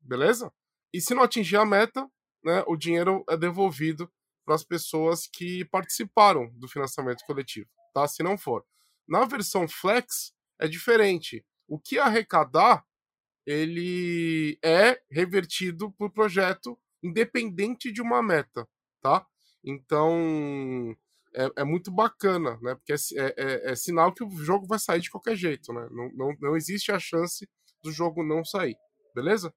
beleza? 0.00 0.52
E 0.92 1.00
se 1.00 1.14
não 1.14 1.22
atingir 1.22 1.56
a 1.56 1.64
meta, 1.64 2.10
né, 2.44 2.62
o 2.66 2.76
dinheiro 2.76 3.24
é 3.28 3.36
devolvido 3.36 4.10
para 4.44 4.54
as 4.54 4.64
pessoas 4.64 5.26
que 5.26 5.64
participaram 5.66 6.50
do 6.54 6.68
financiamento 6.68 7.24
coletivo 7.26 7.68
tá? 7.94 8.06
Se 8.08 8.22
não 8.22 8.36
for. 8.36 8.66
Na 9.08 9.24
versão 9.24 9.68
Flex 9.68 10.34
é 10.60 10.66
diferente. 10.66 11.46
O 11.68 11.78
que 11.78 11.98
arrecadar 11.98 12.84
ele 13.46 14.58
é 14.62 15.00
revertido 15.10 15.92
para 15.92 16.06
o 16.06 16.12
projeto 16.12 16.78
independente 17.02 17.92
de 17.92 18.02
uma 18.02 18.22
meta, 18.22 18.66
tá? 19.00 19.24
Então 19.62 20.96
é, 21.34 21.50
é 21.58 21.64
muito 21.64 21.90
bacana, 21.90 22.58
né? 22.62 22.74
Porque 22.74 22.92
é, 22.92 22.96
é, 23.16 23.34
é, 23.36 23.72
é, 23.72 23.76
sinal 23.76 24.12
que 24.12 24.24
o 24.24 24.30
jogo 24.30 24.66
vai 24.66 24.78
sair 24.78 25.00
de 25.00 25.10
qualquer 25.10 25.36
jeito, 25.36 25.72
né? 25.72 25.86
Não, 25.90 26.10
não, 26.14 26.36
não 26.40 26.56
existe 26.56 26.90
a 26.90 26.98
chance 26.98 27.48
do 27.82 27.92
jogo 27.92 28.22
não 28.24 28.44
sair, 28.44 28.76
beleza? 29.14 29.54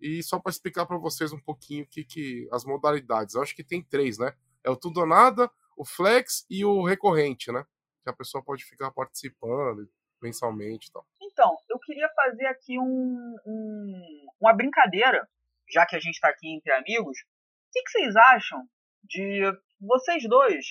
E 0.00 0.22
só 0.22 0.38
para 0.38 0.50
explicar 0.50 0.86
para 0.86 0.96
vocês 0.96 1.32
um 1.32 1.40
pouquinho 1.40 1.86
que, 1.86 2.04
que 2.04 2.48
as 2.52 2.64
modalidades, 2.64 3.34
eu 3.34 3.42
acho 3.42 3.54
que 3.54 3.64
tem 3.64 3.82
três, 3.82 4.18
né? 4.18 4.34
É 4.64 4.70
o 4.70 4.76
tudo 4.76 5.00
ou 5.00 5.06
nada, 5.06 5.50
o 5.76 5.84
flex 5.84 6.46
e 6.48 6.64
o 6.64 6.84
recorrente, 6.84 7.52
né? 7.52 7.64
Que 8.02 8.10
a 8.10 8.14
pessoa 8.14 8.42
pode 8.42 8.64
ficar 8.64 8.90
participando 8.90 9.88
mensalmente 10.22 10.88
e 10.88 10.92
tal. 10.92 11.06
Então, 11.22 11.56
eu 11.68 11.78
queria 11.78 12.08
fazer 12.14 12.46
aqui 12.46 12.78
um, 12.78 13.36
um, 13.46 14.26
uma 14.40 14.52
brincadeira, 14.52 15.26
já 15.70 15.86
que 15.86 15.96
a 15.96 16.00
gente 16.00 16.14
está 16.14 16.28
aqui 16.28 16.54
entre 16.54 16.72
amigos. 16.72 17.18
O 17.18 17.72
que, 17.72 17.82
que, 17.82 17.90
vocês 17.90 18.16
acham 18.16 18.62
de 19.04 19.42
vocês 19.80 20.28
dois 20.28 20.66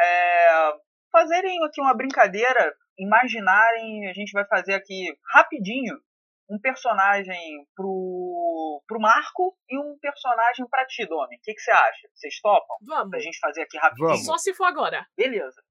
é, 0.00 0.72
fazerem 1.12 1.64
aqui 1.64 1.80
uma 1.80 1.94
brincadeira 1.94 2.74
imaginarem, 2.98 4.08
a 4.08 4.12
gente 4.12 4.32
vai 4.32 4.44
fazer 4.46 4.74
aqui 4.74 5.16
rapidinho 5.32 5.96
um 6.48 6.58
personagem 6.58 7.66
pro, 7.74 8.82
pro 8.86 9.00
Marco 9.00 9.56
e 9.68 9.78
um 9.78 9.98
personagem 10.00 10.66
pra 10.68 10.86
ti, 10.86 11.06
Domi. 11.06 11.36
O 11.36 11.40
que, 11.42 11.54
que 11.54 11.60
você 11.60 11.70
acha? 11.70 12.08
Vocês 12.14 12.40
topam? 12.40 12.76
Vamos. 12.82 13.10
Pra 13.10 13.20
gente 13.20 13.38
fazer 13.38 13.62
aqui 13.62 13.76
rapidinho. 13.76 14.08
Vamos. 14.08 14.24
Só 14.24 14.38
se 14.38 14.54
for 14.54 14.64
agora. 14.64 15.06
Beleza. 15.16 15.62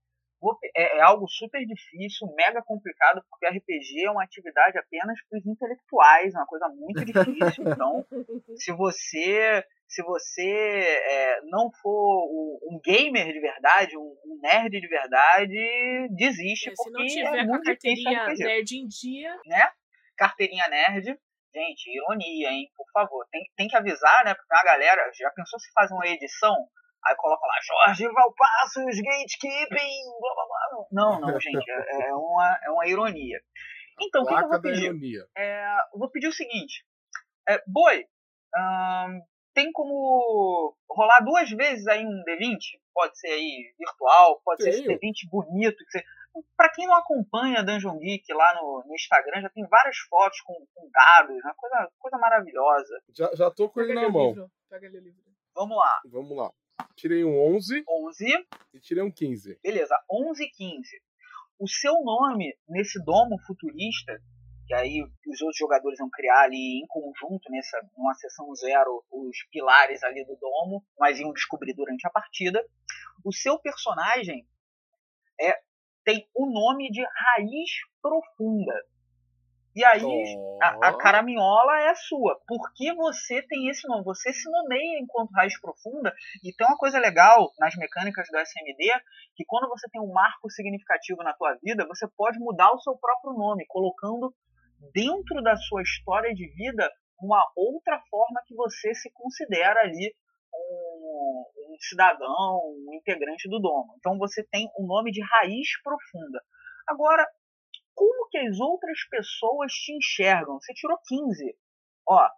É, 0.76 0.98
é 0.98 1.02
algo 1.02 1.28
super 1.28 1.66
difícil, 1.66 2.28
mega 2.36 2.62
complicado, 2.62 3.24
porque 3.30 3.48
RPG 3.48 4.06
é 4.06 4.12
uma 4.12 4.24
atividade 4.24 4.78
apenas 4.78 5.18
para 5.28 5.40
os 5.40 5.46
intelectuais, 5.48 6.34
é 6.34 6.38
uma 6.38 6.46
coisa 6.46 6.70
muito 6.70 7.04
difícil. 7.04 7.64
Então, 7.78 8.06
se 8.56 8.72
você 8.72 9.64
se 9.88 10.04
você 10.04 10.44
é, 10.44 11.42
não 11.46 11.72
for 11.82 12.28
um 12.70 12.80
gamer 12.84 13.32
de 13.32 13.40
verdade, 13.40 13.98
um, 13.98 14.16
nerd 14.42 14.80
de 14.80 14.88
verdade, 14.88 16.08
desiste, 16.12 16.70
É, 16.70 16.72
se 16.72 16.76
porque 16.76 16.92
não 16.92 17.02
é 17.02 17.08
tiver 17.08 17.48
com 17.48 17.56
a 17.56 17.64
carteirinha 17.64 18.26
nerd 18.28 18.72
em 18.74 18.88
dia, 18.88 19.36
né? 19.46 19.72
Carteirinha 20.18 20.68
nerd. 20.68 21.18
Gente, 21.54 21.90
ironia, 21.90 22.50
hein? 22.52 22.70
Por 22.76 22.86
favor. 22.92 23.26
Tem, 23.32 23.42
tem 23.56 23.68
que 23.68 23.76
avisar, 23.76 24.26
né? 24.26 24.34
Porque 24.34 24.56
a 24.56 24.64
galera 24.64 25.10
já 25.14 25.30
pensou 25.32 25.60
se 25.60 25.72
faz 25.72 25.90
uma 25.92 26.06
edição, 26.06 26.56
aí 27.06 27.16
coloca 27.16 27.46
lá, 27.46 27.56
Jorge 27.64 28.08
Valpassos, 28.08 29.02
gatekeeping, 29.02 30.04
blá 30.20 30.34
blá 30.36 30.46
blá. 30.46 30.88
Não, 30.92 31.20
não, 31.22 31.28
gente, 31.40 31.72
é, 31.72 32.10
é 32.10 32.14
uma, 32.14 32.60
é 32.64 32.70
uma 32.70 32.88
ironia. 32.88 33.40
Então, 34.00 34.22
o 34.22 34.26
que, 34.28 34.36
que 34.36 34.44
eu 34.44 34.50
vou 34.50 34.62
pedir? 34.62 35.28
É, 35.36 35.78
eu 35.94 36.00
vou 36.00 36.12
pedir 36.12 36.28
o 36.28 36.34
seguinte. 36.34 36.86
É, 37.50 37.64
Boi, 37.66 38.06
ahn, 38.56 39.22
tem 39.58 39.72
como 39.72 40.76
rolar 40.88 41.20
duas 41.22 41.50
vezes 41.50 41.88
aí 41.88 42.06
um 42.06 42.24
D20? 42.28 42.60
Pode 42.94 43.18
ser 43.18 43.30
aí 43.30 43.74
virtual, 43.80 44.40
pode 44.46 44.62
ser 44.62 44.70
esse 44.70 44.84
Tenho. 44.84 45.00
D20 45.00 45.14
bonito. 45.32 45.78
Que 45.78 45.92
você... 45.92 46.04
Pra 46.56 46.72
quem 46.72 46.88
não 46.88 46.96
acompanha 46.96 47.64
Dungeon 47.64 47.98
Geek 48.00 48.32
lá 48.34 48.54
no, 48.56 48.84
no 48.86 48.96
Instagram, 48.96 49.42
já 49.42 49.50
tem 49.50 49.66
várias 49.68 49.98
fotos 50.10 50.42
com, 50.42 50.54
com 50.74 50.90
dados, 50.92 51.36
uma 51.44 51.54
coisa, 51.56 51.90
coisa 52.00 52.18
maravilhosa. 52.18 53.02
Já, 53.16 53.30
já 53.34 53.52
tô 53.52 53.70
com 53.70 53.82
ele 53.82 53.94
na 53.94 54.10
mão. 54.10 54.30
livro. 54.30 54.52
Pega 54.70 54.88
livro. 54.88 55.22
Vamos 55.54 55.78
lá. 55.78 56.02
Vamos 56.06 56.38
lá. 56.38 56.52
Tirei 56.96 57.24
um 57.24 57.56
11 57.56 57.84
11, 57.88 58.26
e 58.74 58.80
tirei 58.80 59.04
um 59.04 59.12
15. 59.12 59.60
beleza, 59.64 59.96
11 60.10 60.44
e 60.44 60.50
15. 60.50 60.88
O 61.60 61.68
seu 61.68 61.94
nome 62.04 62.56
nesse 62.68 63.04
domo 63.04 63.38
futurista, 63.46 64.20
que 64.68 64.74
aí 64.74 65.02
os 65.02 65.42
outros 65.42 65.58
jogadores 65.58 65.98
vão 65.98 66.10
criar 66.12 66.42
ali 66.44 66.82
em 66.82 66.88
conjunto, 66.88 67.50
nessa 67.50 67.80
numa 67.98 68.14
sessão 68.16 68.54
zero, 68.56 69.04
os 69.12 69.38
pilares 69.52 70.04
ali 70.04 70.24
do 70.26 70.36
domo, 70.36 70.84
mas 71.00 71.20
iam 71.20 71.34
descobrir 71.34 71.74
durante 71.74 72.06
a 72.06 72.12
partida. 72.12 72.64
O 73.24 73.34
seu 73.34 73.60
personagem 73.60 74.48
é 75.40 75.67
tem 76.08 76.26
o 76.34 76.46
nome 76.50 76.90
de 76.90 77.04
Raiz 77.04 77.70
Profunda. 78.02 78.74
E 79.76 79.84
aí 79.84 80.02
a, 80.64 80.88
a 80.88 80.92
Ó. 80.92 80.98
caraminhola 80.98 81.82
é 81.82 81.94
sua. 81.96 82.40
Por 82.48 82.72
que 82.74 82.96
você 82.96 83.42
tem 83.42 83.68
esse 83.68 83.86
nome? 83.86 84.06
Você 84.06 84.32
se 84.32 84.50
nomeia 84.50 85.00
enquanto 85.00 85.32
raiz 85.32 85.60
profunda. 85.60 86.12
E 86.42 86.56
tem 86.56 86.66
uma 86.66 86.78
coisa 86.78 86.98
legal 86.98 87.52
nas 87.60 87.76
mecânicas 87.76 88.26
do 88.32 88.40
SMD, 88.40 88.90
que 89.36 89.44
quando 89.46 89.68
você 89.68 89.88
tem 89.92 90.02
um 90.02 90.14
marco 90.14 90.50
significativo 90.50 91.22
na 91.22 91.34
tua 91.34 91.56
vida, 91.62 91.86
você 91.86 92.08
pode 92.16 92.40
mudar 92.40 92.72
o 92.72 92.80
seu 92.80 92.98
próprio 92.98 93.34
nome, 93.34 93.66
colocando 93.68 94.34
dentro 94.94 95.44
da 95.44 95.58
sua 95.58 95.82
história 95.82 96.34
de 96.34 96.48
vida 96.56 96.90
uma 97.22 97.44
outra 97.56 98.02
forma 98.10 98.42
que 98.48 98.56
você 98.56 98.96
se 98.96 99.12
considera 99.12 99.82
ali 99.82 100.16
um, 100.54 101.46
um 101.70 101.76
cidadão, 101.80 102.62
um 102.88 102.94
integrante 102.94 103.50
do 103.50 103.60
domo. 103.60 103.96
Então 103.98 104.18
você 104.18 104.44
tem 104.52 104.70
um 104.80 104.86
nome 104.86 105.12
de 105.12 105.22
raiz 105.22 105.82
profunda. 105.82 106.42
Agora, 106.88 107.28
como 107.94 108.30
que 108.30 108.38
as 108.38 108.60
outras 108.60 109.04
pessoas 109.10 109.72
te 109.74 109.94
enxergam? 109.94 110.60
Você 110.60 110.74
tirou 110.74 110.98
15. 111.08 111.58
Ó, 112.08 112.30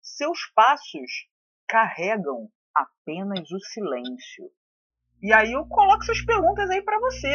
seus 0.00 0.38
passos 0.54 1.28
carregam 1.66 2.48
apenas 2.74 3.50
o 3.50 3.60
silêncio. 3.60 4.50
E 5.22 5.32
aí 5.32 5.52
eu 5.52 5.66
coloco 5.66 6.02
essas 6.02 6.24
perguntas 6.24 6.70
aí 6.70 6.82
para 6.82 6.98
você. 6.98 7.28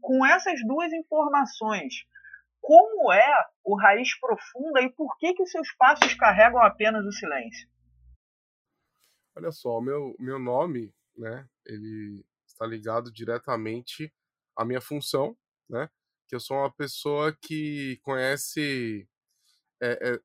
Com 0.00 0.24
essas 0.24 0.58
duas 0.66 0.92
informações, 0.92 2.06
como 2.60 3.12
é 3.12 3.44
o 3.64 3.76
raiz 3.76 4.18
profunda 4.18 4.80
e 4.82 4.90
por 4.90 5.16
que 5.18 5.34
que 5.34 5.46
seus 5.46 5.72
passos 5.76 6.14
carregam 6.14 6.62
apenas 6.62 7.04
o 7.04 7.12
silêncio? 7.12 7.68
Olha 9.36 9.52
só, 9.52 9.80
meu, 9.80 10.14
meu 10.18 10.38
nome, 10.38 10.92
né? 11.16 11.46
Ele 11.66 12.24
está 12.46 12.66
ligado 12.66 13.12
diretamente 13.12 14.12
à 14.56 14.64
minha 14.64 14.80
função, 14.80 15.36
né? 15.68 15.90
Que 16.26 16.34
eu 16.34 16.40
sou 16.40 16.56
uma 16.56 16.72
pessoa 16.72 17.36
que 17.42 17.98
conhece 18.02 19.06
é, 19.82 20.14
é, 20.14 20.20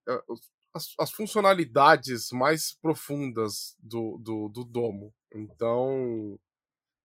as, 0.74 0.94
as 1.00 1.12
funcionalidades 1.12 2.32
mais 2.32 2.74
profundas 2.82 3.76
do, 3.80 4.18
do, 4.20 4.50
do 4.50 4.64
domo. 4.66 5.14
Então, 5.34 6.40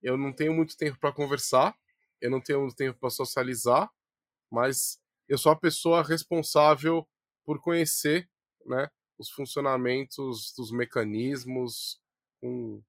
eu 0.03 0.17
não 0.17 0.33
tenho 0.33 0.55
muito 0.55 0.77
tempo 0.77 0.99
para 0.99 1.13
conversar, 1.13 1.77
eu 2.21 2.31
não 2.31 2.41
tenho 2.41 2.61
muito 2.63 2.77
tempo 2.77 2.99
para 2.99 3.11
socializar, 3.11 3.91
mas 4.51 5.01
eu 5.29 5.39
sou 5.39 5.53
a 5.53 5.57
pessoa 5.57 6.03
responsável 6.03 7.07
por 7.45 7.61
conhecer, 7.61 8.29
né? 8.67 8.89
Os 9.19 9.31
funcionamentos 9.31 10.53
dos 10.57 10.71
mecanismos 10.71 12.01
com 12.41 12.83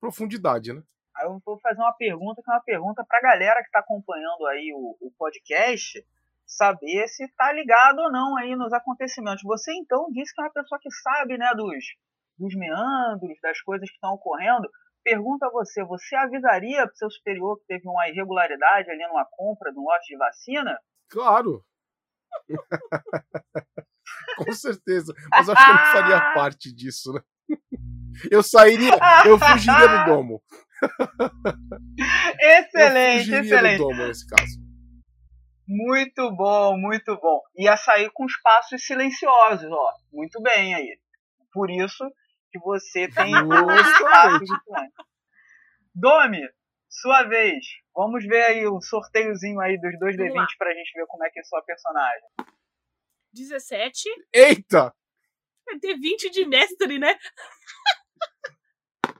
profundidade, 0.00 0.72
né? 0.72 0.82
Aí 1.16 1.26
eu 1.26 1.40
vou 1.44 1.58
fazer 1.60 1.80
uma 1.80 1.92
pergunta 1.92 2.42
que 2.42 2.50
é 2.50 2.54
uma 2.54 2.62
pergunta 2.62 3.04
para 3.04 3.18
a 3.18 3.22
galera 3.22 3.60
que 3.60 3.68
está 3.68 3.78
acompanhando 3.78 4.46
aí 4.46 4.72
o, 4.74 4.96
o 5.00 5.12
podcast 5.16 6.04
saber 6.46 7.06
se 7.08 7.24
está 7.24 7.52
ligado 7.52 7.98
ou 8.00 8.10
não 8.10 8.36
aí 8.36 8.54
nos 8.56 8.72
acontecimentos. 8.72 9.42
Você 9.44 9.72
então 9.74 10.10
disse 10.10 10.34
que 10.34 10.40
é 10.40 10.44
uma 10.44 10.52
pessoa 10.52 10.78
que 10.80 10.90
sabe, 10.90 11.38
né, 11.38 11.50
dos, 11.54 11.84
dos 12.38 12.54
meandros, 12.54 13.40
das 13.40 13.60
coisas 13.60 13.88
que 13.88 13.94
estão 13.94 14.12
ocorrendo. 14.14 14.68
Pergunta 15.02 15.46
a 15.46 15.50
você, 15.50 15.84
você 15.84 16.16
avisaria 16.16 16.86
para 16.86 16.96
seu 16.96 17.10
superior 17.10 17.58
que 17.58 17.66
teve 17.66 17.88
uma 17.88 18.08
irregularidade 18.08 18.90
ali 18.90 19.06
numa 19.06 19.26
compra 19.30 19.72
de 19.72 19.78
um 19.78 19.84
lote 19.84 20.06
de 20.08 20.16
vacina? 20.16 20.78
Claro! 21.08 21.64
Com 24.36 24.52
certeza. 24.52 25.14
Mas 25.30 25.48
acho 25.48 25.64
que 25.64 25.70
eu 25.70 25.74
não 25.74 25.92
faria 25.92 26.20
parte 26.34 26.74
disso, 26.74 27.12
né? 27.12 27.20
Eu 28.30 28.42
sairia, 28.42 28.96
eu 29.26 29.38
fugiria 29.38 29.88
do 29.88 30.04
domo. 30.12 30.42
Eu 32.40 32.50
Excelente, 32.50 33.18
fugiria 33.20 33.40
excelente. 33.40 33.78
do 33.78 33.88
domo 33.88 34.06
nesse 34.06 34.26
caso. 34.26 34.60
Muito 35.66 36.30
bom, 36.36 36.76
muito 36.76 37.16
bom. 37.16 37.40
Ia 37.56 37.76
sair 37.76 38.10
com 38.12 38.24
os 38.24 38.38
passos 38.42 38.84
silenciosos, 38.84 39.70
ó. 39.70 39.92
Muito 40.12 40.42
bem 40.42 40.74
aí. 40.74 40.98
Por 41.52 41.70
isso 41.70 42.04
que 42.52 42.58
você 42.58 43.08
tem 43.08 43.34
os 43.34 43.98
passos 43.98 44.40
de. 44.40 44.54
Domi, 45.94 46.42
sua 47.00 47.22
vez. 47.24 47.64
Vamos 47.94 48.24
ver 48.26 48.42
aí 48.44 48.66
o 48.66 48.80
sorteiozinho 48.80 49.60
aí 49.60 49.78
dos 49.80 49.98
dois 49.98 50.16
Vamos 50.16 50.32
D20 50.32 50.36
lá. 50.36 50.46
pra 50.58 50.74
gente 50.74 50.92
ver 50.94 51.06
como 51.06 51.24
é 51.24 51.30
que 51.30 51.40
é 51.40 51.44
sua 51.44 51.62
personagem. 51.62 52.28
17. 53.32 54.02
Eita! 54.32 54.94
É 55.68 55.74
D20 55.76 56.30
de 56.30 56.46
mestre, 56.46 56.98
né? 56.98 57.18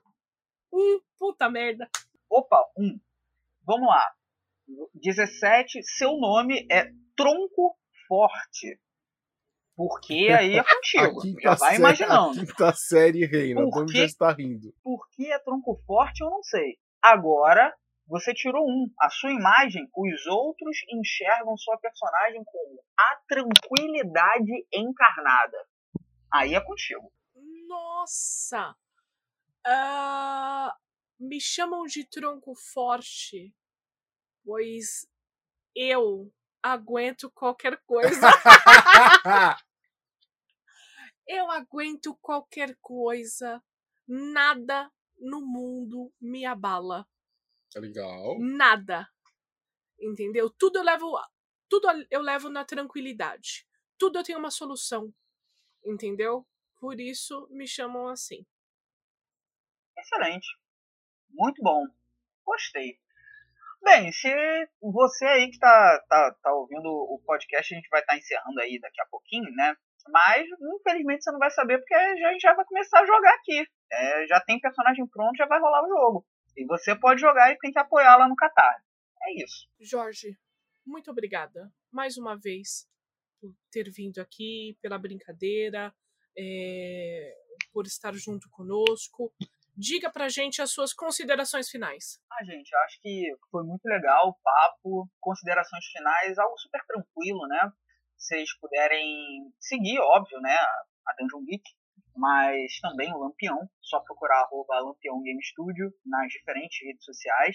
um, 0.72 1.00
puta 1.18 1.48
merda. 1.50 1.88
Opa, 2.28 2.58
um. 2.76 2.98
Vamos 3.66 3.88
lá. 3.88 4.12
17, 4.94 5.82
seu 5.82 6.16
nome 6.18 6.66
é 6.70 6.90
Tronco 7.16 7.76
Forte. 8.08 8.78
Porque 9.76 10.28
aí 10.38 10.54
é 10.54 10.60
A 10.60 10.64
contigo. 10.64 11.20
quinta, 11.22 11.40
Já 11.42 11.54
vai 11.54 11.70
série, 11.70 11.78
imaginando. 11.80 12.40
a 12.40 12.46
quinta 12.46 12.72
série 12.74 13.26
reina. 13.26 13.60
O 13.64 13.88
já 13.88 14.04
está 14.04 14.32
rindo. 14.32 14.72
Por 14.82 15.08
que 15.10 15.30
é 15.32 15.38
tronco 15.38 15.82
forte, 15.86 16.22
eu 16.22 16.30
não 16.30 16.42
sei. 16.42 16.78
Agora, 17.04 17.70
você 18.06 18.32
tirou 18.32 18.66
um. 18.66 18.90
A 18.98 19.10
sua 19.10 19.30
imagem, 19.30 19.86
os 19.94 20.26
outros 20.26 20.78
enxergam 20.90 21.54
sua 21.58 21.76
personagem 21.76 22.42
como 22.46 22.82
a 22.98 23.16
tranquilidade 23.28 24.66
encarnada. 24.72 25.68
Aí 26.32 26.54
é 26.54 26.60
contigo. 26.62 27.12
Nossa! 27.68 28.74
Ah, 29.66 30.74
me 31.20 31.38
chamam 31.38 31.84
de 31.84 32.08
tronco 32.08 32.54
forte, 32.54 33.54
pois 34.42 35.06
eu 35.76 36.32
aguento 36.62 37.30
qualquer 37.32 37.78
coisa. 37.84 38.28
eu 41.28 41.50
aguento 41.50 42.16
qualquer 42.22 42.74
coisa. 42.80 43.62
Nada 44.08 44.90
no 45.18 45.40
mundo 45.40 46.12
me 46.20 46.44
abala. 46.44 47.06
Tá 47.72 47.80
legal. 47.80 48.38
Nada. 48.38 49.08
Entendeu? 49.98 50.50
Tudo 50.50 50.78
eu 50.78 50.82
levo, 50.82 51.18
tudo 51.68 51.88
eu 52.10 52.20
levo 52.20 52.48
na 52.48 52.64
tranquilidade. 52.64 53.66
Tudo 53.98 54.18
eu 54.18 54.24
tenho 54.24 54.38
uma 54.38 54.50
solução. 54.50 55.12
Entendeu? 55.84 56.46
Por 56.78 57.00
isso 57.00 57.48
me 57.50 57.66
chamam 57.66 58.08
assim. 58.08 58.46
Excelente. 59.96 60.46
Muito 61.30 61.62
bom. 61.62 61.86
Gostei. 62.44 62.98
Bem, 63.82 64.10
se 64.12 64.28
você 64.80 65.26
aí 65.26 65.50
que 65.50 65.58
tá, 65.58 66.04
tá, 66.08 66.34
tá 66.42 66.54
ouvindo 66.54 66.88
o 66.88 67.20
podcast, 67.24 67.74
a 67.74 67.76
gente 67.76 67.88
vai 67.90 68.00
estar 68.00 68.14
tá 68.14 68.18
encerrando 68.18 68.60
aí 68.60 68.78
daqui 68.80 69.00
a 69.00 69.06
pouquinho, 69.06 69.50
né? 69.54 69.76
Mas, 70.08 70.46
infelizmente, 70.76 71.24
você 71.24 71.32
não 71.32 71.38
vai 71.38 71.50
saber 71.50 71.78
porque 71.78 71.94
a 71.94 72.32
gente 72.32 72.40
já 72.40 72.54
vai 72.54 72.64
começar 72.64 73.00
a 73.00 73.06
jogar 73.06 73.34
aqui. 73.34 73.66
É, 73.90 74.26
já 74.26 74.40
tem 74.40 74.60
personagem 74.60 75.06
pronto, 75.06 75.36
já 75.36 75.46
vai 75.46 75.58
rolar 75.60 75.82
o 75.84 75.88
jogo. 75.88 76.26
E 76.56 76.64
você 76.66 76.94
pode 76.94 77.20
jogar 77.20 77.50
e 77.50 77.58
tem 77.58 77.72
que 77.72 77.78
apoiar 77.78 78.16
lá 78.16 78.28
no 78.28 78.36
Qatar. 78.36 78.82
É 79.22 79.42
isso. 79.42 79.68
Jorge, 79.80 80.36
muito 80.86 81.10
obrigada 81.10 81.72
mais 81.90 82.18
uma 82.18 82.36
vez 82.36 82.86
por 83.40 83.54
ter 83.70 83.90
vindo 83.90 84.18
aqui, 84.18 84.76
pela 84.82 84.98
brincadeira, 84.98 85.94
é, 86.36 87.34
por 87.72 87.86
estar 87.86 88.12
junto 88.14 88.48
conosco. 88.50 89.32
Diga 89.76 90.10
pra 90.10 90.28
gente 90.28 90.62
as 90.62 90.70
suas 90.70 90.92
considerações 90.92 91.68
finais. 91.68 92.20
Ah, 92.30 92.44
gente, 92.44 92.70
eu 92.70 92.78
acho 92.80 93.00
que 93.00 93.34
foi 93.50 93.64
muito 93.64 93.84
legal 93.86 94.28
o 94.28 94.36
papo. 94.42 95.08
Considerações 95.20 95.84
finais, 95.86 96.38
algo 96.38 96.56
super 96.58 96.80
tranquilo, 96.86 97.46
né? 97.48 97.72
Vocês 98.24 98.58
puderem 98.58 99.52
seguir, 99.60 99.98
óbvio, 99.98 100.40
né? 100.40 100.56
A 100.56 101.14
Dungeon 101.18 101.44
Geek, 101.44 101.62
mas 102.16 102.80
também 102.80 103.12
o 103.12 103.18
Lampião. 103.18 103.68
Só 103.82 104.00
procurar 104.00 104.40
arroba 104.40 104.80
Lampião 104.80 105.20
Game 105.20 105.44
Studio 105.44 105.92
nas 106.06 106.32
diferentes 106.32 106.78
redes 106.86 107.04
sociais. 107.04 107.54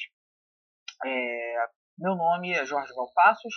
É, 1.03 1.55
meu 1.97 2.15
nome 2.15 2.51
é 2.51 2.63
Jorge 2.67 2.93
Valpassos. 2.93 3.53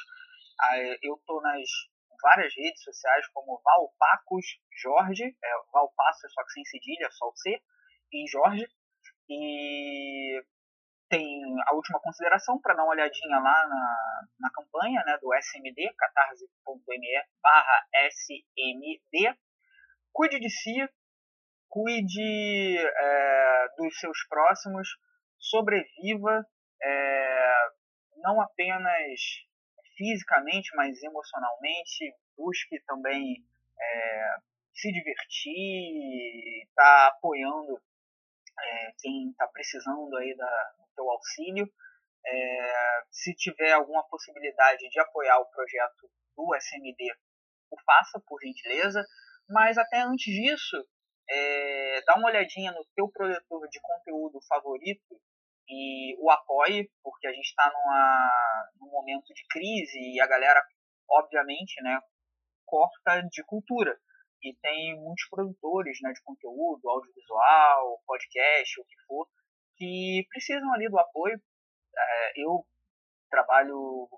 Eu 1.02 1.20
tô 1.26 1.42
nas 1.42 1.68
várias 2.22 2.54
redes 2.56 2.82
sociais 2.82 3.26
como 3.34 3.60
Valpacos 3.62 4.46
Jorge, 4.80 5.24
é, 5.24 5.48
Valpassos 5.70 6.32
só 6.32 6.42
que 6.44 6.52
sem 6.52 6.64
cedilha, 6.64 7.10
só 7.10 7.26
o 7.26 7.36
C 7.36 7.60
e 8.10 8.26
Jorge. 8.26 8.66
E 9.28 10.42
tem 11.12 11.44
a 11.66 11.74
última 11.74 12.00
consideração 12.00 12.58
para 12.58 12.74
dar 12.74 12.84
uma 12.84 12.92
olhadinha 12.92 13.38
lá 13.38 13.68
na, 13.68 14.22
na 14.40 14.50
campanha 14.50 15.04
né, 15.04 15.18
do 15.20 15.34
SMD, 15.34 15.92
catarse.me 15.94 17.22
barra 17.42 17.86
SMD. 18.08 19.36
Cuide 20.10 20.40
de 20.40 20.48
si, 20.48 20.88
cuide 21.68 22.78
é, 22.78 23.68
dos 23.76 24.00
seus 24.00 24.26
próximos, 24.26 24.88
sobreviva, 25.38 26.46
é, 26.82 27.68
não 28.22 28.40
apenas 28.40 29.20
fisicamente, 29.94 30.74
mas 30.74 31.02
emocionalmente, 31.02 32.10
busque 32.38 32.80
também 32.86 33.36
é, 33.78 34.36
se 34.72 34.90
divertir, 34.90 36.64
estar 36.68 36.82
tá 36.82 37.06
apoiando 37.08 37.78
é, 38.62 38.92
quem 38.98 39.30
está 39.30 39.46
precisando 39.48 40.16
aí 40.16 40.36
da, 40.36 40.72
do 40.78 40.86
teu 40.94 41.10
auxílio. 41.10 41.68
É, 42.24 43.02
se 43.10 43.34
tiver 43.34 43.72
alguma 43.72 44.06
possibilidade 44.08 44.88
de 44.88 45.00
apoiar 45.00 45.38
o 45.40 45.50
projeto 45.50 46.08
do 46.36 46.54
SMD, 46.54 47.12
o 47.70 47.76
faça, 47.84 48.22
por 48.26 48.40
gentileza. 48.40 49.04
Mas 49.48 49.76
até 49.76 50.00
antes 50.00 50.32
disso, 50.32 50.76
é, 51.28 52.00
dá 52.02 52.14
uma 52.16 52.28
olhadinha 52.28 52.72
no 52.72 52.84
teu 52.94 53.08
produtor 53.08 53.68
de 53.68 53.80
conteúdo 53.80 54.38
favorito 54.48 55.20
e 55.68 56.16
o 56.20 56.30
apoie, 56.30 56.90
porque 57.02 57.26
a 57.26 57.32
gente 57.32 57.46
está 57.46 57.72
num 58.80 58.90
momento 58.90 59.32
de 59.34 59.44
crise 59.48 59.98
e 59.98 60.20
a 60.20 60.26
galera, 60.26 60.62
obviamente, 61.08 61.80
né, 61.82 61.98
corta 62.66 63.22
de 63.30 63.42
cultura 63.44 63.98
e 64.42 64.54
tem 64.60 65.00
muitos 65.00 65.28
produtores 65.30 65.98
né, 66.02 66.12
de 66.12 66.22
conteúdo, 66.22 66.88
audiovisual, 66.88 68.02
podcast, 68.06 68.80
o 68.80 68.84
que 68.84 68.96
for, 69.06 69.28
que 69.76 70.26
precisam 70.30 70.72
ali 70.72 70.88
do 70.88 70.98
apoio. 70.98 71.40
É, 71.96 72.32
eu 72.42 72.64
trabalho 73.30 74.08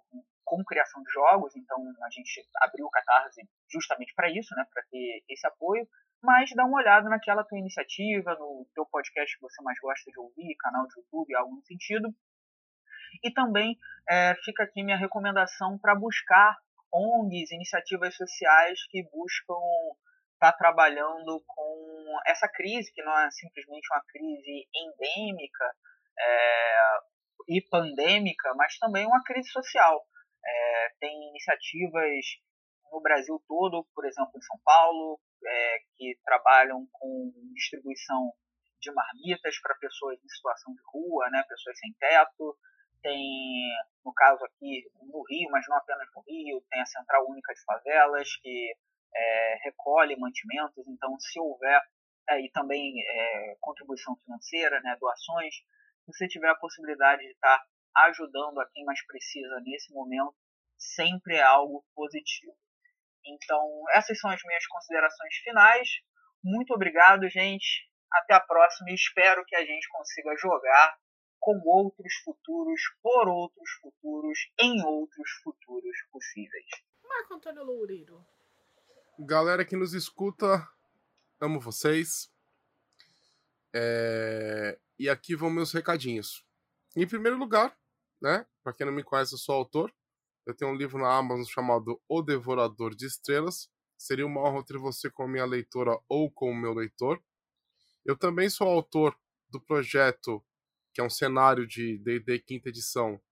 com 0.44 0.64
criação 0.64 1.02
de 1.02 1.12
jogos, 1.12 1.54
então 1.56 1.78
a 2.02 2.10
gente 2.10 2.46
abriu 2.62 2.86
o 2.86 2.90
Catarse 2.90 3.42
justamente 3.70 4.12
para 4.14 4.30
isso, 4.30 4.54
né, 4.54 4.64
para 4.72 4.82
ter 4.90 5.24
esse 5.28 5.46
apoio, 5.46 5.86
mas 6.22 6.50
dá 6.54 6.64
uma 6.64 6.78
olhada 6.78 7.08
naquela 7.08 7.44
tua 7.44 7.58
iniciativa, 7.58 8.34
no 8.34 8.66
teu 8.74 8.86
podcast 8.86 9.36
que 9.36 9.42
você 9.42 9.62
mais 9.62 9.78
gosta 9.80 10.10
de 10.10 10.18
ouvir, 10.18 10.56
canal 10.56 10.86
de 10.86 10.98
YouTube, 10.98 11.34
algo 11.34 11.56
no 11.56 11.62
sentido. 11.64 12.08
E 13.22 13.30
também 13.30 13.78
é, 14.08 14.34
fica 14.44 14.64
aqui 14.64 14.82
minha 14.82 14.96
recomendação 14.96 15.78
para 15.78 15.94
buscar 15.94 16.56
ONGs, 16.92 17.50
iniciativas 17.50 18.14
sociais 18.16 18.86
que 18.88 19.02
buscam 19.10 19.54
está 20.44 20.52
trabalhando 20.52 21.42
com 21.46 22.18
essa 22.26 22.46
crise, 22.48 22.92
que 22.92 23.02
não 23.02 23.18
é 23.18 23.30
simplesmente 23.30 23.88
uma 23.90 24.02
crise 24.06 24.68
endêmica 24.74 25.74
é, 26.18 26.98
e 27.48 27.62
pandêmica, 27.62 28.52
mas 28.54 28.76
também 28.78 29.06
uma 29.06 29.22
crise 29.24 29.48
social. 29.48 30.04
É, 30.44 30.88
tem 31.00 31.30
iniciativas 31.30 32.26
no 32.92 33.00
Brasil 33.00 33.42
todo, 33.48 33.86
por 33.94 34.04
exemplo, 34.04 34.32
em 34.36 34.42
São 34.42 34.60
Paulo, 34.62 35.18
é, 35.46 35.78
que 35.96 36.18
trabalham 36.24 36.86
com 36.92 37.32
distribuição 37.54 38.30
de 38.80 38.92
marmitas 38.92 39.58
para 39.62 39.74
pessoas 39.76 40.18
em 40.22 40.28
situação 40.28 40.74
de 40.74 40.80
rua, 40.92 41.30
né, 41.30 41.42
pessoas 41.48 41.78
sem 41.78 41.90
teto. 41.94 42.56
Tem, 43.02 43.22
no 44.04 44.12
caso 44.12 44.44
aqui, 44.44 44.84
no 45.00 45.22
Rio, 45.28 45.50
mas 45.50 45.64
não 45.68 45.76
apenas 45.76 46.06
no 46.14 46.22
Rio, 46.22 46.62
tem 46.70 46.80
a 46.80 46.86
Central 46.86 47.28
Única 47.28 47.52
de 47.52 47.64
Favelas, 47.64 48.28
que 48.42 48.74
é, 49.14 49.58
recolhe 49.64 50.16
mantimentos, 50.16 50.86
então 50.88 51.18
se 51.18 51.38
houver, 51.40 51.80
é, 52.30 52.40
e 52.40 52.50
também 52.50 52.94
é, 53.00 53.56
contribuição 53.60 54.16
financeira, 54.24 54.80
né, 54.80 54.96
doações, 54.98 55.54
se 55.54 56.12
você 56.12 56.28
tiver 56.28 56.48
a 56.48 56.56
possibilidade 56.56 57.22
de 57.22 57.32
estar 57.32 57.62
ajudando 57.96 58.60
a 58.60 58.68
quem 58.70 58.84
mais 58.84 59.04
precisa 59.06 59.60
nesse 59.64 59.92
momento, 59.92 60.34
sempre 60.76 61.36
é 61.36 61.42
algo 61.42 61.84
positivo. 61.94 62.54
Então, 63.26 63.84
essas 63.94 64.18
são 64.18 64.30
as 64.30 64.42
minhas 64.44 64.66
considerações 64.66 65.34
finais. 65.36 65.88
Muito 66.42 66.74
obrigado, 66.74 67.28
gente. 67.28 67.88
Até 68.12 68.34
a 68.34 68.40
próxima 68.40 68.90
e 68.90 68.94
espero 68.94 69.44
que 69.46 69.56
a 69.56 69.64
gente 69.64 69.88
consiga 69.88 70.36
jogar 70.36 70.94
com 71.40 71.60
outros 71.64 72.14
futuros, 72.24 72.80
por 73.02 73.28
outros 73.28 73.70
futuros, 73.80 74.38
em 74.60 74.82
outros 74.84 75.30
futuros 75.42 75.96
possíveis. 76.10 76.66
Marco 77.02 77.34
Antônio 77.34 77.64
Loureiro. 77.64 78.24
Galera 79.16 79.64
que 79.64 79.76
nos 79.76 79.94
escuta, 79.94 80.68
amo 81.40 81.60
vocês. 81.60 82.28
É... 83.72 84.76
E 84.98 85.08
aqui 85.08 85.36
vão 85.36 85.50
meus 85.50 85.70
recadinhos. 85.70 86.44
Em 86.96 87.06
primeiro 87.06 87.38
lugar, 87.38 87.78
né? 88.20 88.44
Para 88.64 88.72
quem 88.72 88.84
não 88.84 88.92
me 88.92 89.04
conhece, 89.04 89.32
eu 89.32 89.38
sou 89.38 89.54
autor. 89.54 89.94
Eu 90.44 90.52
tenho 90.52 90.72
um 90.72 90.74
livro 90.74 90.98
na 90.98 91.16
Amazon 91.16 91.44
chamado 91.44 92.02
O 92.08 92.22
Devorador 92.22 92.92
de 92.92 93.06
Estrelas. 93.06 93.70
Seria 93.96 94.26
uma 94.26 94.40
honra 94.40 94.64
ter 94.64 94.78
você 94.78 95.08
como 95.08 95.28
minha 95.28 95.44
leitora 95.44 95.96
ou 96.08 96.28
como 96.28 96.60
meu 96.60 96.74
leitor. 96.74 97.22
Eu 98.04 98.18
também 98.18 98.50
sou 98.50 98.66
autor 98.66 99.16
do 99.48 99.60
projeto, 99.60 100.44
que 100.92 101.00
é 101.00 101.04
um 101.04 101.10
cenário 101.10 101.68
de 101.68 101.98
D&D 101.98 102.40
quinta 102.40 102.68
edição, 102.68 103.22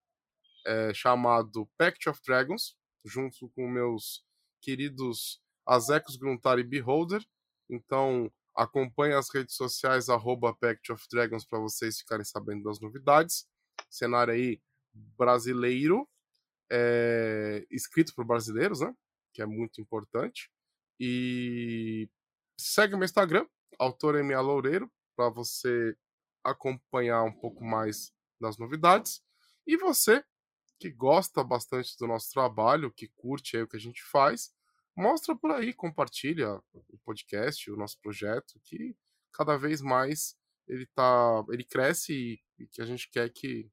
é, 0.65 0.95
chamado 0.95 1.69
Pact 1.77 2.09
of 2.09 2.21
Dragons, 2.25 2.79
junto 3.05 3.51
com 3.51 3.69
meus 3.69 4.25
queridos 4.61 5.42
Azecos 5.67 6.17
Gruntar 6.17 6.59
e 6.59 6.63
Beholder. 6.63 7.25
Então, 7.69 8.31
acompanhe 8.55 9.15
as 9.15 9.33
redes 9.33 9.55
sociais 9.55 10.09
arroba 10.09 10.55
Pact 10.55 10.93
of 10.93 11.05
Dragons 11.11 11.45
para 11.45 11.59
vocês 11.59 11.99
ficarem 11.99 12.25
sabendo 12.25 12.65
das 12.65 12.81
novidades. 12.81 13.47
Cenário 13.91 14.35
aí 14.35 14.61
brasileiro, 14.93 16.09
é, 16.71 17.67
escrito 17.71 18.15
por 18.15 18.25
brasileiros, 18.25 18.81
né? 18.81 18.95
Que 19.33 19.43
é 19.43 19.47
muito 19.47 19.81
importante. 19.81 20.51
E 21.01 22.09
segue 22.59 22.95
meu 22.95 23.05
Instagram, 23.05 23.47
autor 23.79 24.23
MA 24.23 24.41
Loureiro, 24.41 24.91
para 25.17 25.31
você 25.31 25.97
acompanhar 26.45 27.23
um 27.23 27.33
pouco 27.33 27.65
mais 27.65 28.13
das 28.41 28.59
novidades. 28.59 29.23
E 29.67 29.77
você 29.77 30.25
que 30.79 30.91
gosta 30.91 31.45
bastante 31.45 31.97
do 31.97 32.09
nosso 32.09 32.33
trabalho, 32.33 32.93
que 32.93 33.07
curte 33.09 33.57
aí 33.57 33.63
o 33.63 33.69
que 33.69 33.77
a 33.77 33.81
gente 33.81 34.03
faz, 34.03 34.53
mostra 34.97 35.37
por 35.37 35.51
aí, 35.51 35.73
compartilha 35.73 36.61
o 36.73 36.99
podcast, 37.05 37.71
o 37.71 37.77
nosso 37.77 37.99
projeto, 38.01 38.61
que 38.65 38.97
cada 39.33 39.57
vez 39.57 39.81
mais 39.81 40.37
ele 40.69 40.87
tá, 40.87 41.45
ele 41.51 41.65
cresce 41.65 42.13
e, 42.13 42.63
e 42.63 42.67
que 42.67 42.81
a 42.81 42.85
gente 42.85 43.11
quer 43.11 43.29
que 43.31 43.71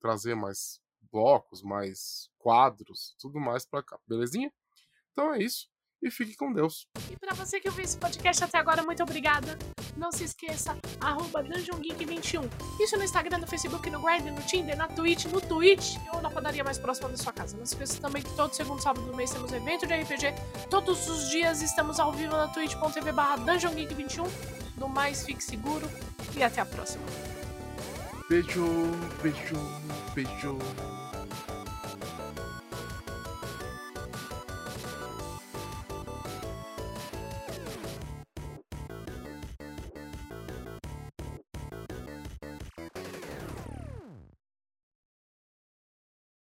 trazer 0.00 0.34
mais 0.34 0.80
blocos, 1.12 1.62
mais 1.62 2.30
quadros, 2.38 3.14
tudo 3.18 3.38
mais 3.38 3.66
para 3.66 3.82
cá, 3.82 3.98
belezinha? 4.06 4.52
Então 5.12 5.34
é 5.34 5.42
isso 5.42 5.68
e 6.02 6.10
fique 6.10 6.34
com 6.36 6.52
Deus. 6.52 6.86
E 7.10 7.16
para 7.18 7.34
você 7.34 7.60
que 7.60 7.68
ouviu 7.68 7.84
esse 7.84 7.98
podcast 7.98 8.42
até 8.44 8.58
agora, 8.58 8.82
muito 8.82 9.02
obrigada. 9.02 9.58
Não 9.96 10.10
se 10.12 10.24
esqueça, 10.24 10.76
arroba 11.00 11.42
DungeonGeek21. 11.42 12.48
Isso 12.80 12.96
no 12.96 13.04
Instagram, 13.04 13.38
no 13.38 13.46
Facebook, 13.46 13.88
no 13.90 14.00
Grindr, 14.00 14.32
no 14.32 14.42
Tinder, 14.42 14.76
na 14.76 14.88
Twitch, 14.88 15.26
no 15.26 15.40
Twitch 15.40 15.96
ou 16.12 16.22
na 16.22 16.30
padaria 16.30 16.64
mais 16.64 16.78
próxima 16.78 17.08
da 17.08 17.16
sua 17.16 17.32
casa. 17.32 17.56
Não 17.56 17.66
se 17.66 17.74
esqueça 17.74 18.00
também 18.00 18.22
que 18.22 18.30
todo 18.34 18.54
segundo 18.54 18.80
sábado 18.82 19.04
do 19.04 19.16
mês 19.16 19.30
temos 19.30 19.52
evento 19.52 19.86
de 19.86 19.94
RPG. 19.94 20.34
Todos 20.68 21.08
os 21.08 21.30
dias 21.30 21.62
estamos 21.62 21.98
ao 22.00 22.12
vivo 22.12 22.32
na 22.32 22.48
twitch.tv 22.48 23.12
barra 23.12 23.38
DungeonGeek21. 23.38 24.26
No 24.76 24.88
mais, 24.88 25.24
fique 25.24 25.42
seguro 25.42 25.88
e 26.36 26.42
até 26.42 26.60
a 26.60 26.66
próxima. 26.66 27.04
Beijo, 28.28 28.64
beijo, 29.22 29.56
beijo. 30.14 30.58